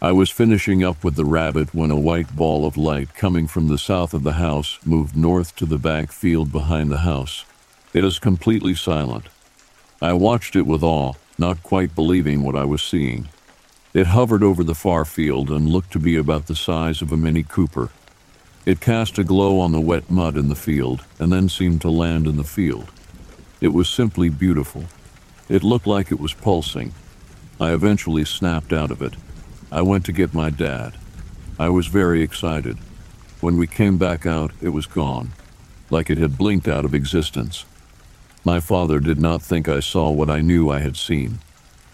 I 0.00 0.12
was 0.12 0.30
finishing 0.30 0.84
up 0.84 1.02
with 1.02 1.16
the 1.16 1.24
rabbit 1.24 1.74
when 1.74 1.90
a 1.90 1.98
white 1.98 2.36
ball 2.36 2.64
of 2.64 2.76
light 2.76 3.16
coming 3.16 3.48
from 3.48 3.66
the 3.66 3.78
south 3.78 4.14
of 4.14 4.22
the 4.22 4.34
house 4.34 4.78
moved 4.84 5.16
north 5.16 5.56
to 5.56 5.66
the 5.66 5.78
back 5.78 6.12
field 6.12 6.52
behind 6.52 6.88
the 6.92 6.98
house. 6.98 7.44
It 7.92 8.04
is 8.04 8.20
completely 8.20 8.76
silent. 8.76 9.24
I 10.00 10.12
watched 10.12 10.54
it 10.54 10.66
with 10.66 10.84
awe, 10.84 11.14
not 11.36 11.64
quite 11.64 11.96
believing 11.96 12.44
what 12.44 12.54
I 12.54 12.64
was 12.64 12.80
seeing. 12.80 13.28
It 13.92 14.06
hovered 14.06 14.44
over 14.44 14.62
the 14.62 14.76
far 14.76 15.04
field 15.04 15.50
and 15.50 15.68
looked 15.68 15.92
to 15.94 15.98
be 15.98 16.14
about 16.14 16.46
the 16.46 16.54
size 16.54 17.02
of 17.02 17.10
a 17.10 17.16
Mini 17.16 17.42
Cooper. 17.42 17.90
It 18.64 18.80
cast 18.80 19.18
a 19.18 19.24
glow 19.24 19.58
on 19.58 19.72
the 19.72 19.80
wet 19.80 20.12
mud 20.12 20.36
in 20.36 20.48
the 20.48 20.54
field 20.54 21.04
and 21.18 21.32
then 21.32 21.48
seemed 21.48 21.80
to 21.80 21.90
land 21.90 22.28
in 22.28 22.36
the 22.36 22.44
field. 22.44 22.92
It 23.60 23.72
was 23.72 23.88
simply 23.88 24.28
beautiful. 24.28 24.84
It 25.48 25.62
looked 25.62 25.86
like 25.86 26.10
it 26.10 26.20
was 26.20 26.34
pulsing. 26.34 26.92
I 27.60 27.72
eventually 27.72 28.24
snapped 28.24 28.72
out 28.72 28.90
of 28.90 29.02
it. 29.02 29.14
I 29.70 29.82
went 29.82 30.04
to 30.06 30.12
get 30.12 30.34
my 30.34 30.50
dad. 30.50 30.94
I 31.58 31.68
was 31.68 31.86
very 31.86 32.22
excited. 32.22 32.78
When 33.40 33.56
we 33.56 33.66
came 33.66 33.98
back 33.98 34.26
out, 34.26 34.52
it 34.60 34.70
was 34.70 34.86
gone, 34.86 35.32
like 35.90 36.10
it 36.10 36.18
had 36.18 36.38
blinked 36.38 36.68
out 36.68 36.84
of 36.84 36.94
existence. 36.94 37.64
My 38.44 38.60
father 38.60 39.00
did 39.00 39.20
not 39.20 39.42
think 39.42 39.68
I 39.68 39.80
saw 39.80 40.10
what 40.10 40.30
I 40.30 40.40
knew 40.40 40.70
I 40.70 40.80
had 40.80 40.96
seen. 40.96 41.38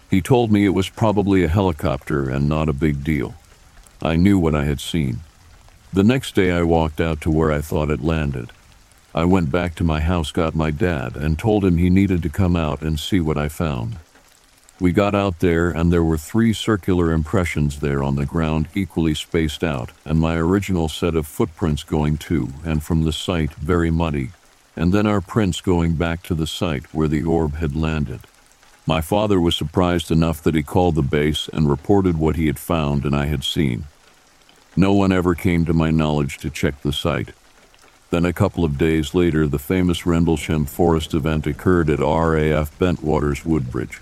He 0.09 0.21
told 0.21 0.51
me 0.51 0.65
it 0.65 0.69
was 0.69 0.89
probably 0.89 1.43
a 1.43 1.47
helicopter 1.47 2.29
and 2.29 2.49
not 2.49 2.69
a 2.69 2.73
big 2.73 3.03
deal. 3.03 3.35
I 4.01 4.15
knew 4.15 4.39
what 4.39 4.55
I 4.55 4.65
had 4.65 4.79
seen. 4.79 5.19
The 5.93 6.03
next 6.03 6.35
day, 6.35 6.51
I 6.51 6.63
walked 6.63 7.01
out 7.01 7.21
to 7.21 7.31
where 7.31 7.51
I 7.51 7.61
thought 7.61 7.91
it 7.91 8.03
landed. 8.03 8.51
I 9.13 9.25
went 9.25 9.51
back 9.51 9.73
to 9.75 9.83
my 9.83 10.01
house, 10.01 10.31
got 10.31 10.53
my 10.53 10.69
dad, 10.69 11.15
and 11.15 11.37
told 11.37 11.65
him 11.65 11.77
he 11.77 11.89
needed 11.89 12.21
to 12.23 12.29
come 12.29 12.55
out 12.55 12.81
and 12.81 12.99
see 12.99 13.19
what 13.19 13.37
I 13.37 13.49
found. 13.49 13.97
We 14.79 14.91
got 14.91 15.15
out 15.15 15.39
there, 15.39 15.71
and 15.71 15.91
there 15.91 16.03
were 16.03 16.17
three 16.17 16.53
circular 16.53 17.11
impressions 17.11 17.79
there 17.79 18.01
on 18.03 18.15
the 18.15 18.25
ground, 18.25 18.67
equally 18.75 19.13
spaced 19.13 19.63
out, 19.63 19.91
and 20.05 20.19
my 20.19 20.37
original 20.37 20.87
set 20.87 21.15
of 21.15 21.27
footprints 21.27 21.83
going 21.83 22.17
to 22.17 22.49
and 22.63 22.81
from 22.81 23.03
the 23.03 23.11
site, 23.11 23.53
very 23.55 23.91
muddy, 23.91 24.29
and 24.75 24.93
then 24.93 25.05
our 25.05 25.21
prints 25.21 25.59
going 25.59 25.93
back 25.95 26.23
to 26.23 26.35
the 26.35 26.47
site 26.47 26.93
where 26.93 27.07
the 27.07 27.23
orb 27.23 27.55
had 27.55 27.75
landed. 27.75 28.21
My 28.85 29.01
father 29.01 29.41
was 29.41 29.55
surprised 29.55 30.11
enough 30.11 30.41
that 30.43 30.55
he 30.55 30.63
called 30.63 30.95
the 30.95 31.01
base 31.01 31.49
and 31.51 31.69
reported 31.69 32.17
what 32.17 32.37
he 32.37 32.47
had 32.47 32.57
found 32.57 33.05
and 33.05 33.15
I 33.15 33.25
had 33.25 33.43
seen. 33.43 33.85
No 34.77 34.93
one 34.93 35.11
ever 35.11 35.35
came 35.35 35.65
to 35.65 35.73
my 35.73 35.91
knowledge 35.91 36.37
to 36.37 36.49
check 36.49 36.81
the 36.81 36.93
site. 36.93 37.31
Then, 38.11 38.25
a 38.25 38.33
couple 38.33 38.65
of 38.65 38.79
days 38.79 39.13
later, 39.13 39.47
the 39.47 39.59
famous 39.59 40.03
Rendlesham 40.03 40.65
Forest 40.65 41.13
event 41.13 41.45
occurred 41.45 41.91
at 41.91 41.99
RAF 41.99 42.77
Bentwaters 42.79 43.45
Woodbridge. 43.45 44.01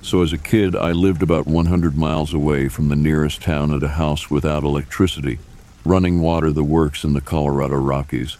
So, 0.00 0.22
as 0.22 0.32
a 0.32 0.38
kid, 0.38 0.74
I 0.74 0.92
lived 0.92 1.22
about 1.22 1.46
100 1.46 1.94
miles 1.94 2.32
away 2.32 2.68
from 2.68 2.88
the 2.88 2.96
nearest 2.96 3.42
town 3.42 3.74
at 3.74 3.82
a 3.82 3.88
house 3.88 4.30
without 4.30 4.64
electricity, 4.64 5.38
running 5.84 6.22
water, 6.22 6.52
the 6.52 6.64
works 6.64 7.04
in 7.04 7.12
the 7.12 7.20
Colorado 7.20 7.76
Rockies. 7.76 8.38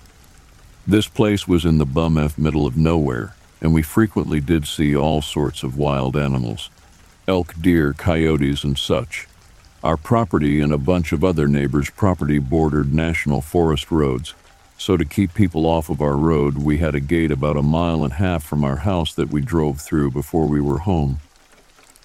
This 0.86 1.06
place 1.06 1.46
was 1.46 1.66
in 1.66 1.76
the 1.76 1.86
bum 1.86 2.16
F 2.16 2.38
middle 2.38 2.66
of 2.66 2.78
nowhere, 2.78 3.34
and 3.60 3.74
we 3.74 3.82
frequently 3.82 4.40
did 4.40 4.66
see 4.66 4.96
all 4.96 5.20
sorts 5.20 5.62
of 5.62 5.76
wild 5.76 6.16
animals 6.16 6.70
elk, 7.26 7.54
deer, 7.60 7.92
coyotes, 7.92 8.64
and 8.64 8.78
such. 8.78 9.26
Our 9.84 9.98
property 9.98 10.62
and 10.62 10.72
a 10.72 10.78
bunch 10.78 11.12
of 11.12 11.22
other 11.22 11.46
neighbors' 11.46 11.90
property 11.90 12.38
bordered 12.38 12.94
national 12.94 13.42
forest 13.42 13.90
roads, 13.90 14.32
so 14.78 14.96
to 14.96 15.04
keep 15.04 15.34
people 15.34 15.66
off 15.66 15.90
of 15.90 16.00
our 16.00 16.16
road, 16.16 16.56
we 16.56 16.78
had 16.78 16.94
a 16.94 17.00
gate 17.00 17.30
about 17.30 17.58
a 17.58 17.62
mile 17.62 18.02
and 18.02 18.14
a 18.14 18.16
half 18.16 18.42
from 18.42 18.64
our 18.64 18.76
house 18.76 19.12
that 19.12 19.28
we 19.28 19.42
drove 19.42 19.82
through 19.82 20.10
before 20.10 20.46
we 20.46 20.58
were 20.58 20.78
home. 20.78 21.20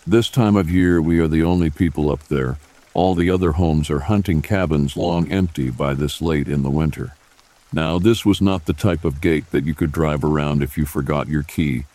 This 0.05 0.29
time 0.29 0.57
of 0.57 0.69
year, 0.69 1.01
we 1.01 1.19
are 1.19 1.29
the 1.29 1.43
only 1.43 1.69
people 1.69 2.11
up 2.11 2.23
there. 2.25 2.57
All 2.93 3.15
the 3.15 3.29
other 3.29 3.53
homes 3.53 3.89
are 3.89 4.01
hunting 4.01 4.41
cabins 4.41 4.97
long 4.97 5.31
empty 5.31 5.69
by 5.69 5.93
this 5.93 6.21
late 6.21 6.49
in 6.49 6.63
the 6.63 6.69
winter. 6.69 7.15
Now, 7.71 7.97
this 7.97 8.25
was 8.25 8.41
not 8.41 8.65
the 8.65 8.73
type 8.73 9.05
of 9.05 9.21
gate 9.21 9.51
that 9.51 9.63
you 9.63 9.73
could 9.73 9.93
drive 9.93 10.25
around 10.25 10.61
if 10.61 10.77
you 10.77 10.85
forgot 10.85 11.29
your 11.29 11.43
key. 11.43 11.85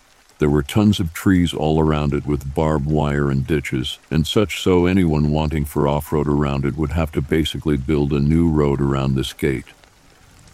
There 0.45 0.51
were 0.51 0.63
tons 0.63 1.01
of 1.01 1.15
trees 1.15 1.55
all 1.55 1.81
around 1.81 2.13
it 2.13 2.27
with 2.27 2.55
barbed 2.55 2.85
wire 2.85 3.31
and 3.31 3.47
ditches, 3.47 3.99
and 4.11 4.27
such 4.27 4.61
so 4.61 4.85
anyone 4.85 5.31
wanting 5.31 5.65
for 5.65 5.89
off 5.89 6.13
road 6.13 6.29
around 6.29 6.67
it 6.67 6.77
would 6.77 6.91
have 6.91 7.11
to 7.13 7.23
basically 7.23 7.79
build 7.79 8.13
a 8.13 8.21
new 8.21 8.51
road 8.51 8.79
around 8.79 9.15
this 9.15 9.33
gate. 9.33 9.65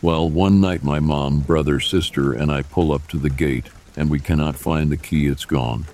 Well, 0.01 0.30
one 0.30 0.61
night 0.61 0.84
my 0.84 1.01
mom, 1.01 1.41
brother, 1.41 1.80
sister, 1.80 2.32
and 2.32 2.53
I 2.53 2.62
pull 2.62 2.93
up 2.93 3.09
to 3.09 3.18
the 3.18 3.30
gate, 3.30 3.66
and 3.97 4.09
we 4.09 4.20
cannot 4.20 4.55
find 4.55 4.93
the 4.93 4.97
key, 4.97 5.26
it's 5.26 5.45
gone. 5.45 5.86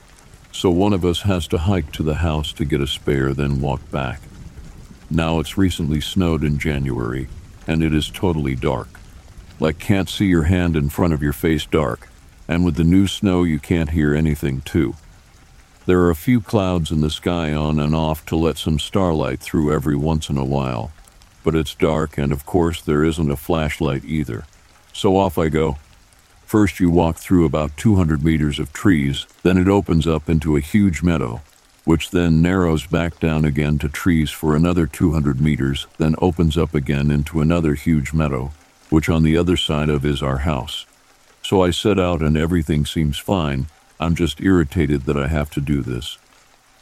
So 0.53 0.69
one 0.69 0.93
of 0.93 1.03
us 1.03 1.23
has 1.23 1.49
to 1.49 1.57
hike 1.57 1.91
to 1.93 2.03
the 2.03 2.17
house 2.17 2.53
to 2.53 2.67
get 2.67 2.83
a 2.83 2.87
spare, 2.87 3.33
then 3.33 3.63
walk 3.63 3.91
back. 3.91 4.21
Now 5.11 5.41
it's 5.41 5.57
recently 5.57 6.03
snowed 6.03 6.45
in 6.45 6.59
January, 6.59 7.29
and 7.67 7.83
it 7.83 7.95
is 7.95 8.11
totally 8.11 8.57
dark. 8.57 8.89
like 9.59 9.79
can't 9.79 10.11
see 10.11 10.27
your 10.27 10.43
hand 10.43 10.77
in 10.77 10.91
front 10.91 11.15
of 11.15 11.23
your 11.23 11.33
face 11.33 11.65
dark, 11.65 12.11
and 12.49 12.65
with 12.65 12.77
the 12.77 12.85
new 12.85 13.07
snow, 13.07 13.43
you 13.43 13.59
can't 13.59 13.91
hear 13.91 14.15
anything 14.15 14.61
too. 14.61 14.95
There 15.87 16.01
are 16.01 16.11
a 16.11 16.17
few 16.17 16.41
clouds 16.41 16.91
in 16.91 17.01
the 17.01 17.11
sky 17.11 17.53
on 17.53 17.79
and 17.79 17.95
off 17.95 18.27
to 18.27 18.37
let 18.37 18.59
some 18.59 18.79
starlight 18.79 19.39
through 19.39 19.73
every 19.73 19.97
once 19.97 20.29
in 20.29 20.37
a 20.37 20.45
while, 20.45 20.91
but 21.45 21.55
it's 21.55 21.77
dark, 21.77 22.19
and 22.19 22.33
of 22.33 22.45
course, 22.45 22.83
there 22.83 23.05
isn't 23.05 23.31
a 23.31 23.37
flashlight 23.37 24.05
either. 24.05 24.47
So 24.93 25.17
off 25.17 25.39
I 25.39 25.49
go. 25.49 25.79
First, 26.45 26.81
you 26.81 26.91
walk 26.91 27.17
through 27.17 27.45
about 27.45 27.77
200 27.77 28.25
meters 28.25 28.59
of 28.59 28.73
trees, 28.73 29.27
then 29.43 29.59
it 29.59 29.69
opens 29.69 30.07
up 30.07 30.29
into 30.29 30.57
a 30.57 30.61
huge 30.61 31.03
meadow, 31.03 31.41
which 31.85 32.11
then 32.11 32.43
narrows 32.43 32.87
back 32.87 33.21
down 33.21 33.45
again 33.45 33.79
to 33.79 33.89
trees 33.89 34.31
for 34.31 34.57
another 34.57 34.89
200 34.89 35.41
meters, 35.41 35.87
then 35.99 36.17
opens 36.19 36.59
up 36.59 36.75
again 36.75 37.13
into 37.13 37.41
another 37.41 37.75
huge 37.75 38.13
meadow, 38.13 38.51
which 38.91 39.09
on 39.09 39.23
the 39.23 39.37
other 39.37 39.57
side 39.57 39.89
of 39.89 40.05
is 40.05 40.21
our 40.21 40.39
house. 40.39 40.85
So 41.47 41.63
I 41.63 41.71
set 41.71 42.01
out 42.01 42.23
and 42.23 42.37
everything 42.37 42.85
seems 42.85 43.19
fine. 43.19 43.69
I'm 44.01 44.17
just 44.17 44.41
irritated 44.41 45.03
that 45.03 45.17
I 45.17 45.29
have 45.29 45.49
to 45.51 45.61
do 45.61 45.81
this. 45.81 46.19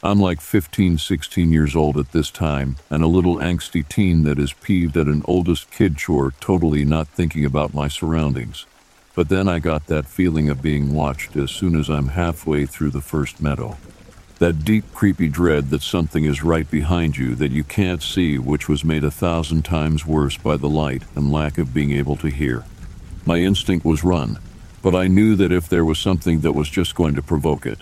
I'm 0.01 0.19
like 0.19 0.41
15, 0.41 0.97
16 0.97 1.51
years 1.51 1.75
old 1.75 1.97
at 1.97 2.13
this 2.13 2.31
time, 2.31 2.77
and 2.89 3.03
a 3.03 3.07
little 3.07 3.35
angsty 3.35 3.87
teen 3.87 4.23
that 4.23 4.39
is 4.39 4.53
peeved 4.53 4.97
at 4.97 5.05
an 5.05 5.21
oldest 5.25 5.69
kid 5.69 5.97
chore, 5.97 6.33
totally 6.39 6.83
not 6.83 7.07
thinking 7.09 7.45
about 7.45 7.75
my 7.75 7.87
surroundings. 7.87 8.65
But 9.13 9.29
then 9.29 9.47
I 9.47 9.59
got 9.59 9.85
that 9.85 10.07
feeling 10.07 10.49
of 10.49 10.63
being 10.63 10.95
watched 10.95 11.35
as 11.35 11.51
soon 11.51 11.79
as 11.79 11.87
I'm 11.87 12.07
halfway 12.07 12.65
through 12.65 12.89
the 12.89 13.01
first 13.01 13.39
meadow. 13.39 13.77
That 14.39 14.65
deep, 14.65 14.91
creepy 14.95 15.29
dread 15.29 15.69
that 15.69 15.83
something 15.83 16.25
is 16.25 16.41
right 16.41 16.69
behind 16.71 17.17
you 17.17 17.35
that 17.35 17.51
you 17.51 17.63
can't 17.63 18.01
see, 18.01 18.39
which 18.39 18.67
was 18.67 18.83
made 18.83 19.03
a 19.03 19.11
thousand 19.11 19.63
times 19.63 20.07
worse 20.07 20.39
by 20.39 20.57
the 20.57 20.69
light 20.69 21.03
and 21.13 21.31
lack 21.31 21.59
of 21.59 21.71
being 21.71 21.91
able 21.91 22.15
to 22.15 22.29
hear. 22.29 22.65
My 23.27 23.37
instinct 23.37 23.85
was 23.85 24.03
run, 24.03 24.39
but 24.85 24.93
I 24.93 25.07
knew 25.07 25.35
that 25.37 25.51
if 25.51 25.67
there 25.67 25.83
was 25.83 25.97
something 25.97 26.41
that 26.41 26.51
was 26.51 26.69
just 26.69 26.93
going 26.93 27.15
to 27.15 27.21
provoke 27.23 27.65
it. 27.65 27.79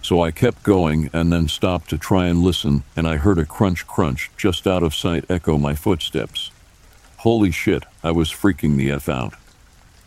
So 0.00 0.22
I 0.22 0.30
kept 0.30 0.62
going 0.62 1.10
and 1.12 1.30
then 1.30 1.46
stopped 1.46 1.90
to 1.90 1.98
try 1.98 2.28
and 2.28 2.40
listen, 2.40 2.84
and 2.96 3.06
I 3.06 3.18
heard 3.18 3.38
a 3.38 3.44
crunch 3.44 3.86
crunch 3.86 4.30
just 4.38 4.66
out 4.66 4.82
of 4.82 4.94
sight 4.94 5.26
echo 5.28 5.58
my 5.58 5.74
footsteps. 5.74 6.50
Holy 7.18 7.50
shit, 7.50 7.84
I 8.02 8.12
was 8.12 8.32
freaking 8.32 8.78
the 8.78 8.90
F 8.90 9.10
out. 9.10 9.34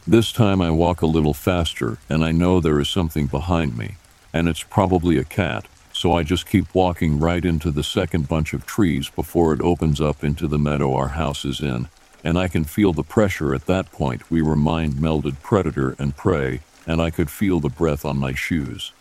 This 0.08 0.32
time 0.32 0.64
I 0.64 0.72
walk 0.72 1.04
a 1.04 1.06
little 1.06 1.36
faster, 1.36 2.00
and 2.10 2.26
I 2.26 2.32
know 2.32 2.60
there 2.60 2.80
is 2.80 2.90
something 2.90 3.28
behind 3.28 3.78
me, 3.78 3.98
and 4.34 4.50
it's 4.50 4.64
probably 4.64 5.20
a 5.20 5.24
cat, 5.24 5.68
so 5.94 6.12
I 6.14 6.24
just 6.24 6.50
keep 6.50 6.74
walking 6.74 7.20
right 7.20 7.46
into 7.46 7.70
the 7.70 7.84
second 7.84 8.28
bunch 8.28 8.54
of 8.54 8.66
trees 8.66 9.12
before 9.12 9.54
it 9.54 9.62
opens 9.62 10.02
up 10.02 10.24
into 10.24 10.48
the 10.48 10.58
meadow 10.58 10.96
our 10.96 11.10
house 11.10 11.46
is 11.46 11.62
in, 11.62 11.88
and 12.24 12.38
I 12.38 12.48
can 12.48 12.64
feel 12.64 12.94
the 12.94 13.04
pressure 13.04 13.54
at 13.56 13.66
that 13.66 13.92
point. 13.92 14.30
We 14.30 14.42
were 14.42 14.56
mind 14.56 14.94
melded 14.94 15.42
predator 15.42 15.96
and 15.98 16.16
prey, 16.16 16.62
and 16.86 17.02
I 17.02 17.10
could 17.10 17.30
feel 17.30 17.60
the 17.60 17.70
breath 17.70 18.06
on 18.06 18.18
my 18.18 18.34
shoes. 18.34 18.92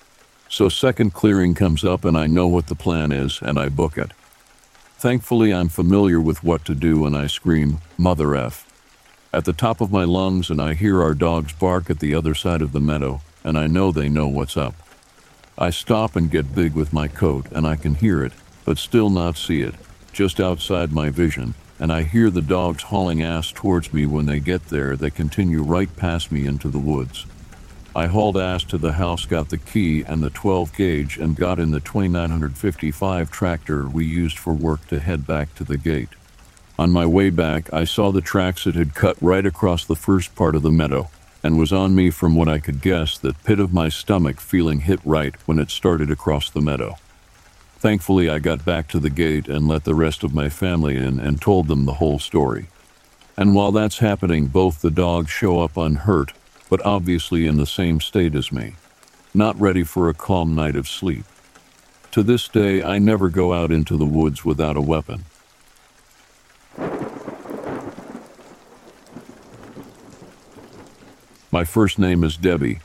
So, 0.49 0.69
second 0.69 1.13
clearing 1.13 1.55
comes 1.55 1.85
up, 1.85 2.05
and 2.05 2.17
I 2.17 2.27
know 2.27 2.47
what 2.47 2.67
the 2.67 2.75
plan 2.75 3.13
is, 3.13 3.41
and 3.41 3.59
I 3.59 3.69
book 3.69 3.97
it. 3.97 4.13
Thankfully, 4.99 5.55
I'm 5.55 5.69
familiar 5.69 6.21
with 6.21 6.43
what 6.43 6.65
to 6.65 6.75
do, 6.75 7.07
and 7.07 7.17
I 7.17 7.27
scream, 7.27 7.79
Mother 7.97 8.35
F 8.35 8.67
at 9.33 9.45
the 9.45 9.53
top 9.53 9.81
of 9.81 9.93
my 9.93 10.05
lungs, 10.05 10.51
and 10.51 10.61
I 10.61 10.75
hear 10.75 11.03
our 11.03 11.15
dogs 11.15 11.53
bark 11.53 11.89
at 11.89 12.01
the 12.01 12.15
other 12.15 12.35
side 12.35 12.63
of 12.63 12.73
the 12.73 12.81
meadow, 12.81 13.21
and 13.45 13.57
I 13.57 13.67
know 13.67 13.93
they 13.93 14.09
know 14.09 14.27
what's 14.27 14.57
up. 14.57 14.75
I 15.57 15.71
stop 15.71 16.17
and 16.17 16.31
get 16.31 16.55
big 16.55 16.75
with 16.75 16.93
my 16.93 17.07
coat, 17.07 17.47
and 17.53 17.67
I 17.67 17.77
can 17.77 17.95
hear 17.95 18.25
it, 18.25 18.33
but 18.65 18.79
still 18.79 19.11
not 19.11 19.37
see 19.37 19.63
it, 19.63 19.75
just 20.13 20.41
outside 20.41 20.93
my 20.93 21.11
vision, 21.11 21.55
and 21.81 21.91
I 21.91 22.03
hear 22.03 22.29
the 22.31 22.43
dogs 22.43 22.85
hauling 22.85 23.23
ass 23.23 23.51
towards 23.51 23.93
me 23.93 24.05
when 24.05 24.27
they 24.27 24.39
get 24.39 24.69
there. 24.69 24.97
They 24.97 25.11
continue 25.11 25.63
right 25.63 25.95
past 25.97 26.31
me 26.31 26.47
into 26.47 26.69
the 26.69 26.79
woods. 26.79 27.25
I 27.97 28.07
hauled 28.07 28.37
ass 28.37 28.63
to 28.65 28.79
the 28.79 28.93
house, 28.93 29.25
got 29.25 29.49
the 29.49 29.59
key 29.59 30.03
and 30.03 30.23
the 30.23 30.31
12 30.31 30.77
gauge, 30.77 31.17
and 31.17 31.35
got 31.35 31.59
in 31.59 31.71
the 31.71 31.81
2955 31.81 33.31
tractor 33.31 33.89
we 33.89 34.05
used 34.05 34.39
for 34.39 34.53
work 34.53 34.87
to 34.89 35.01
head 35.01 35.27
back 35.27 35.55
to 35.57 35.65
the 35.65 35.79
gate. 35.79 36.11
On 36.79 36.91
my 36.91 37.05
way 37.07 37.31
back, 37.31 37.73
I 37.73 37.85
saw 37.85 38.13
the 38.13 38.21
tracks 38.21 38.67
it 38.67 38.75
had 38.75 38.95
cut 38.95 39.17
right 39.21 39.45
across 39.45 39.85
the 39.85 39.97
first 39.97 40.35
part 40.35 40.55
of 40.55 40.63
the 40.63 40.71
meadow, 40.71 41.11
and 41.43 41.59
was 41.59 41.73
on 41.73 41.95
me 41.95 42.11
from 42.11 42.37
what 42.37 42.49
I 42.49 42.59
could 42.59 42.81
guess 42.81 43.19
that 43.19 43.43
pit 43.43 43.59
of 43.59 43.73
my 43.73 43.89
stomach 43.89 44.39
feeling 44.39 44.81
hit 44.81 45.01
right 45.05 45.35
when 45.47 45.59
it 45.59 45.71
started 45.71 46.11
across 46.11 46.51
the 46.51 46.61
meadow. 46.61 46.97
Thankfully, 47.81 48.29
I 48.29 48.41
got 48.41 48.63
back 48.63 48.89
to 48.89 48.99
the 48.99 49.09
gate 49.09 49.49
and 49.49 49.67
let 49.67 49.85
the 49.85 49.95
rest 49.95 50.23
of 50.23 50.35
my 50.35 50.51
family 50.51 50.99
in 50.99 51.19
and 51.19 51.41
told 51.41 51.67
them 51.67 51.87
the 51.87 51.95
whole 51.95 52.19
story. 52.19 52.67
And 53.39 53.55
while 53.55 53.73
that's 53.73 54.01
happening, 54.01 54.49
both 54.49 54.83
the 54.83 54.91
dogs 54.91 55.31
show 55.31 55.61
up 55.61 55.79
unhurt, 55.79 56.35
but 56.69 56.85
obviously 56.85 57.47
in 57.47 57.57
the 57.57 57.65
same 57.65 57.99
state 58.03 58.35
as 58.35 58.53
me, 58.53 58.75
not 59.33 59.59
ready 59.59 59.83
for 59.83 60.11
a 60.11 60.15
calm 60.15 60.55
night 60.55 60.77
of 60.77 60.89
sleep. 60.89 61.25
To 62.11 62.23
this 62.23 62.49
day, 62.49 62.83
I 62.83 62.99
never 62.99 63.31
go 63.31 63.55
out 63.55 63.73
into 63.73 63.97
the 63.97 64.05
woods 64.05 64.45
without 64.45 64.77
a 64.77 64.83
weapon. 64.83 65.25
My 71.51 71.65
first 71.65 71.99
name 71.99 72.25
is 72.25 72.37
Debbie. 72.37 72.81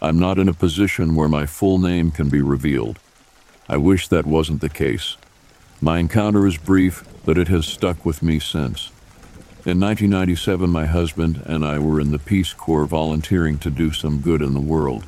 I'm 0.00 0.18
not 0.18 0.40
in 0.40 0.48
a 0.48 0.52
position 0.52 1.14
where 1.14 1.28
my 1.28 1.46
full 1.46 1.78
name 1.78 2.10
can 2.10 2.28
be 2.28 2.42
revealed. 2.42 2.98
I 3.72 3.78
wish 3.78 4.08
that 4.08 4.26
wasn't 4.26 4.60
the 4.60 4.68
case. 4.68 5.16
My 5.80 5.96
encounter 5.96 6.46
is 6.46 6.58
brief, 6.58 7.04
but 7.24 7.38
it 7.38 7.48
has 7.48 7.64
stuck 7.64 8.04
with 8.04 8.22
me 8.22 8.38
since. 8.38 8.90
In 9.64 9.80
1997, 9.80 10.68
my 10.68 10.84
husband 10.84 11.42
and 11.46 11.64
I 11.64 11.78
were 11.78 11.98
in 11.98 12.10
the 12.10 12.18
Peace 12.18 12.52
Corps 12.52 12.84
volunteering 12.84 13.56
to 13.60 13.70
do 13.70 13.90
some 13.90 14.20
good 14.20 14.42
in 14.42 14.52
the 14.52 14.60
world. 14.60 15.06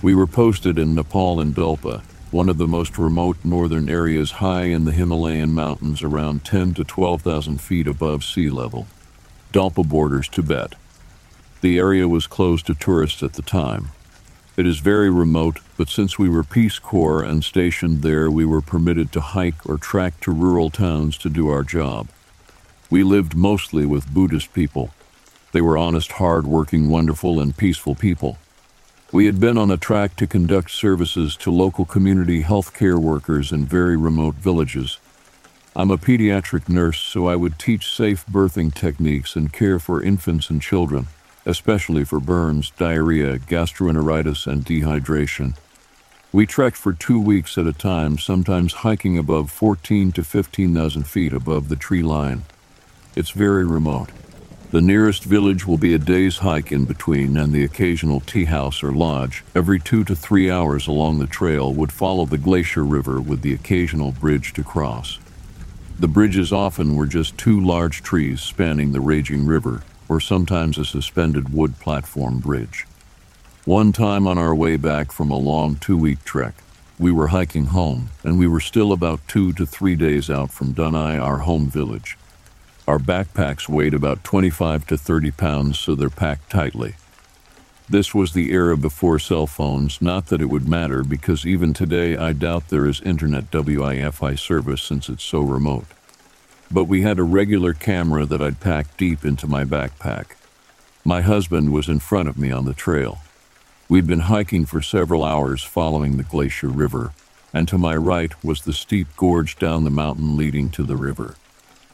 We 0.00 0.14
were 0.14 0.28
posted 0.28 0.78
in 0.78 0.94
Nepal 0.94 1.40
and 1.40 1.56
Dolpa, 1.56 2.02
one 2.30 2.48
of 2.48 2.56
the 2.56 2.68
most 2.68 2.98
remote 2.98 3.38
northern 3.42 3.88
areas 3.88 4.30
high 4.30 4.66
in 4.66 4.84
the 4.84 4.92
Himalayan 4.92 5.52
mountains 5.52 6.04
around 6.04 6.44
10 6.44 6.74
to 6.74 6.84
12,000 6.84 7.60
feet 7.60 7.88
above 7.88 8.22
sea 8.22 8.48
level. 8.48 8.86
Dolpa 9.52 9.82
borders 9.82 10.28
Tibet. 10.28 10.76
The 11.62 11.78
area 11.78 12.06
was 12.06 12.28
closed 12.28 12.66
to 12.66 12.76
tourists 12.76 13.24
at 13.24 13.32
the 13.32 13.42
time. 13.42 13.88
It 14.54 14.66
is 14.66 14.80
very 14.80 15.08
remote, 15.08 15.60
but 15.78 15.88
since 15.88 16.18
we 16.18 16.28
were 16.28 16.44
Peace 16.44 16.78
Corps 16.78 17.22
and 17.22 17.42
stationed 17.42 18.02
there, 18.02 18.30
we 18.30 18.44
were 18.44 18.60
permitted 18.60 19.10
to 19.12 19.20
hike 19.22 19.66
or 19.66 19.78
track 19.78 20.20
to 20.20 20.30
rural 20.30 20.68
towns 20.68 21.16
to 21.18 21.30
do 21.30 21.48
our 21.48 21.62
job. 21.62 22.08
We 22.90 23.02
lived 23.02 23.34
mostly 23.34 23.86
with 23.86 24.12
Buddhist 24.12 24.52
people. 24.52 24.90
They 25.52 25.62
were 25.62 25.78
honest, 25.78 26.12
hard 26.12 26.46
working, 26.46 26.90
wonderful, 26.90 27.40
and 27.40 27.56
peaceful 27.56 27.94
people. 27.94 28.36
We 29.10 29.24
had 29.24 29.40
been 29.40 29.56
on 29.56 29.70
a 29.70 29.78
track 29.78 30.16
to 30.16 30.26
conduct 30.26 30.70
services 30.70 31.34
to 31.36 31.50
local 31.50 31.86
community 31.86 32.42
health 32.42 32.74
care 32.74 32.98
workers 32.98 33.52
in 33.52 33.64
very 33.64 33.96
remote 33.96 34.34
villages. 34.34 34.98
I'm 35.74 35.90
a 35.90 35.96
pediatric 35.96 36.68
nurse, 36.68 37.00
so 37.00 37.26
I 37.26 37.36
would 37.36 37.58
teach 37.58 37.90
safe 37.90 38.26
birthing 38.26 38.74
techniques 38.74 39.34
and 39.34 39.50
care 39.50 39.78
for 39.78 40.02
infants 40.02 40.50
and 40.50 40.60
children 40.60 41.08
especially 41.46 42.04
for 42.04 42.20
burns, 42.20 42.70
diarrhea, 42.70 43.38
gastroenteritis, 43.38 44.46
and 44.46 44.64
dehydration. 44.64 45.56
We 46.32 46.46
trekked 46.46 46.76
for 46.76 46.92
two 46.92 47.20
weeks 47.20 47.58
at 47.58 47.66
a 47.66 47.72
time, 47.72 48.16
sometimes 48.16 48.72
hiking 48.72 49.18
above 49.18 49.50
14 49.50 50.12
to 50.12 50.24
15,000 50.24 51.02
feet 51.02 51.32
above 51.32 51.68
the 51.68 51.76
tree 51.76 52.02
line. 52.02 52.44
It's 53.14 53.30
very 53.30 53.66
remote. 53.66 54.08
The 54.70 54.80
nearest 54.80 55.24
village 55.24 55.66
will 55.66 55.76
be 55.76 55.92
a 55.92 55.98
day's 55.98 56.38
hike 56.38 56.72
in 56.72 56.86
between, 56.86 57.36
and 57.36 57.52
the 57.52 57.62
occasional 57.62 58.20
tea 58.20 58.46
house 58.46 58.82
or 58.82 58.90
lodge, 58.90 59.44
every 59.54 59.78
two 59.78 60.02
to 60.04 60.16
three 60.16 60.50
hours 60.50 60.86
along 60.86 61.18
the 61.18 61.26
trail, 61.26 61.74
would 61.74 61.92
follow 61.92 62.24
the 62.24 62.38
glacier 62.38 62.82
river 62.82 63.20
with 63.20 63.42
the 63.42 63.52
occasional 63.52 64.12
bridge 64.12 64.54
to 64.54 64.64
cross. 64.64 65.18
The 65.98 66.08
bridges 66.08 66.54
often 66.54 66.96
were 66.96 67.06
just 67.06 67.36
two 67.36 67.60
large 67.60 68.02
trees 68.02 68.40
spanning 68.40 68.92
the 68.92 69.02
raging 69.02 69.44
river, 69.44 69.82
or 70.12 70.20
sometimes 70.20 70.76
a 70.76 70.84
suspended 70.84 71.54
wood 71.54 71.78
platform 71.80 72.38
bridge. 72.38 72.86
One 73.64 73.92
time 73.92 74.26
on 74.26 74.36
our 74.36 74.54
way 74.54 74.76
back 74.76 75.10
from 75.10 75.30
a 75.30 75.38
long 75.38 75.76
two 75.76 75.96
week 75.96 76.22
trek, 76.22 76.54
we 76.98 77.10
were 77.10 77.28
hiking 77.28 77.66
home, 77.66 78.10
and 78.22 78.38
we 78.38 78.46
were 78.46 78.60
still 78.60 78.92
about 78.92 79.26
two 79.26 79.54
to 79.54 79.64
three 79.64 79.96
days 79.96 80.28
out 80.28 80.50
from 80.50 80.74
Dunai, 80.74 81.18
our 81.18 81.38
home 81.38 81.66
village. 81.66 82.18
Our 82.86 82.98
backpacks 82.98 83.70
weighed 83.70 83.94
about 83.94 84.22
25 84.22 84.86
to 84.88 84.98
30 84.98 85.30
pounds, 85.30 85.78
so 85.78 85.94
they're 85.94 86.10
packed 86.10 86.50
tightly. 86.50 86.94
This 87.88 88.14
was 88.14 88.34
the 88.34 88.52
era 88.52 88.76
before 88.76 89.18
cell 89.18 89.46
phones, 89.46 90.02
not 90.02 90.26
that 90.26 90.42
it 90.42 90.50
would 90.50 90.68
matter, 90.68 91.02
because 91.02 91.46
even 91.46 91.72
today 91.72 92.18
I 92.18 92.34
doubt 92.34 92.68
there 92.68 92.86
is 92.86 93.00
internet 93.00 93.50
Wi 93.50 94.10
Fi 94.10 94.34
service 94.34 94.82
since 94.82 95.08
it's 95.08 95.24
so 95.24 95.40
remote 95.40 95.86
but 96.72 96.84
we 96.84 97.02
had 97.02 97.18
a 97.18 97.22
regular 97.22 97.74
camera 97.74 98.24
that 98.24 98.40
I'd 98.40 98.60
packed 98.60 98.96
deep 98.96 99.24
into 99.24 99.46
my 99.46 99.64
backpack. 99.64 100.36
My 101.04 101.20
husband 101.20 101.72
was 101.72 101.88
in 101.88 101.98
front 101.98 102.28
of 102.28 102.38
me 102.38 102.50
on 102.50 102.64
the 102.64 102.74
trail. 102.74 103.18
We'd 103.88 104.06
been 104.06 104.20
hiking 104.20 104.64
for 104.64 104.80
several 104.80 105.22
hours 105.22 105.62
following 105.62 106.16
the 106.16 106.22
Glacier 106.22 106.68
River, 106.68 107.12
and 107.52 107.68
to 107.68 107.76
my 107.76 107.94
right 107.94 108.32
was 108.42 108.62
the 108.62 108.72
steep 108.72 109.08
gorge 109.16 109.58
down 109.58 109.84
the 109.84 109.90
mountain 109.90 110.36
leading 110.36 110.70
to 110.70 110.82
the 110.82 110.96
river. 110.96 111.34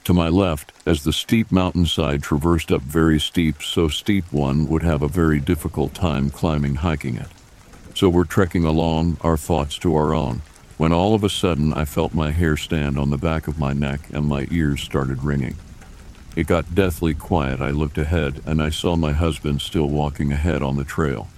To 0.04 0.14
my 0.14 0.28
left, 0.28 0.72
as 0.86 1.02
the 1.02 1.12
steep 1.12 1.50
mountainside 1.50 2.22
traversed 2.22 2.70
up 2.70 2.82
very 2.82 3.18
steep, 3.18 3.62
so 3.62 3.88
steep 3.88 4.32
one 4.32 4.68
would 4.68 4.82
have 4.82 5.02
a 5.02 5.08
very 5.08 5.40
difficult 5.40 5.92
time 5.92 6.30
climbing 6.30 6.76
hiking 6.76 7.16
it. 7.16 7.28
So 7.94 8.08
we're 8.08 8.24
trekking 8.24 8.64
along, 8.64 9.16
our 9.22 9.36
thoughts 9.36 9.76
to 9.78 9.96
our 9.96 10.14
own, 10.14 10.42
when 10.78 10.92
all 10.92 11.14
of 11.14 11.22
a 11.22 11.28
sudden 11.28 11.74
I 11.74 11.84
felt 11.84 12.14
my 12.14 12.30
hair 12.30 12.56
stand 12.56 12.98
on 12.98 13.10
the 13.10 13.18
back 13.18 13.46
of 13.46 13.58
my 13.58 13.74
neck 13.74 14.00
and 14.12 14.24
my 14.26 14.48
ears 14.50 14.80
started 14.80 15.22
ringing. 15.22 15.56
It 16.34 16.46
got 16.46 16.74
deathly 16.74 17.12
quiet. 17.12 17.60
I 17.60 17.70
looked 17.70 17.98
ahead 17.98 18.40
and 18.46 18.62
I 18.62 18.70
saw 18.70 18.96
my 18.96 19.12
husband 19.12 19.60
still 19.60 19.88
walking 19.88 20.32
ahead 20.32 20.62
on 20.62 20.76
the 20.76 20.84
trail. 20.84 21.28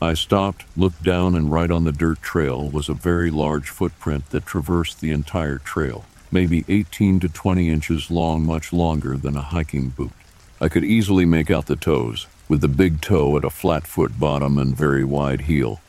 I 0.00 0.14
stopped, 0.14 0.64
looked 0.78 1.02
down, 1.02 1.34
and 1.34 1.52
right 1.52 1.70
on 1.70 1.84
the 1.84 1.92
dirt 1.92 2.22
trail 2.22 2.70
was 2.70 2.88
a 2.88 2.94
very 2.94 3.30
large 3.30 3.68
footprint 3.68 4.30
that 4.30 4.46
traversed 4.46 5.02
the 5.02 5.10
entire 5.10 5.58
trail 5.58 6.06
maybe 6.30 6.64
18 6.68 7.20
to 7.20 7.28
20 7.28 7.68
inches 7.68 8.10
long, 8.10 8.44
much 8.44 8.72
longer 8.72 9.16
than 9.16 9.36
a 9.36 9.42
hiking 9.42 9.88
boot. 9.88 10.12
I 10.60 10.68
could 10.68 10.84
easily 10.84 11.24
make 11.24 11.50
out 11.50 11.66
the 11.66 11.76
toes, 11.76 12.26
with 12.48 12.60
the 12.60 12.68
big 12.68 13.00
toe 13.00 13.36
at 13.36 13.44
a 13.44 13.50
flat 13.50 13.86
foot 13.86 14.18
bottom 14.18 14.58
and 14.58 14.76
very 14.76 15.04
wide 15.04 15.42
heel. 15.42 15.80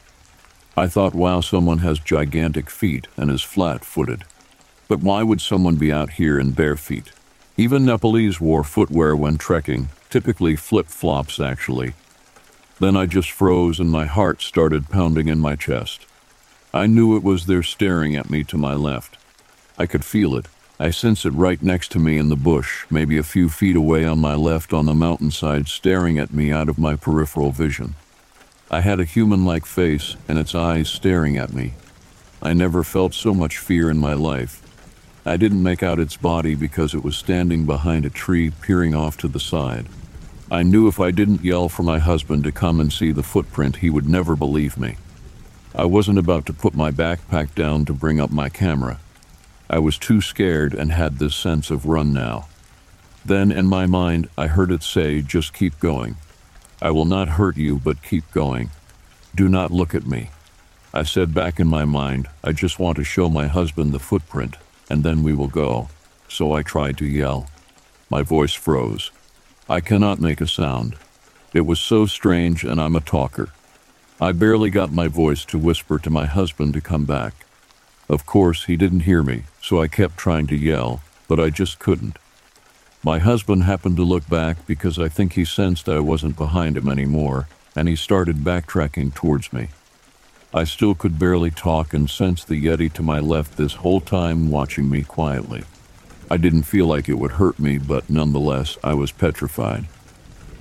I 0.77 0.87
thought, 0.87 1.13
wow, 1.13 1.41
someone 1.41 1.79
has 1.79 1.99
gigantic 1.99 2.69
feet 2.69 3.07
and 3.17 3.29
is 3.29 3.41
flat 3.41 3.83
footed. 3.83 4.23
But 4.87 5.01
why 5.01 5.21
would 5.21 5.41
someone 5.41 5.75
be 5.75 5.91
out 5.91 6.11
here 6.11 6.39
in 6.39 6.51
bare 6.51 6.77
feet? 6.77 7.11
Even 7.57 7.85
Nepalese 7.85 8.39
wore 8.39 8.63
footwear 8.63 9.15
when 9.15 9.37
trekking, 9.37 9.89
typically 10.09 10.55
flip 10.55 10.87
flops, 10.87 11.39
actually. 11.39 11.93
Then 12.79 12.95
I 12.95 13.05
just 13.05 13.29
froze 13.31 13.79
and 13.79 13.91
my 13.91 14.05
heart 14.05 14.41
started 14.41 14.89
pounding 14.89 15.27
in 15.27 15.39
my 15.39 15.55
chest. 15.55 16.05
I 16.73 16.87
knew 16.87 17.17
it 17.17 17.23
was 17.23 17.45
there 17.45 17.63
staring 17.63 18.15
at 18.15 18.29
me 18.29 18.43
to 18.45 18.57
my 18.57 18.73
left. 18.73 19.17
I 19.77 19.85
could 19.85 20.05
feel 20.05 20.35
it. 20.37 20.45
I 20.79 20.89
sense 20.89 21.25
it 21.25 21.31
right 21.31 21.61
next 21.61 21.91
to 21.91 21.99
me 21.99 22.17
in 22.17 22.29
the 22.29 22.35
bush, 22.35 22.85
maybe 22.89 23.17
a 23.17 23.23
few 23.23 23.49
feet 23.49 23.75
away 23.75 24.05
on 24.05 24.19
my 24.19 24.35
left 24.35 24.73
on 24.73 24.85
the 24.85 24.95
mountainside, 24.95 25.67
staring 25.67 26.17
at 26.17 26.33
me 26.33 26.51
out 26.51 26.69
of 26.69 26.79
my 26.79 26.95
peripheral 26.95 27.51
vision. 27.51 27.95
I 28.73 28.79
had 28.79 29.01
a 29.01 29.05
human 29.05 29.43
like 29.43 29.65
face 29.65 30.15
and 30.29 30.39
its 30.39 30.55
eyes 30.55 30.87
staring 30.87 31.37
at 31.37 31.51
me. 31.51 31.73
I 32.41 32.53
never 32.53 32.85
felt 32.85 33.13
so 33.13 33.33
much 33.33 33.57
fear 33.57 33.89
in 33.91 33.97
my 33.97 34.13
life. 34.13 34.61
I 35.25 35.35
didn't 35.35 35.61
make 35.61 35.83
out 35.83 35.99
its 35.99 36.15
body 36.15 36.55
because 36.55 36.93
it 36.93 37.03
was 37.03 37.17
standing 37.17 37.65
behind 37.65 38.05
a 38.05 38.09
tree, 38.09 38.49
peering 38.49 38.95
off 38.95 39.17
to 39.17 39.27
the 39.27 39.41
side. 39.41 39.87
I 40.49 40.63
knew 40.63 40.87
if 40.87 41.01
I 41.01 41.11
didn't 41.11 41.43
yell 41.43 41.67
for 41.67 41.83
my 41.83 41.99
husband 41.99 42.45
to 42.45 42.53
come 42.53 42.79
and 42.79 42.93
see 42.93 43.11
the 43.11 43.23
footprint, 43.23 43.77
he 43.77 43.89
would 43.89 44.07
never 44.07 44.37
believe 44.37 44.77
me. 44.77 44.95
I 45.75 45.83
wasn't 45.83 46.17
about 46.17 46.45
to 46.45 46.53
put 46.53 46.73
my 46.73 46.91
backpack 46.91 47.53
down 47.53 47.83
to 47.85 47.93
bring 47.93 48.21
up 48.21 48.31
my 48.31 48.47
camera. 48.47 49.01
I 49.69 49.79
was 49.79 49.97
too 49.97 50.21
scared 50.21 50.73
and 50.73 50.93
had 50.93 51.19
this 51.19 51.35
sense 51.35 51.71
of 51.71 51.87
run 51.87 52.13
now. 52.13 52.47
Then, 53.25 53.51
in 53.51 53.67
my 53.67 53.85
mind, 53.85 54.29
I 54.37 54.47
heard 54.47 54.71
it 54.71 54.81
say, 54.81 55.21
just 55.21 55.53
keep 55.53 55.77
going. 55.79 56.15
I 56.81 56.89
will 56.91 57.05
not 57.05 57.29
hurt 57.29 57.57
you, 57.57 57.77
but 57.77 58.01
keep 58.01 58.29
going. 58.31 58.71
Do 59.35 59.47
not 59.47 59.71
look 59.71 59.93
at 59.93 60.07
me. 60.07 60.31
I 60.93 61.03
said 61.03 61.33
back 61.33 61.59
in 61.59 61.67
my 61.67 61.85
mind, 61.85 62.27
I 62.43 62.51
just 62.51 62.79
want 62.79 62.97
to 62.97 63.03
show 63.03 63.29
my 63.29 63.47
husband 63.47 63.93
the 63.93 63.99
footprint, 63.99 64.55
and 64.89 65.03
then 65.03 65.21
we 65.21 65.33
will 65.33 65.47
go. 65.47 65.89
So 66.27 66.53
I 66.53 66.63
tried 66.63 66.97
to 66.97 67.05
yell. 67.05 67.47
My 68.09 68.23
voice 68.23 68.53
froze. 68.53 69.11
I 69.69 69.79
cannot 69.79 70.19
make 70.19 70.41
a 70.41 70.47
sound. 70.47 70.95
It 71.53 71.61
was 71.61 71.79
so 71.79 72.07
strange, 72.07 72.63
and 72.63 72.81
I'm 72.81 72.95
a 72.95 73.01
talker. 73.01 73.49
I 74.19 74.31
barely 74.31 74.69
got 74.69 74.91
my 74.91 75.07
voice 75.07 75.45
to 75.45 75.59
whisper 75.59 75.99
to 75.99 76.09
my 76.09 76.25
husband 76.25 76.73
to 76.73 76.81
come 76.81 77.05
back. 77.05 77.45
Of 78.09 78.25
course, 78.25 78.65
he 78.65 78.75
didn't 78.75 79.01
hear 79.01 79.23
me, 79.23 79.43
so 79.61 79.81
I 79.81 79.87
kept 79.87 80.17
trying 80.17 80.47
to 80.47 80.55
yell, 80.55 81.01
but 81.27 81.39
I 81.39 81.49
just 81.49 81.79
couldn't. 81.79 82.17
My 83.03 83.17
husband 83.17 83.63
happened 83.63 83.97
to 83.97 84.03
look 84.03 84.29
back 84.29 84.67
because 84.67 84.99
I 84.99 85.09
think 85.09 85.33
he 85.33 85.43
sensed 85.43 85.89
I 85.89 85.99
wasn't 85.99 86.37
behind 86.37 86.77
him 86.77 86.87
anymore, 86.87 87.47
and 87.75 87.87
he 87.87 87.95
started 87.95 88.37
backtracking 88.37 89.15
towards 89.15 89.51
me. 89.51 89.69
I 90.53 90.65
still 90.65 90.93
could 90.93 91.17
barely 91.17 91.49
talk 91.49 91.95
and 91.95 92.07
sensed 92.07 92.47
the 92.47 92.63
Yeti 92.63 92.93
to 92.93 93.01
my 93.01 93.19
left 93.19 93.57
this 93.57 93.75
whole 93.75 94.01
time 94.01 94.51
watching 94.51 94.87
me 94.87 95.01
quietly. 95.01 95.63
I 96.29 96.37
didn't 96.37 96.63
feel 96.63 96.85
like 96.85 97.09
it 97.09 97.17
would 97.17 97.31
hurt 97.31 97.57
me, 97.57 97.79
but 97.79 98.07
nonetheless, 98.07 98.77
I 98.83 98.93
was 98.93 99.11
petrified. 99.11 99.85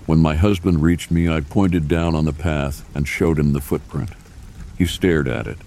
When 0.06 0.18
my 0.18 0.34
husband 0.34 0.80
reached 0.80 1.10
me, 1.10 1.28
I 1.28 1.40
pointed 1.40 1.88
down 1.88 2.14
on 2.14 2.24
the 2.24 2.32
path 2.32 2.88
and 2.94 3.06
showed 3.06 3.38
him 3.38 3.52
the 3.52 3.60
footprint. 3.60 4.10
He 4.78 4.86
stared 4.86 5.28
at 5.28 5.46
it. 5.46 5.58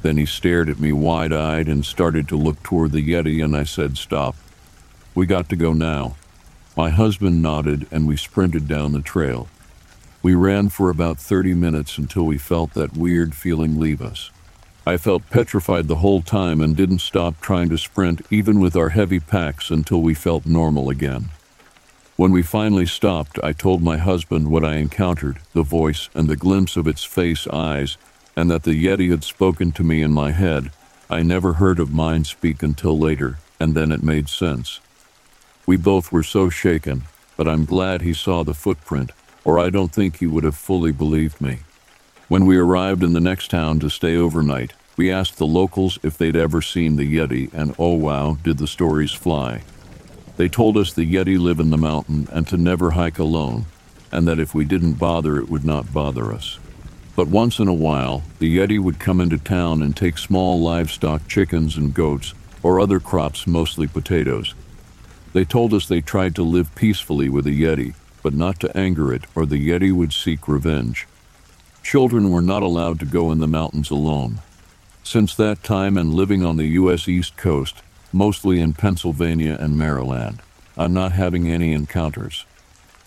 Then 0.00 0.16
he 0.16 0.24
stared 0.24 0.70
at 0.70 0.80
me 0.80 0.92
wide 0.92 1.32
eyed 1.32 1.68
and 1.68 1.84
started 1.84 2.26
to 2.28 2.36
look 2.36 2.62
toward 2.62 2.92
the 2.92 3.06
Yeti, 3.06 3.44
and 3.44 3.54
I 3.54 3.64
said, 3.64 3.98
Stop. 3.98 4.34
We 5.14 5.26
got 5.26 5.48
to 5.48 5.56
go 5.56 5.72
now. 5.72 6.16
My 6.76 6.90
husband 6.90 7.42
nodded, 7.42 7.86
and 7.90 8.06
we 8.06 8.16
sprinted 8.16 8.68
down 8.68 8.92
the 8.92 9.02
trail. 9.02 9.48
We 10.22 10.34
ran 10.34 10.68
for 10.68 10.90
about 10.90 11.18
30 11.18 11.54
minutes 11.54 11.98
until 11.98 12.24
we 12.24 12.38
felt 12.38 12.74
that 12.74 12.96
weird 12.96 13.34
feeling 13.34 13.80
leave 13.80 14.00
us. 14.00 14.30
I 14.86 14.96
felt 14.96 15.28
petrified 15.30 15.88
the 15.88 15.96
whole 15.96 16.22
time 16.22 16.60
and 16.60 16.76
didn't 16.76 17.00
stop 17.00 17.40
trying 17.40 17.68
to 17.70 17.78
sprint, 17.78 18.22
even 18.30 18.60
with 18.60 18.76
our 18.76 18.90
heavy 18.90 19.20
packs, 19.20 19.70
until 19.70 20.00
we 20.00 20.14
felt 20.14 20.46
normal 20.46 20.88
again. 20.90 21.30
When 22.16 22.32
we 22.32 22.42
finally 22.42 22.86
stopped, 22.86 23.38
I 23.42 23.52
told 23.52 23.82
my 23.82 23.96
husband 23.96 24.50
what 24.50 24.64
I 24.64 24.76
encountered 24.76 25.40
the 25.54 25.62
voice 25.62 26.08
and 26.14 26.28
the 26.28 26.36
glimpse 26.36 26.76
of 26.76 26.86
its 26.86 27.02
face 27.02 27.46
eyes 27.48 27.96
and 28.36 28.50
that 28.50 28.62
the 28.62 28.84
Yeti 28.84 29.10
had 29.10 29.24
spoken 29.24 29.72
to 29.72 29.82
me 29.82 30.02
in 30.02 30.12
my 30.12 30.30
head. 30.30 30.70
I 31.08 31.22
never 31.22 31.54
heard 31.54 31.80
of 31.80 31.92
mine 31.92 32.24
speak 32.24 32.62
until 32.62 32.98
later, 32.98 33.38
and 33.58 33.74
then 33.74 33.90
it 33.90 34.02
made 34.02 34.28
sense. 34.28 34.80
We 35.70 35.76
both 35.76 36.10
were 36.10 36.24
so 36.24 36.50
shaken, 36.50 37.04
but 37.36 37.46
I'm 37.46 37.64
glad 37.64 38.02
he 38.02 38.12
saw 38.12 38.42
the 38.42 38.54
footprint, 38.54 39.12
or 39.44 39.60
I 39.60 39.70
don't 39.70 39.94
think 39.94 40.16
he 40.16 40.26
would 40.26 40.42
have 40.42 40.56
fully 40.56 40.90
believed 40.90 41.40
me. 41.40 41.60
When 42.26 42.44
we 42.44 42.56
arrived 42.56 43.04
in 43.04 43.12
the 43.12 43.20
next 43.20 43.52
town 43.52 43.78
to 43.78 43.88
stay 43.88 44.16
overnight, 44.16 44.72
we 44.96 45.12
asked 45.12 45.38
the 45.38 45.46
locals 45.46 45.96
if 46.02 46.18
they'd 46.18 46.34
ever 46.34 46.60
seen 46.60 46.96
the 46.96 47.06
Yeti, 47.16 47.54
and 47.54 47.72
oh 47.78 47.94
wow, 47.94 48.36
did 48.42 48.58
the 48.58 48.66
stories 48.66 49.12
fly. 49.12 49.62
They 50.36 50.48
told 50.48 50.76
us 50.76 50.92
the 50.92 51.06
Yeti 51.06 51.38
live 51.38 51.60
in 51.60 51.70
the 51.70 51.78
mountain 51.78 52.26
and 52.32 52.48
to 52.48 52.56
never 52.56 52.90
hike 52.90 53.20
alone, 53.20 53.66
and 54.10 54.26
that 54.26 54.40
if 54.40 54.52
we 54.52 54.64
didn't 54.64 54.94
bother, 54.94 55.38
it 55.38 55.48
would 55.48 55.64
not 55.64 55.92
bother 55.92 56.32
us. 56.32 56.58
But 57.14 57.28
once 57.28 57.60
in 57.60 57.68
a 57.68 57.72
while, 57.72 58.24
the 58.40 58.58
Yeti 58.58 58.80
would 58.80 58.98
come 58.98 59.20
into 59.20 59.38
town 59.38 59.82
and 59.82 59.96
take 59.96 60.18
small 60.18 60.60
livestock, 60.60 61.28
chickens 61.28 61.76
and 61.76 61.94
goats, 61.94 62.34
or 62.60 62.80
other 62.80 62.98
crops, 62.98 63.46
mostly 63.46 63.86
potatoes. 63.86 64.52
They 65.32 65.44
told 65.44 65.72
us 65.72 65.86
they 65.86 66.00
tried 66.00 66.34
to 66.36 66.42
live 66.42 66.74
peacefully 66.74 67.28
with 67.28 67.44
the 67.44 67.62
Yeti, 67.62 67.94
but 68.22 68.34
not 68.34 68.58
to 68.60 68.76
anger 68.76 69.12
it, 69.12 69.24
or 69.34 69.46
the 69.46 69.68
Yeti 69.68 69.92
would 69.92 70.12
seek 70.12 70.48
revenge. 70.48 71.06
Children 71.82 72.30
were 72.30 72.42
not 72.42 72.62
allowed 72.62 72.98
to 73.00 73.06
go 73.06 73.30
in 73.30 73.38
the 73.38 73.46
mountains 73.46 73.90
alone. 73.90 74.40
Since 75.02 75.34
that 75.36 75.62
time 75.62 75.96
and 75.96 76.12
living 76.12 76.44
on 76.44 76.56
the 76.56 76.66
U.S. 76.66 77.08
East 77.08 77.36
Coast, 77.36 77.82
mostly 78.12 78.60
in 78.60 78.74
Pennsylvania 78.74 79.56
and 79.58 79.78
Maryland, 79.78 80.40
I'm 80.76 80.92
not 80.92 81.12
having 81.12 81.48
any 81.48 81.72
encounters. 81.72 82.44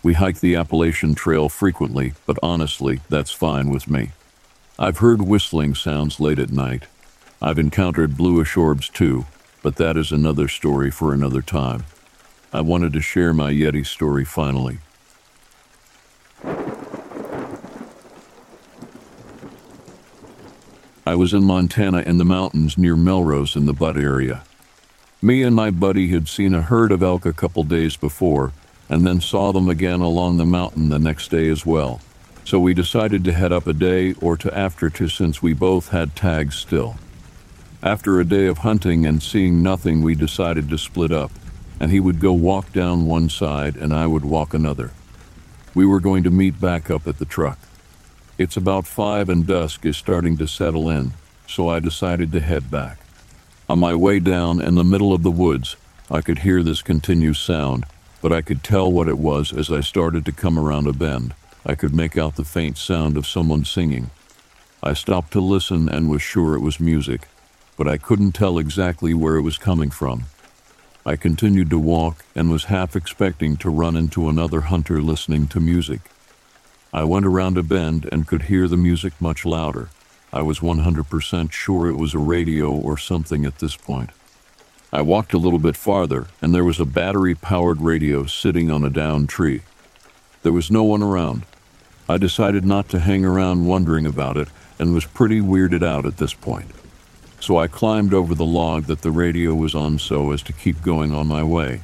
We 0.01 0.13
hike 0.13 0.39
the 0.39 0.55
Appalachian 0.55 1.15
Trail 1.15 1.49
frequently, 1.49 2.13
but 2.25 2.37
honestly, 2.43 3.01
that's 3.09 3.31
fine 3.31 3.69
with 3.69 3.89
me. 3.89 4.11
I've 4.77 4.97
heard 4.97 5.21
whistling 5.21 5.75
sounds 5.75 6.19
late 6.19 6.39
at 6.39 6.51
night. 6.51 6.83
I've 7.41 7.59
encountered 7.59 8.17
bluish 8.17 8.57
orbs 8.57 8.89
too, 8.89 9.25
but 9.61 9.75
that 9.77 9.95
is 9.95 10.11
another 10.11 10.47
story 10.47 10.91
for 10.91 11.13
another 11.13 11.41
time. 11.41 11.83
I 12.55 12.61
wanted 12.61 12.93
to 12.93 13.01
share 13.01 13.33
my 13.33 13.51
Yeti 13.51 13.83
story 13.83 14.23
finally. 14.23 14.77
I 21.03 21.15
was 21.15 21.33
in 21.33 21.45
Montana 21.45 22.01
in 22.01 22.19
the 22.19 22.25
mountains 22.25 22.77
near 22.77 22.95
Melrose 22.95 23.55
in 23.55 23.65
the 23.65 23.73
Butte 23.73 23.97
area. 23.97 24.43
Me 25.19 25.41
and 25.41 25.55
my 25.55 25.71
buddy 25.71 26.09
had 26.09 26.27
seen 26.27 26.53
a 26.53 26.61
herd 26.61 26.91
of 26.91 27.01
elk 27.01 27.25
a 27.25 27.33
couple 27.33 27.63
days 27.63 27.97
before, 27.97 28.53
and 28.87 29.07
then 29.07 29.19
saw 29.19 29.51
them 29.51 29.67
again 29.67 30.01
along 30.01 30.37
the 30.37 30.45
mountain 30.45 30.89
the 30.89 30.99
next 30.99 31.31
day 31.31 31.49
as 31.49 31.65
well. 31.65 32.01
So 32.45 32.59
we 32.59 32.75
decided 32.75 33.23
to 33.23 33.33
head 33.33 33.51
up 33.51 33.65
a 33.65 33.73
day 33.73 34.13
or 34.21 34.37
to 34.37 34.55
after 34.55 34.91
to 34.91 35.07
since 35.07 35.41
we 35.41 35.53
both 35.53 35.89
had 35.89 36.15
tags 36.15 36.55
still. 36.55 36.97
After 37.81 38.19
a 38.19 38.25
day 38.25 38.45
of 38.45 38.59
hunting 38.59 39.07
and 39.07 39.23
seeing 39.23 39.63
nothing, 39.63 40.03
we 40.03 40.13
decided 40.13 40.69
to 40.69 40.77
split 40.77 41.11
up, 41.11 41.31
and 41.79 41.91
he 41.91 41.99
would 41.99 42.19
go 42.19 42.33
walk 42.33 42.71
down 42.71 43.05
one 43.05 43.29
side 43.29 43.75
and 43.75 43.93
I 43.93 44.07
would 44.07 44.25
walk 44.25 44.53
another. 44.53 44.91
We 45.75 45.85
were 45.85 45.99
going 45.99 46.23
to 46.23 46.29
meet 46.29 46.61
back 46.61 46.89
up 46.89 47.07
at 47.07 47.17
the 47.17 47.25
truck. 47.25 47.59
It's 48.37 48.57
about 48.57 48.87
five 48.87 49.29
and 49.29 49.45
dusk 49.45 49.85
is 49.85 49.97
starting 49.97 50.37
to 50.37 50.47
settle 50.47 50.89
in, 50.89 51.13
so 51.47 51.69
I 51.69 51.79
decided 51.79 52.31
to 52.31 52.39
head 52.39 52.71
back. 52.71 52.99
On 53.69 53.79
my 53.79 53.95
way 53.95 54.19
down 54.19 54.61
in 54.61 54.75
the 54.75 54.83
middle 54.83 55.13
of 55.13 55.23
the 55.23 55.31
woods, 55.31 55.75
I 56.11 56.21
could 56.21 56.39
hear 56.39 56.61
this 56.61 56.81
continuous 56.81 57.39
sound, 57.39 57.85
but 58.21 58.31
I 58.31 58.41
could 58.41 58.63
tell 58.63 58.91
what 58.91 59.07
it 59.07 59.17
was 59.17 59.53
as 59.53 59.71
I 59.71 59.81
started 59.81 60.25
to 60.25 60.31
come 60.31 60.59
around 60.59 60.87
a 60.87 60.93
bend. 60.93 61.33
I 61.65 61.75
could 61.75 61.95
make 61.95 62.17
out 62.17 62.35
the 62.35 62.43
faint 62.43 62.77
sound 62.77 63.17
of 63.17 63.25
someone 63.25 63.65
singing. 63.65 64.11
I 64.81 64.93
stopped 64.93 65.31
to 65.33 65.39
listen 65.39 65.87
and 65.87 66.09
was 66.09 66.21
sure 66.21 66.55
it 66.55 66.61
was 66.61 66.79
music, 66.79 67.27
but 67.77 67.87
I 67.87 67.97
couldn't 67.97 68.33
tell 68.33 68.57
exactly 68.57 69.13
where 69.13 69.37
it 69.37 69.41
was 69.41 69.57
coming 69.57 69.89
from. 69.89 70.25
I 71.05 71.17
continued 71.17 71.69
to 71.71 71.79
walk 71.79 72.23
and 72.33 72.49
was 72.49 72.65
half 72.65 72.95
expecting 72.95 73.57
to 73.57 73.69
run 73.69 73.97
into 73.97 74.29
another 74.29 74.61
hunter 74.61 75.01
listening 75.01 75.47
to 75.47 75.59
music. 75.59 75.99
I 76.93 77.03
went 77.03 77.25
around 77.25 77.57
a 77.57 77.63
bend 77.63 78.07
and 78.09 78.25
could 78.25 78.43
hear 78.43 78.69
the 78.69 78.77
music 78.77 79.13
much 79.19 79.45
louder. 79.45 79.89
I 80.31 80.43
was 80.43 80.59
100% 80.59 81.51
sure 81.51 81.89
it 81.89 81.97
was 81.97 82.13
a 82.13 82.19
radio 82.19 82.71
or 82.71 82.97
something 82.97 83.45
at 83.45 83.59
this 83.59 83.75
point. 83.75 84.11
I 84.93 85.01
walked 85.01 85.33
a 85.33 85.37
little 85.37 85.59
bit 85.59 85.75
farther, 85.75 86.27
and 86.41 86.55
there 86.55 86.63
was 86.63 86.79
a 86.79 86.85
battery 86.85 87.35
powered 87.35 87.81
radio 87.81 88.25
sitting 88.25 88.71
on 88.71 88.85
a 88.85 88.89
down 88.89 89.27
tree. 89.27 89.61
There 90.43 90.53
was 90.53 90.71
no 90.71 90.83
one 90.83 91.03
around. 91.03 91.45
I 92.07 92.17
decided 92.17 92.63
not 92.63 92.87
to 92.89 92.99
hang 92.99 93.25
around 93.25 93.65
wondering 93.65 94.05
about 94.05 94.37
it 94.37 94.47
and 94.79 94.93
was 94.93 95.05
pretty 95.05 95.41
weirded 95.41 95.83
out 95.83 96.05
at 96.05 96.17
this 96.17 96.33
point. 96.33 96.71
So 97.43 97.57
I 97.57 97.67
climbed 97.67 98.13
over 98.13 98.33
the 98.33 98.45
log 98.45 98.85
that 98.85 99.01
the 99.01 99.11
radio 99.11 99.53
was 99.53 99.75
on 99.75 99.99
so 99.99 100.31
as 100.31 100.41
to 100.43 100.53
keep 100.53 100.81
going 100.81 101.13
on 101.13 101.27
my 101.27 101.43
way. 101.43 101.81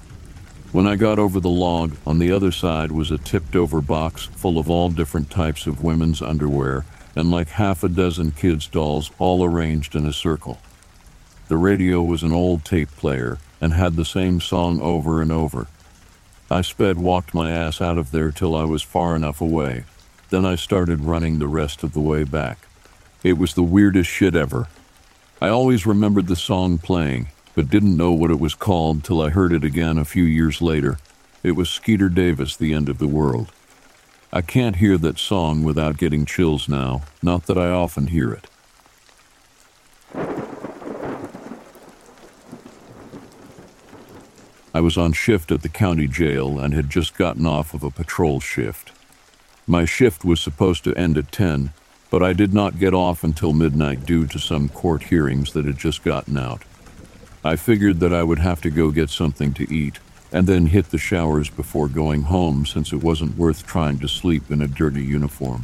When 0.71 0.87
I 0.87 0.95
got 0.95 1.19
over 1.19 1.41
the 1.41 1.49
log, 1.49 1.97
on 2.07 2.17
the 2.17 2.31
other 2.31 2.53
side 2.53 2.93
was 2.93 3.11
a 3.11 3.17
tipped 3.17 3.57
over 3.57 3.81
box 3.81 4.23
full 4.23 4.57
of 4.57 4.69
all 4.69 4.87
different 4.87 5.29
types 5.29 5.67
of 5.67 5.83
women's 5.83 6.21
underwear 6.21 6.85
and 7.13 7.29
like 7.29 7.49
half 7.49 7.83
a 7.83 7.89
dozen 7.89 8.31
kids' 8.31 8.67
dolls 8.67 9.11
all 9.19 9.43
arranged 9.43 9.97
in 9.97 10.05
a 10.05 10.13
circle. 10.13 10.61
The 11.49 11.57
radio 11.57 12.01
was 12.01 12.23
an 12.23 12.31
old 12.31 12.63
tape 12.63 12.91
player 12.91 13.37
and 13.59 13.73
had 13.73 13.97
the 13.97 14.05
same 14.05 14.39
song 14.39 14.79
over 14.79 15.21
and 15.21 15.29
over. 15.29 15.67
I 16.49 16.61
sped 16.61 16.97
walked 16.97 17.33
my 17.33 17.51
ass 17.51 17.81
out 17.81 17.97
of 17.97 18.11
there 18.11 18.31
till 18.31 18.55
I 18.55 18.63
was 18.63 18.81
far 18.81 19.13
enough 19.13 19.41
away. 19.41 19.83
Then 20.29 20.45
I 20.45 20.55
started 20.55 21.01
running 21.01 21.39
the 21.39 21.49
rest 21.49 21.83
of 21.83 21.91
the 21.91 21.99
way 21.99 22.23
back. 22.23 22.59
It 23.23 23.37
was 23.37 23.55
the 23.55 23.61
weirdest 23.61 24.09
shit 24.09 24.37
ever. 24.37 24.69
I 25.41 25.47
always 25.47 25.85
remembered 25.85 26.27
the 26.27 26.35
song 26.35 26.79
playing, 26.79 27.29
but 27.55 27.69
didn't 27.69 27.95
know 27.95 28.11
what 28.11 28.29
it 28.29 28.41
was 28.41 28.55
called 28.55 29.05
till 29.05 29.21
I 29.21 29.29
heard 29.29 29.53
it 29.53 29.63
again 29.63 29.97
a 29.97 30.03
few 30.03 30.25
years 30.25 30.61
later. 30.61 30.99
It 31.43 31.53
was 31.53 31.69
Skeeter 31.69 32.09
Davis, 32.09 32.57
The 32.57 32.73
End 32.73 32.89
of 32.89 32.97
the 32.97 33.07
World. 33.07 33.53
I 34.33 34.41
can't 34.41 34.75
hear 34.75 34.97
that 34.97 35.17
song 35.17 35.63
without 35.63 35.97
getting 35.97 36.25
chills 36.25 36.67
now, 36.67 37.03
not 37.23 37.45
that 37.45 37.57
I 37.57 37.69
often 37.69 38.07
hear 38.07 38.33
it. 38.33 38.47
I 44.73 44.81
was 44.81 44.97
on 44.97 45.13
shift 45.13 45.53
at 45.53 45.61
the 45.61 45.69
county 45.69 46.07
jail 46.07 46.59
and 46.59 46.73
had 46.73 46.89
just 46.89 47.17
gotten 47.17 47.45
off 47.45 47.73
of 47.73 47.83
a 47.83 47.89
patrol 47.89 48.41
shift. 48.41 48.91
My 49.65 49.85
shift 49.85 50.25
was 50.25 50.41
supposed 50.41 50.83
to 50.83 50.95
end 50.95 51.17
at 51.17 51.31
10, 51.31 51.71
but 52.09 52.23
I 52.23 52.33
did 52.33 52.53
not 52.53 52.79
get 52.79 52.93
off 52.93 53.23
until 53.23 53.53
midnight 53.53 54.05
due 54.05 54.25
to 54.27 54.39
some 54.39 54.69
court 54.69 55.03
hearings 55.03 55.53
that 55.53 55.65
had 55.65 55.77
just 55.77 56.03
gotten 56.03 56.37
out. 56.37 56.63
I 57.43 57.55
figured 57.55 57.99
that 57.99 58.13
I 58.13 58.23
would 58.23 58.39
have 58.39 58.61
to 58.61 58.69
go 58.69 58.91
get 58.91 59.09
something 59.09 59.53
to 59.53 59.73
eat 59.73 59.99
and 60.31 60.45
then 60.45 60.67
hit 60.67 60.91
the 60.91 60.97
showers 60.97 61.49
before 61.49 61.87
going 61.87 62.23
home 62.23 62.65
since 62.65 62.93
it 62.93 63.03
wasn't 63.03 63.37
worth 63.37 63.65
trying 63.65 63.99
to 63.99 64.07
sleep 64.07 64.51
in 64.51 64.61
a 64.61 64.67
dirty 64.67 65.03
uniform. 65.03 65.63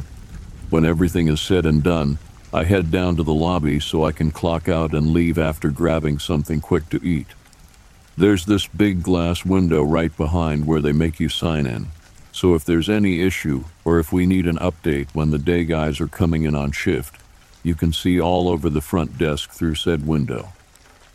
When 0.70 0.84
everything 0.84 1.28
is 1.28 1.40
said 1.40 1.66
and 1.66 1.82
done, 1.82 2.18
I 2.52 2.64
head 2.64 2.90
down 2.90 3.16
to 3.16 3.22
the 3.22 3.34
lobby 3.34 3.78
so 3.80 4.04
I 4.04 4.12
can 4.12 4.30
clock 4.30 4.68
out 4.68 4.94
and 4.94 5.12
leave 5.12 5.38
after 5.38 5.70
grabbing 5.70 6.18
something 6.18 6.60
quick 6.60 6.88
to 6.90 7.04
eat. 7.04 7.28
There's 8.16 8.46
this 8.46 8.66
big 8.66 9.02
glass 9.02 9.44
window 9.44 9.82
right 9.82 10.16
behind 10.16 10.66
where 10.66 10.80
they 10.80 10.92
make 10.92 11.20
you 11.20 11.28
sign 11.28 11.66
in. 11.66 11.88
So 12.32 12.54
if 12.54 12.64
there's 12.64 12.88
any 12.88 13.20
issue, 13.20 13.64
or 13.86 14.00
if 14.00 14.12
we 14.12 14.26
need 14.26 14.48
an 14.48 14.56
update 14.56 15.06
when 15.12 15.30
the 15.30 15.38
day 15.38 15.64
guys 15.64 16.00
are 16.00 16.08
coming 16.08 16.42
in 16.42 16.56
on 16.56 16.72
shift, 16.72 17.22
you 17.62 17.72
can 17.72 17.92
see 17.92 18.20
all 18.20 18.48
over 18.48 18.68
the 18.68 18.80
front 18.80 19.16
desk 19.16 19.50
through 19.50 19.76
said 19.76 20.04
window. 20.04 20.48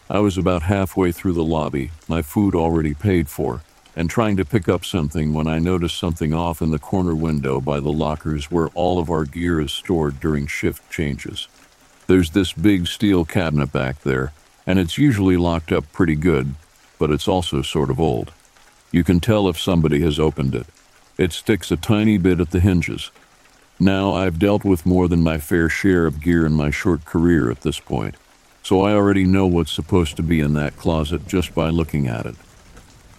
I 0.09 0.19
was 0.19 0.37
about 0.37 0.61
halfway 0.63 1.11
through 1.11 1.33
the 1.33 1.43
lobby, 1.43 1.91
my 2.07 2.21
food 2.21 2.55
already 2.55 2.93
paid 2.93 3.27
for, 3.27 3.61
and 3.93 4.09
trying 4.09 4.37
to 4.37 4.45
pick 4.45 4.69
up 4.69 4.85
something 4.85 5.33
when 5.33 5.47
I 5.47 5.59
noticed 5.59 5.99
something 5.99 6.33
off 6.33 6.61
in 6.61 6.71
the 6.71 6.79
corner 6.79 7.13
window 7.13 7.59
by 7.59 7.81
the 7.81 7.91
lockers 7.91 8.49
where 8.49 8.69
all 8.69 8.99
of 8.99 9.09
our 9.09 9.25
gear 9.25 9.59
is 9.59 9.73
stored 9.73 10.21
during 10.21 10.47
shift 10.47 10.89
changes. 10.89 11.49
There's 12.07 12.29
this 12.29 12.53
big 12.53 12.87
steel 12.87 13.25
cabinet 13.25 13.73
back 13.73 14.01
there, 14.03 14.31
and 14.65 14.79
it's 14.79 14.97
usually 14.97 15.35
locked 15.35 15.73
up 15.73 15.91
pretty 15.91 16.15
good, 16.15 16.55
but 16.97 17.11
it's 17.11 17.27
also 17.27 17.63
sort 17.63 17.89
of 17.89 17.99
old. 17.99 18.31
You 18.93 19.03
can 19.03 19.19
tell 19.19 19.49
if 19.49 19.59
somebody 19.59 19.99
has 20.03 20.17
opened 20.21 20.55
it. 20.55 20.67
It 21.17 21.33
sticks 21.33 21.71
a 21.71 21.77
tiny 21.77 22.17
bit 22.17 22.39
at 22.39 22.51
the 22.51 22.59
hinges. 22.59 23.11
Now, 23.79 24.13
I've 24.13 24.39
dealt 24.39 24.63
with 24.63 24.85
more 24.85 25.07
than 25.07 25.23
my 25.23 25.37
fair 25.37 25.67
share 25.67 26.05
of 26.05 26.21
gear 26.21 26.45
in 26.45 26.53
my 26.53 26.69
short 26.69 27.05
career 27.05 27.49
at 27.49 27.61
this 27.61 27.79
point, 27.79 28.15
so 28.63 28.81
I 28.81 28.93
already 28.93 29.25
know 29.25 29.47
what's 29.47 29.71
supposed 29.71 30.15
to 30.17 30.23
be 30.23 30.39
in 30.39 30.53
that 30.53 30.77
closet 30.77 31.27
just 31.27 31.55
by 31.55 31.69
looking 31.69 32.07
at 32.07 32.25
it. 32.25 32.35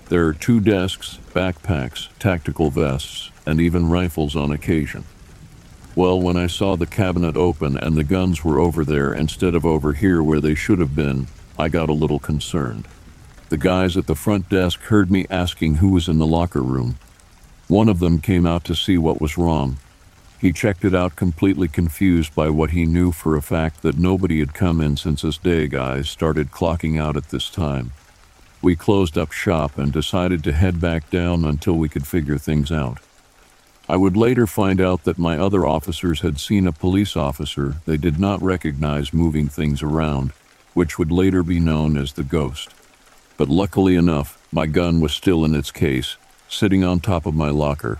There 0.08 0.26
are 0.26 0.34
two 0.34 0.60
desks, 0.60 1.18
backpacks, 1.32 2.08
tactical 2.18 2.70
vests, 2.70 3.30
and 3.46 3.60
even 3.60 3.88
rifles 3.88 4.36
on 4.36 4.50
occasion. 4.50 5.04
Well, 5.94 6.20
when 6.20 6.36
I 6.36 6.46
saw 6.46 6.76
the 6.76 6.86
cabinet 6.86 7.36
open 7.36 7.76
and 7.76 7.96
the 7.96 8.04
guns 8.04 8.44
were 8.44 8.58
over 8.58 8.84
there 8.84 9.12
instead 9.12 9.54
of 9.54 9.66
over 9.66 9.92
here 9.92 10.22
where 10.22 10.40
they 10.40 10.54
should 10.54 10.78
have 10.78 10.94
been, 10.94 11.26
I 11.58 11.68
got 11.68 11.90
a 11.90 11.94
little 11.94 12.18
concerned. 12.18 12.88
The 13.50 13.58
guys 13.58 13.96
at 13.96 14.06
the 14.06 14.14
front 14.14 14.48
desk 14.48 14.80
heard 14.80 15.10
me 15.10 15.26
asking 15.28 15.76
who 15.76 15.90
was 15.90 16.08
in 16.08 16.18
the 16.18 16.26
locker 16.26 16.62
room. 16.62 16.96
One 17.72 17.88
of 17.88 18.00
them 18.00 18.20
came 18.20 18.44
out 18.44 18.64
to 18.64 18.74
see 18.74 18.98
what 18.98 19.18
was 19.18 19.38
wrong. 19.38 19.78
He 20.38 20.52
checked 20.52 20.84
it 20.84 20.94
out 20.94 21.16
completely 21.16 21.68
confused 21.68 22.34
by 22.34 22.50
what 22.50 22.72
he 22.72 22.84
knew 22.84 23.12
for 23.12 23.34
a 23.34 23.40
fact 23.40 23.80
that 23.80 23.96
nobody 23.96 24.40
had 24.40 24.52
come 24.52 24.82
in 24.82 24.98
since 24.98 25.22
his 25.22 25.38
day 25.38 25.68
guys 25.68 26.10
started 26.10 26.50
clocking 26.50 27.00
out 27.00 27.16
at 27.16 27.30
this 27.30 27.48
time. 27.48 27.92
We 28.60 28.76
closed 28.76 29.16
up 29.16 29.32
shop 29.32 29.78
and 29.78 29.90
decided 29.90 30.44
to 30.44 30.52
head 30.52 30.82
back 30.82 31.08
down 31.08 31.46
until 31.46 31.72
we 31.78 31.88
could 31.88 32.06
figure 32.06 32.36
things 32.36 32.70
out. 32.70 32.98
I 33.88 33.96
would 33.96 34.18
later 34.18 34.46
find 34.46 34.78
out 34.78 35.04
that 35.04 35.16
my 35.16 35.38
other 35.38 35.66
officers 35.66 36.20
had 36.20 36.38
seen 36.38 36.66
a 36.66 36.72
police 36.72 37.16
officer 37.16 37.76
they 37.86 37.96
did 37.96 38.20
not 38.20 38.42
recognize 38.42 39.14
moving 39.14 39.48
things 39.48 39.82
around, 39.82 40.32
which 40.74 40.98
would 40.98 41.10
later 41.10 41.42
be 41.42 41.58
known 41.58 41.96
as 41.96 42.12
the 42.12 42.22
ghost. 42.22 42.68
But 43.38 43.48
luckily 43.48 43.96
enough, 43.96 44.38
my 44.52 44.66
gun 44.66 45.00
was 45.00 45.14
still 45.14 45.42
in 45.42 45.54
its 45.54 45.70
case, 45.70 46.18
sitting 46.52 46.84
on 46.84 47.00
top 47.00 47.26
of 47.26 47.34
my 47.34 47.50
locker. 47.50 47.98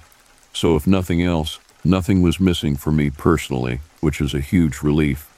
So 0.53 0.77
if 0.77 0.87
nothing 0.87 1.23
else, 1.23 1.59
nothing 1.85 2.23
was 2.23 2.39
missing 2.39 2.77
for 2.77 2.93
me 2.93 3.11
personally, 3.11 3.81
which 4.01 4.21
is 4.21 4.35
a 4.35 4.41
huge 4.41 4.83
relief. 4.83 5.29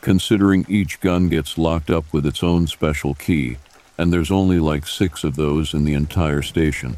Considering 0.00 0.66
each 0.68 1.00
gun 1.00 1.28
gets 1.28 1.58
locked 1.58 1.90
up 1.90 2.04
with 2.12 2.26
its 2.26 2.42
own 2.42 2.66
special 2.66 3.14
key, 3.14 3.56
and 3.96 4.12
there's 4.12 4.30
only 4.30 4.58
like 4.58 4.86
six 4.86 5.24
of 5.24 5.36
those 5.36 5.74
in 5.74 5.84
the 5.84 5.94
entire 5.94 6.42
station. 6.42 6.96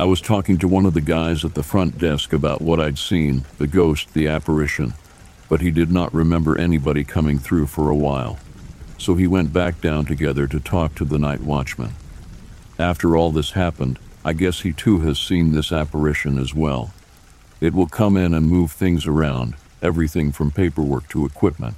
I 0.00 0.04
was 0.04 0.20
talking 0.20 0.58
to 0.58 0.68
one 0.68 0.86
of 0.86 0.94
the 0.94 1.00
guys 1.00 1.44
at 1.44 1.54
the 1.54 1.62
front 1.62 1.98
desk 1.98 2.32
about 2.32 2.62
what 2.62 2.80
I'd 2.80 2.98
seen 2.98 3.44
the 3.58 3.66
ghost, 3.66 4.14
the 4.14 4.28
apparition, 4.28 4.94
but 5.48 5.60
he 5.60 5.70
did 5.70 5.90
not 5.90 6.14
remember 6.14 6.56
anybody 6.56 7.04
coming 7.04 7.38
through 7.38 7.66
for 7.66 7.90
a 7.90 7.96
while 7.96 8.38
so 8.98 9.14
he 9.14 9.26
went 9.26 9.52
back 9.52 9.80
down 9.80 10.04
together 10.04 10.46
to 10.48 10.60
talk 10.60 10.94
to 10.96 11.04
the 11.04 11.18
night 11.18 11.40
watchman. 11.40 11.94
After 12.78 13.16
all 13.16 13.30
this 13.30 13.52
happened, 13.52 13.98
I 14.28 14.34
guess 14.34 14.60
he 14.60 14.74
too 14.74 15.00
has 15.00 15.18
seen 15.18 15.52
this 15.52 15.72
apparition 15.72 16.38
as 16.38 16.54
well. 16.54 16.92
It 17.62 17.72
will 17.72 17.86
come 17.86 18.14
in 18.14 18.34
and 18.34 18.46
move 18.46 18.70
things 18.70 19.06
around, 19.06 19.54
everything 19.80 20.32
from 20.32 20.50
paperwork 20.50 21.08
to 21.08 21.24
equipment. 21.24 21.76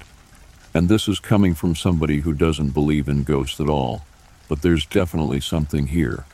And 0.75 0.89
this 0.89 1.07
is 1.07 1.21
coming 1.21 1.55
from 1.55 1.77
somebody 1.77 2.23
who 2.23 2.35
doesn't 2.35 2.71
believe 2.71 3.09
in 3.09 3.23
ghosts 3.23 3.61
at 3.61 3.69
all, 3.69 4.05
but 4.49 4.63
there's 4.63 4.85
definitely 4.85 5.39
something 5.39 5.87
here. 5.87 6.25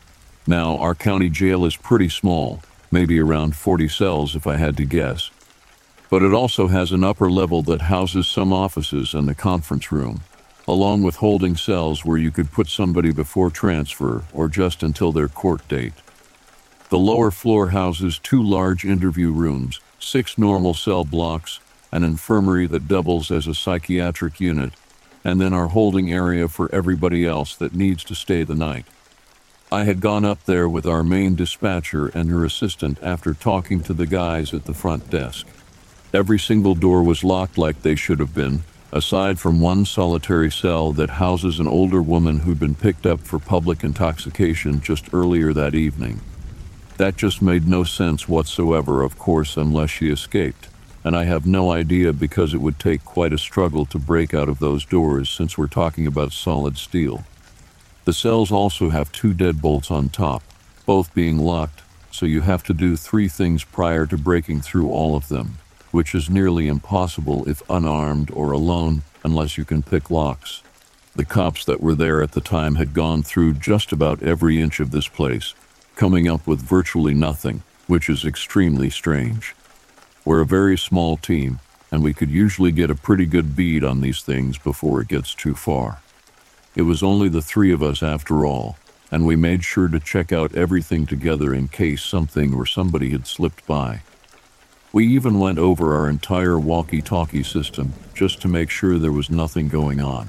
Now, 0.47 0.79
our 0.79 0.95
county 0.95 1.29
jail 1.29 1.67
is 1.67 1.77
pretty 1.77 2.09
small, 2.09 2.63
maybe 2.91 3.21
around 3.21 3.55
40 3.55 3.87
cells 3.87 4.35
if 4.35 4.47
I 4.47 4.57
had 4.57 4.79
to 4.79 4.87
guess. 4.87 5.31
But 6.09 6.23
it 6.23 6.33
also 6.33 6.69
has 6.69 6.93
an 6.93 7.05
upper 7.05 7.31
level 7.31 7.61
that 7.65 7.83
houses 7.83 8.27
some 8.27 8.55
offices 8.55 9.13
and 9.13 9.29
a 9.29 9.35
conference 9.35 9.93
room 9.93 10.23
along 10.69 11.03
with 11.03 11.17
holding 11.17 11.57
cells 11.57 12.05
where 12.05 12.19
you 12.19 12.31
could 12.31 12.51
put 12.51 12.67
somebody 12.67 13.13
before 13.13 13.51
transfer 13.51 14.25
or 14.33 14.49
just 14.49 14.83
until 14.83 15.13
their 15.13 15.29
court 15.29 15.67
date. 15.69 15.93
The 16.89 16.99
lower 16.99 17.33
floor 17.33 17.71
houses 17.71 18.21
two 18.21 18.41
large 18.41 18.85
interview 18.85 19.33
rooms, 19.33 19.81
six 19.99 20.39
normal 20.39 20.73
cell 20.73 21.05
blocks, 21.05 21.59
an 21.91 22.05
infirmary 22.05 22.69
that 22.69 22.87
doubles 22.87 23.33
as 23.33 23.49
a 23.49 23.55
psychiatric 23.55 24.39
unit, 24.39 24.73
and 25.25 25.41
then 25.41 25.53
our 25.53 25.67
holding 25.67 26.13
area 26.13 26.47
for 26.47 26.73
everybody 26.73 27.27
else 27.27 27.57
that 27.57 27.75
needs 27.75 28.05
to 28.05 28.15
stay 28.15 28.45
the 28.45 28.55
night. 28.55 28.87
I 29.73 29.83
had 29.83 30.01
gone 30.01 30.25
up 30.25 30.45
there 30.45 30.69
with 30.69 30.87
our 30.87 31.03
main 31.03 31.35
dispatcher 31.35 32.07
and 32.07 32.31
her 32.31 32.45
assistant 32.45 32.99
after 33.03 33.35
talking 33.35 33.81
to 33.83 33.93
the 33.93 34.07
guys 34.07 34.55
at 34.55 34.67
the 34.67 34.75
front 34.75 35.11
desk. 35.11 35.45
Every 36.15 36.39
single 36.39 36.77
door 36.77 37.03
was 37.03 37.25
locked 37.25 37.59
like 37.59 37.83
they 37.83 37.97
should 37.97 38.21
have 38.21 38.33
been, 38.33 38.63
aside 38.93 39.41
from 39.41 39.61
one 39.61 39.87
solitary 39.87 40.53
cell 40.53 40.93
that 40.93 41.11
houses 41.11 41.59
an 41.59 41.67
older 41.67 42.01
woman 42.01 42.39
who'd 42.41 42.61
been 42.61 42.77
picked 42.77 43.07
up 43.07 43.19
for 43.23 43.41
public 43.41 43.83
intoxication 43.83 44.81
just 44.81 45.13
earlier 45.13 45.53
that 45.53 45.75
evening. 45.75 46.21
That 46.97 47.17
just 47.17 47.43
made 47.43 47.69
no 47.69 47.85
sense 47.85 48.27
whatsoever, 48.27 49.03
of 49.03 49.19
course, 49.19 49.59
unless 49.59 49.91
she 49.91 50.09
escaped, 50.09 50.69
and 51.05 51.15
I 51.15 51.25
have 51.25 51.47
no 51.47 51.71
idea 51.71 52.15
because 52.15 52.55
it 52.55 52.61
would 52.63 52.79
take 52.79 53.05
quite 53.05 53.35
a 53.35 53.39
struggle 53.39 53.85
to 53.87 53.99
break 53.99 54.33
out 54.33 54.49
of 54.49 54.61
those 54.61 54.87
doors 54.87 55.29
since 55.29 55.59
we're 55.59 55.67
talking 55.67 56.07
about 56.07 56.33
solid 56.33 56.79
steel. 56.79 57.25
The 58.07 58.15
cells 58.15 58.51
also 58.51 58.89
have 58.89 59.13
two 59.13 59.35
deadbolts 59.35 59.91
on 59.91 60.09
top, 60.09 60.43
both 60.87 61.13
being 61.13 61.39
locked, 61.39 61.83
so 62.11 62.25
you 62.25 62.41
have 62.41 62.63
to 62.63 62.73
do 62.73 62.97
three 62.97 63.29
things 63.29 63.63
prior 63.63 64.07
to 64.07 64.17
breaking 64.17 64.63
through 64.63 64.89
all 64.89 65.17
of 65.17 65.29
them, 65.29 65.59
which 65.91 66.15
is 66.15 66.31
nearly 66.31 66.67
impossible 66.67 67.47
if 67.47 67.63
unarmed 67.69 68.31
or 68.31 68.53
alone 68.53 69.03
unless 69.23 69.59
you 69.59 69.67
can 69.67 69.83
pick 69.83 70.11
locks. 70.11 70.63
The 71.15 71.27
cops 71.27 71.65
that 71.67 71.83
were 71.83 71.95
there 71.95 72.23
at 72.23 72.33
the 72.33 72.41
time 72.41 72.77
had 72.77 72.95
gone 72.95 73.23
through 73.23 73.55
just 73.55 73.93
about 73.93 74.23
every 74.23 74.63
inch 74.63 74.81
of 74.81 74.93
this 74.93 75.09
place, 75.09 75.53
coming 75.97 76.29
up 76.29 76.47
with 76.47 76.61
virtually 76.61 77.15
nothing, 77.15 77.63
which 77.87 78.09
is 78.09 78.25
extremely 78.25 78.91
strange. 78.91 79.57
We're 80.25 80.43
a 80.43 80.47
very 80.47 80.77
small 80.77 81.17
team, 81.17 81.59
and 81.91 82.03
we 82.03 82.13
could 82.13 82.31
usually 82.31 82.71
get 82.71 82.91
a 82.91 82.95
pretty 82.95 83.25
good 83.25 83.57
bead 83.57 83.83
on 83.83 84.03
these 84.03 84.21
things 84.21 84.59
before 84.59 85.01
it 85.01 85.09
gets 85.09 85.35
too 85.35 85.55
far. 85.55 86.03
It 86.75 86.83
was 86.83 87.03
only 87.03 87.31
the 87.31 87.41
three 87.41 87.73
of 87.73 87.83
us 87.83 88.03
after 88.03 88.45
all, 88.45 88.77
and 89.11 89.25
we 89.25 89.37
made 89.37 89.65
sure 89.65 89.89
to 89.89 89.99
check 89.99 90.33
out 90.33 90.55
everything 90.55 91.07
together 91.07 91.55
in 91.55 91.69
case 91.69 92.03
something 92.03 92.53
or 92.53 92.67
somebody 92.67 93.11
had 93.11 93.27
slipped 93.27 93.67
by. 93.67 94.03
We 94.93 95.07
even 95.07 95.39
went 95.39 95.59
over 95.59 95.95
our 95.95 96.11
entire 96.11 96.59
walkie 96.59 97.03
talkie 97.03 97.43
system 97.43 97.95
just 98.15 98.43
to 98.43 98.49
make 98.49 98.69
sure 98.69 98.99
there 98.99 99.13
was 99.13 99.31
nothing 99.31 99.69
going 99.69 100.01
on. 100.01 100.29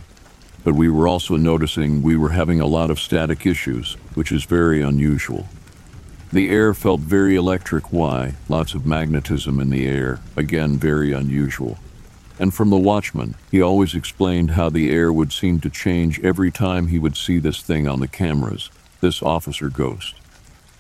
But 0.68 0.76
we 0.76 0.90
were 0.90 1.08
also 1.08 1.38
noticing 1.38 2.02
we 2.02 2.18
were 2.18 2.32
having 2.32 2.60
a 2.60 2.66
lot 2.68 2.92
of 2.92 3.00
static 3.00 3.46
issues, 3.46 3.94
which 4.16 4.34
is 4.34 4.44
very 4.44 4.82
unusual. 4.82 5.48
The 6.34 6.50
air 6.50 6.74
felt 6.74 7.00
very 7.00 7.38
electric. 7.38 7.94
Why? 7.94 8.34
Lots 8.50 8.74
of 8.74 8.86
magnetism 8.86 9.62
in 9.62 9.70
the 9.70 9.88
air. 9.88 10.20
Again, 10.36 10.78
very 10.78 11.14
unusual 11.14 11.78
and 12.40 12.54
from 12.54 12.70
the 12.70 12.78
watchman, 12.78 13.36
he 13.50 13.62
always 13.62 13.96
explained 13.96 14.52
how 14.52 14.70
the 14.70 14.92
air 14.92 15.12
would 15.12 15.32
seem 15.32 15.62
to 15.62 15.70
change 15.70 16.20
every 16.20 16.52
time 16.52 16.88
he 16.88 17.00
would 17.00 17.16
see 17.16 17.40
this 17.40 17.62
thing 17.62 17.88
on 17.88 18.00
the 18.00 18.08
cameras, 18.08 18.70
this 19.02 19.24
officer 19.24 19.70
ghost. 19.70 20.16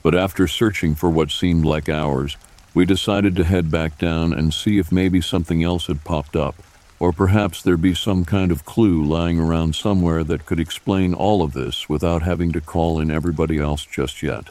But 0.03 0.15
after 0.15 0.47
searching 0.47 0.95
for 0.95 1.09
what 1.09 1.31
seemed 1.31 1.65
like 1.65 1.89
hours, 1.89 2.37
we 2.73 2.85
decided 2.85 3.35
to 3.37 3.43
head 3.43 3.71
back 3.71 3.97
down 3.97 4.33
and 4.33 4.53
see 4.53 4.77
if 4.77 4.91
maybe 4.91 5.21
something 5.21 5.63
else 5.63 5.87
had 5.87 6.03
popped 6.03 6.35
up, 6.35 6.55
or 6.99 7.11
perhaps 7.11 7.61
there'd 7.61 7.81
be 7.81 7.93
some 7.93 8.25
kind 8.25 8.51
of 8.51 8.65
clue 8.65 9.03
lying 9.03 9.39
around 9.39 9.75
somewhere 9.75 10.23
that 10.23 10.45
could 10.45 10.59
explain 10.59 11.13
all 11.13 11.43
of 11.43 11.53
this 11.53 11.87
without 11.87 12.23
having 12.23 12.51
to 12.51 12.61
call 12.61 12.99
in 12.99 13.11
everybody 13.11 13.59
else 13.59 13.85
just 13.85 14.23
yet. 14.23 14.49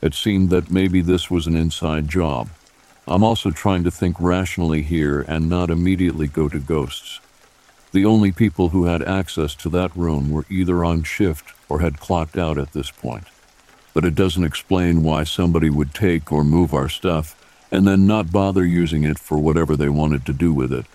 It 0.00 0.14
seemed 0.14 0.50
that 0.50 0.70
maybe 0.70 1.00
this 1.00 1.30
was 1.30 1.46
an 1.46 1.56
inside 1.56 2.08
job, 2.08 2.48
I'm 3.06 3.22
also 3.22 3.50
trying 3.50 3.84
to 3.84 3.90
think 3.90 4.16
rationally 4.18 4.80
here 4.80 5.20
and 5.28 5.48
not 5.48 5.68
immediately 5.68 6.26
go 6.26 6.48
to 6.48 6.58
ghosts. 6.58 7.20
The 7.92 8.06
only 8.06 8.32
people 8.32 8.70
who 8.70 8.86
had 8.86 9.02
access 9.02 9.54
to 9.56 9.68
that 9.70 9.94
room 9.94 10.30
were 10.30 10.46
either 10.48 10.82
on 10.84 11.02
shift 11.02 11.52
or 11.68 11.80
had 11.80 12.00
clocked 12.00 12.38
out 12.38 12.56
at 12.56 12.72
this 12.72 12.90
point. 12.90 13.24
But 13.92 14.06
it 14.06 14.14
doesn't 14.14 14.44
explain 14.44 15.02
why 15.02 15.24
somebody 15.24 15.68
would 15.68 15.92
take 15.92 16.32
or 16.32 16.44
move 16.44 16.72
our 16.72 16.88
stuff 16.88 17.38
and 17.70 17.86
then 17.86 18.06
not 18.06 18.32
bother 18.32 18.64
using 18.64 19.04
it 19.04 19.18
for 19.18 19.38
whatever 19.38 19.76
they 19.76 19.90
wanted 19.90 20.24
to 20.26 20.32
do 20.32 20.54
with 20.54 20.72
it. 20.72 20.86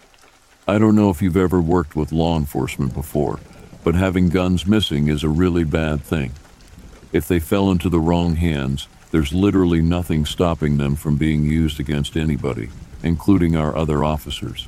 I 0.70 0.78
don't 0.78 0.96
know 0.96 1.10
if 1.10 1.20
you've 1.20 1.36
ever 1.36 1.60
worked 1.60 1.96
with 1.96 2.12
law 2.12 2.38
enforcement 2.38 2.94
before, 2.94 3.40
but 3.84 3.96
having 3.96 4.30
guns 4.30 4.68
missing 4.68 5.08
is 5.08 5.24
a 5.24 5.28
really 5.28 5.64
bad 5.64 6.04
thing. 6.04 6.34
If 7.12 7.28
they 7.28 7.40
fell 7.40 7.72
into 7.72 7.90
the 7.90 8.00
wrong 8.00 8.36
hands, 8.36 8.88
there's 9.10 9.34
literally 9.34 9.82
nothing 9.82 10.28
stopping 10.28 10.78
them 10.78 10.96
from 10.96 11.18
being 11.18 11.44
used 11.44 11.80
against 11.80 12.16
anybody, 12.16 12.70
including 13.02 13.56
our 13.56 13.76
other 13.76 14.04
officers. 14.04 14.68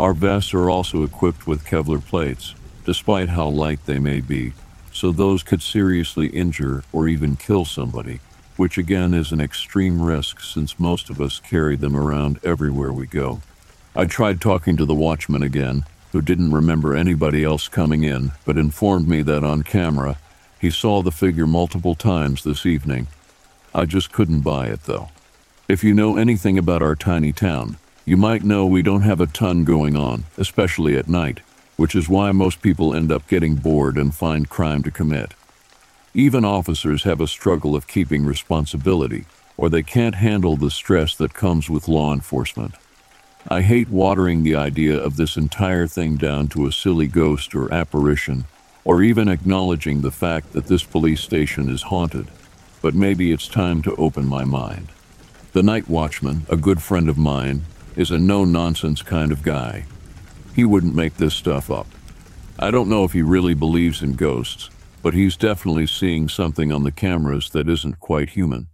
Our 0.00 0.14
vests 0.14 0.52
are 0.52 0.68
also 0.68 1.04
equipped 1.04 1.46
with 1.46 1.64
Kevlar 1.64 2.04
plates, 2.04 2.56
despite 2.84 3.28
how 3.28 3.46
light 3.50 3.86
they 3.86 4.00
may 4.00 4.20
be, 4.20 4.52
so 4.92 5.12
those 5.12 5.44
could 5.44 5.62
seriously 5.62 6.26
injure 6.26 6.82
or 6.92 7.06
even 7.06 7.36
kill 7.36 7.64
somebody, 7.64 8.18
which 8.56 8.76
again 8.76 9.14
is 9.14 9.30
an 9.30 9.40
extreme 9.40 10.02
risk 10.02 10.40
since 10.40 10.80
most 10.80 11.08
of 11.08 11.20
us 11.20 11.38
carry 11.38 11.76
them 11.76 11.94
around 11.94 12.40
everywhere 12.42 12.92
we 12.92 13.06
go. 13.06 13.40
I 13.94 14.04
tried 14.06 14.40
talking 14.40 14.76
to 14.76 14.84
the 14.84 14.94
watchman 14.94 15.42
again, 15.42 15.84
who 16.12 16.22
didn't 16.22 16.52
remember 16.52 16.94
anybody 16.94 17.44
else 17.44 17.68
coming 17.68 18.04
in, 18.04 18.32
but 18.44 18.56
informed 18.56 19.08
me 19.08 19.22
that 19.22 19.44
on 19.44 19.62
camera 19.62 20.18
he 20.60 20.70
saw 20.70 21.02
the 21.02 21.10
figure 21.10 21.46
multiple 21.46 21.94
times 21.94 22.44
this 22.44 22.66
evening 22.66 23.06
I 23.74 23.84
just 23.84 24.12
couldn't 24.12 24.40
buy 24.40 24.66
it, 24.66 24.84
though. 24.84 25.10
If 25.68 25.84
you 25.84 25.94
know 25.94 26.16
anything 26.16 26.58
about 26.58 26.82
our 26.82 26.96
tiny 26.96 27.32
town, 27.32 27.76
you 28.04 28.16
might 28.16 28.42
know 28.42 28.66
we 28.66 28.82
don't 28.82 29.02
have 29.02 29.20
a 29.20 29.28
ton 29.28 29.64
going 29.64 29.94
on, 29.94 30.24
especially 30.36 30.96
at 30.96 31.08
night, 31.08 31.40
which 31.76 31.94
is 31.94 32.08
why 32.08 32.32
most 32.32 32.62
people 32.62 32.92
end 32.92 33.12
up 33.12 33.28
getting 33.28 33.54
bored 33.54 33.96
and 33.96 34.12
find 34.12 34.48
crime 34.48 34.82
to 34.82 34.90
commit. 34.90 35.34
Even 36.14 36.44
officers 36.44 37.04
have 37.04 37.20
a 37.20 37.28
struggle 37.28 37.76
of 37.76 37.86
keeping 37.86 38.24
responsibility, 38.24 39.24
or 39.56 39.68
they 39.68 39.84
can't 39.84 40.16
handle 40.16 40.56
the 40.56 40.70
stress 40.70 41.14
that 41.14 41.32
comes 41.32 41.70
with 41.70 41.86
law 41.86 42.12
enforcement. 42.12 42.74
I 43.48 43.62
hate 43.62 43.88
watering 43.88 44.42
the 44.42 44.56
idea 44.56 44.96
of 44.96 45.16
this 45.16 45.36
entire 45.36 45.86
thing 45.86 46.16
down 46.16 46.48
to 46.48 46.66
a 46.66 46.72
silly 46.72 47.06
ghost 47.06 47.54
or 47.54 47.72
apparition, 47.72 48.44
or 48.84 49.02
even 49.02 49.28
acknowledging 49.28 50.00
the 50.00 50.10
fact 50.10 50.52
that 50.52 50.66
this 50.66 50.82
police 50.82 51.20
station 51.20 51.68
is 51.68 51.82
haunted 51.82 52.28
but 52.80 52.94
maybe 52.94 53.32
it's 53.32 53.48
time 53.48 53.82
to 53.82 53.94
open 53.96 54.26
my 54.26 54.44
mind. 54.44 54.88
The 55.52 55.62
night 55.62 55.88
watchman, 55.88 56.46
a 56.48 56.56
good 56.56 56.82
friend 56.82 57.08
of 57.08 57.18
mine, 57.18 57.62
is 57.96 58.10
a 58.10 58.18
no 58.18 58.44
nonsense 58.44 59.02
kind 59.02 59.32
of 59.32 59.42
guy. 59.42 59.84
He 60.54 60.64
wouldn't 60.64 60.94
make 60.94 61.16
this 61.16 61.34
stuff 61.34 61.70
up. 61.70 61.86
I 62.58 62.70
don't 62.70 62.88
know 62.88 63.04
if 63.04 63.12
he 63.12 63.22
really 63.22 63.54
believes 63.54 64.02
in 64.02 64.14
ghosts, 64.14 64.70
but 65.02 65.14
he's 65.14 65.36
definitely 65.36 65.86
seeing 65.86 66.28
something 66.28 66.72
on 66.72 66.84
the 66.84 66.92
cameras 66.92 67.50
that 67.50 67.68
isn't 67.68 68.00
quite 68.00 68.30
human. 68.30 68.68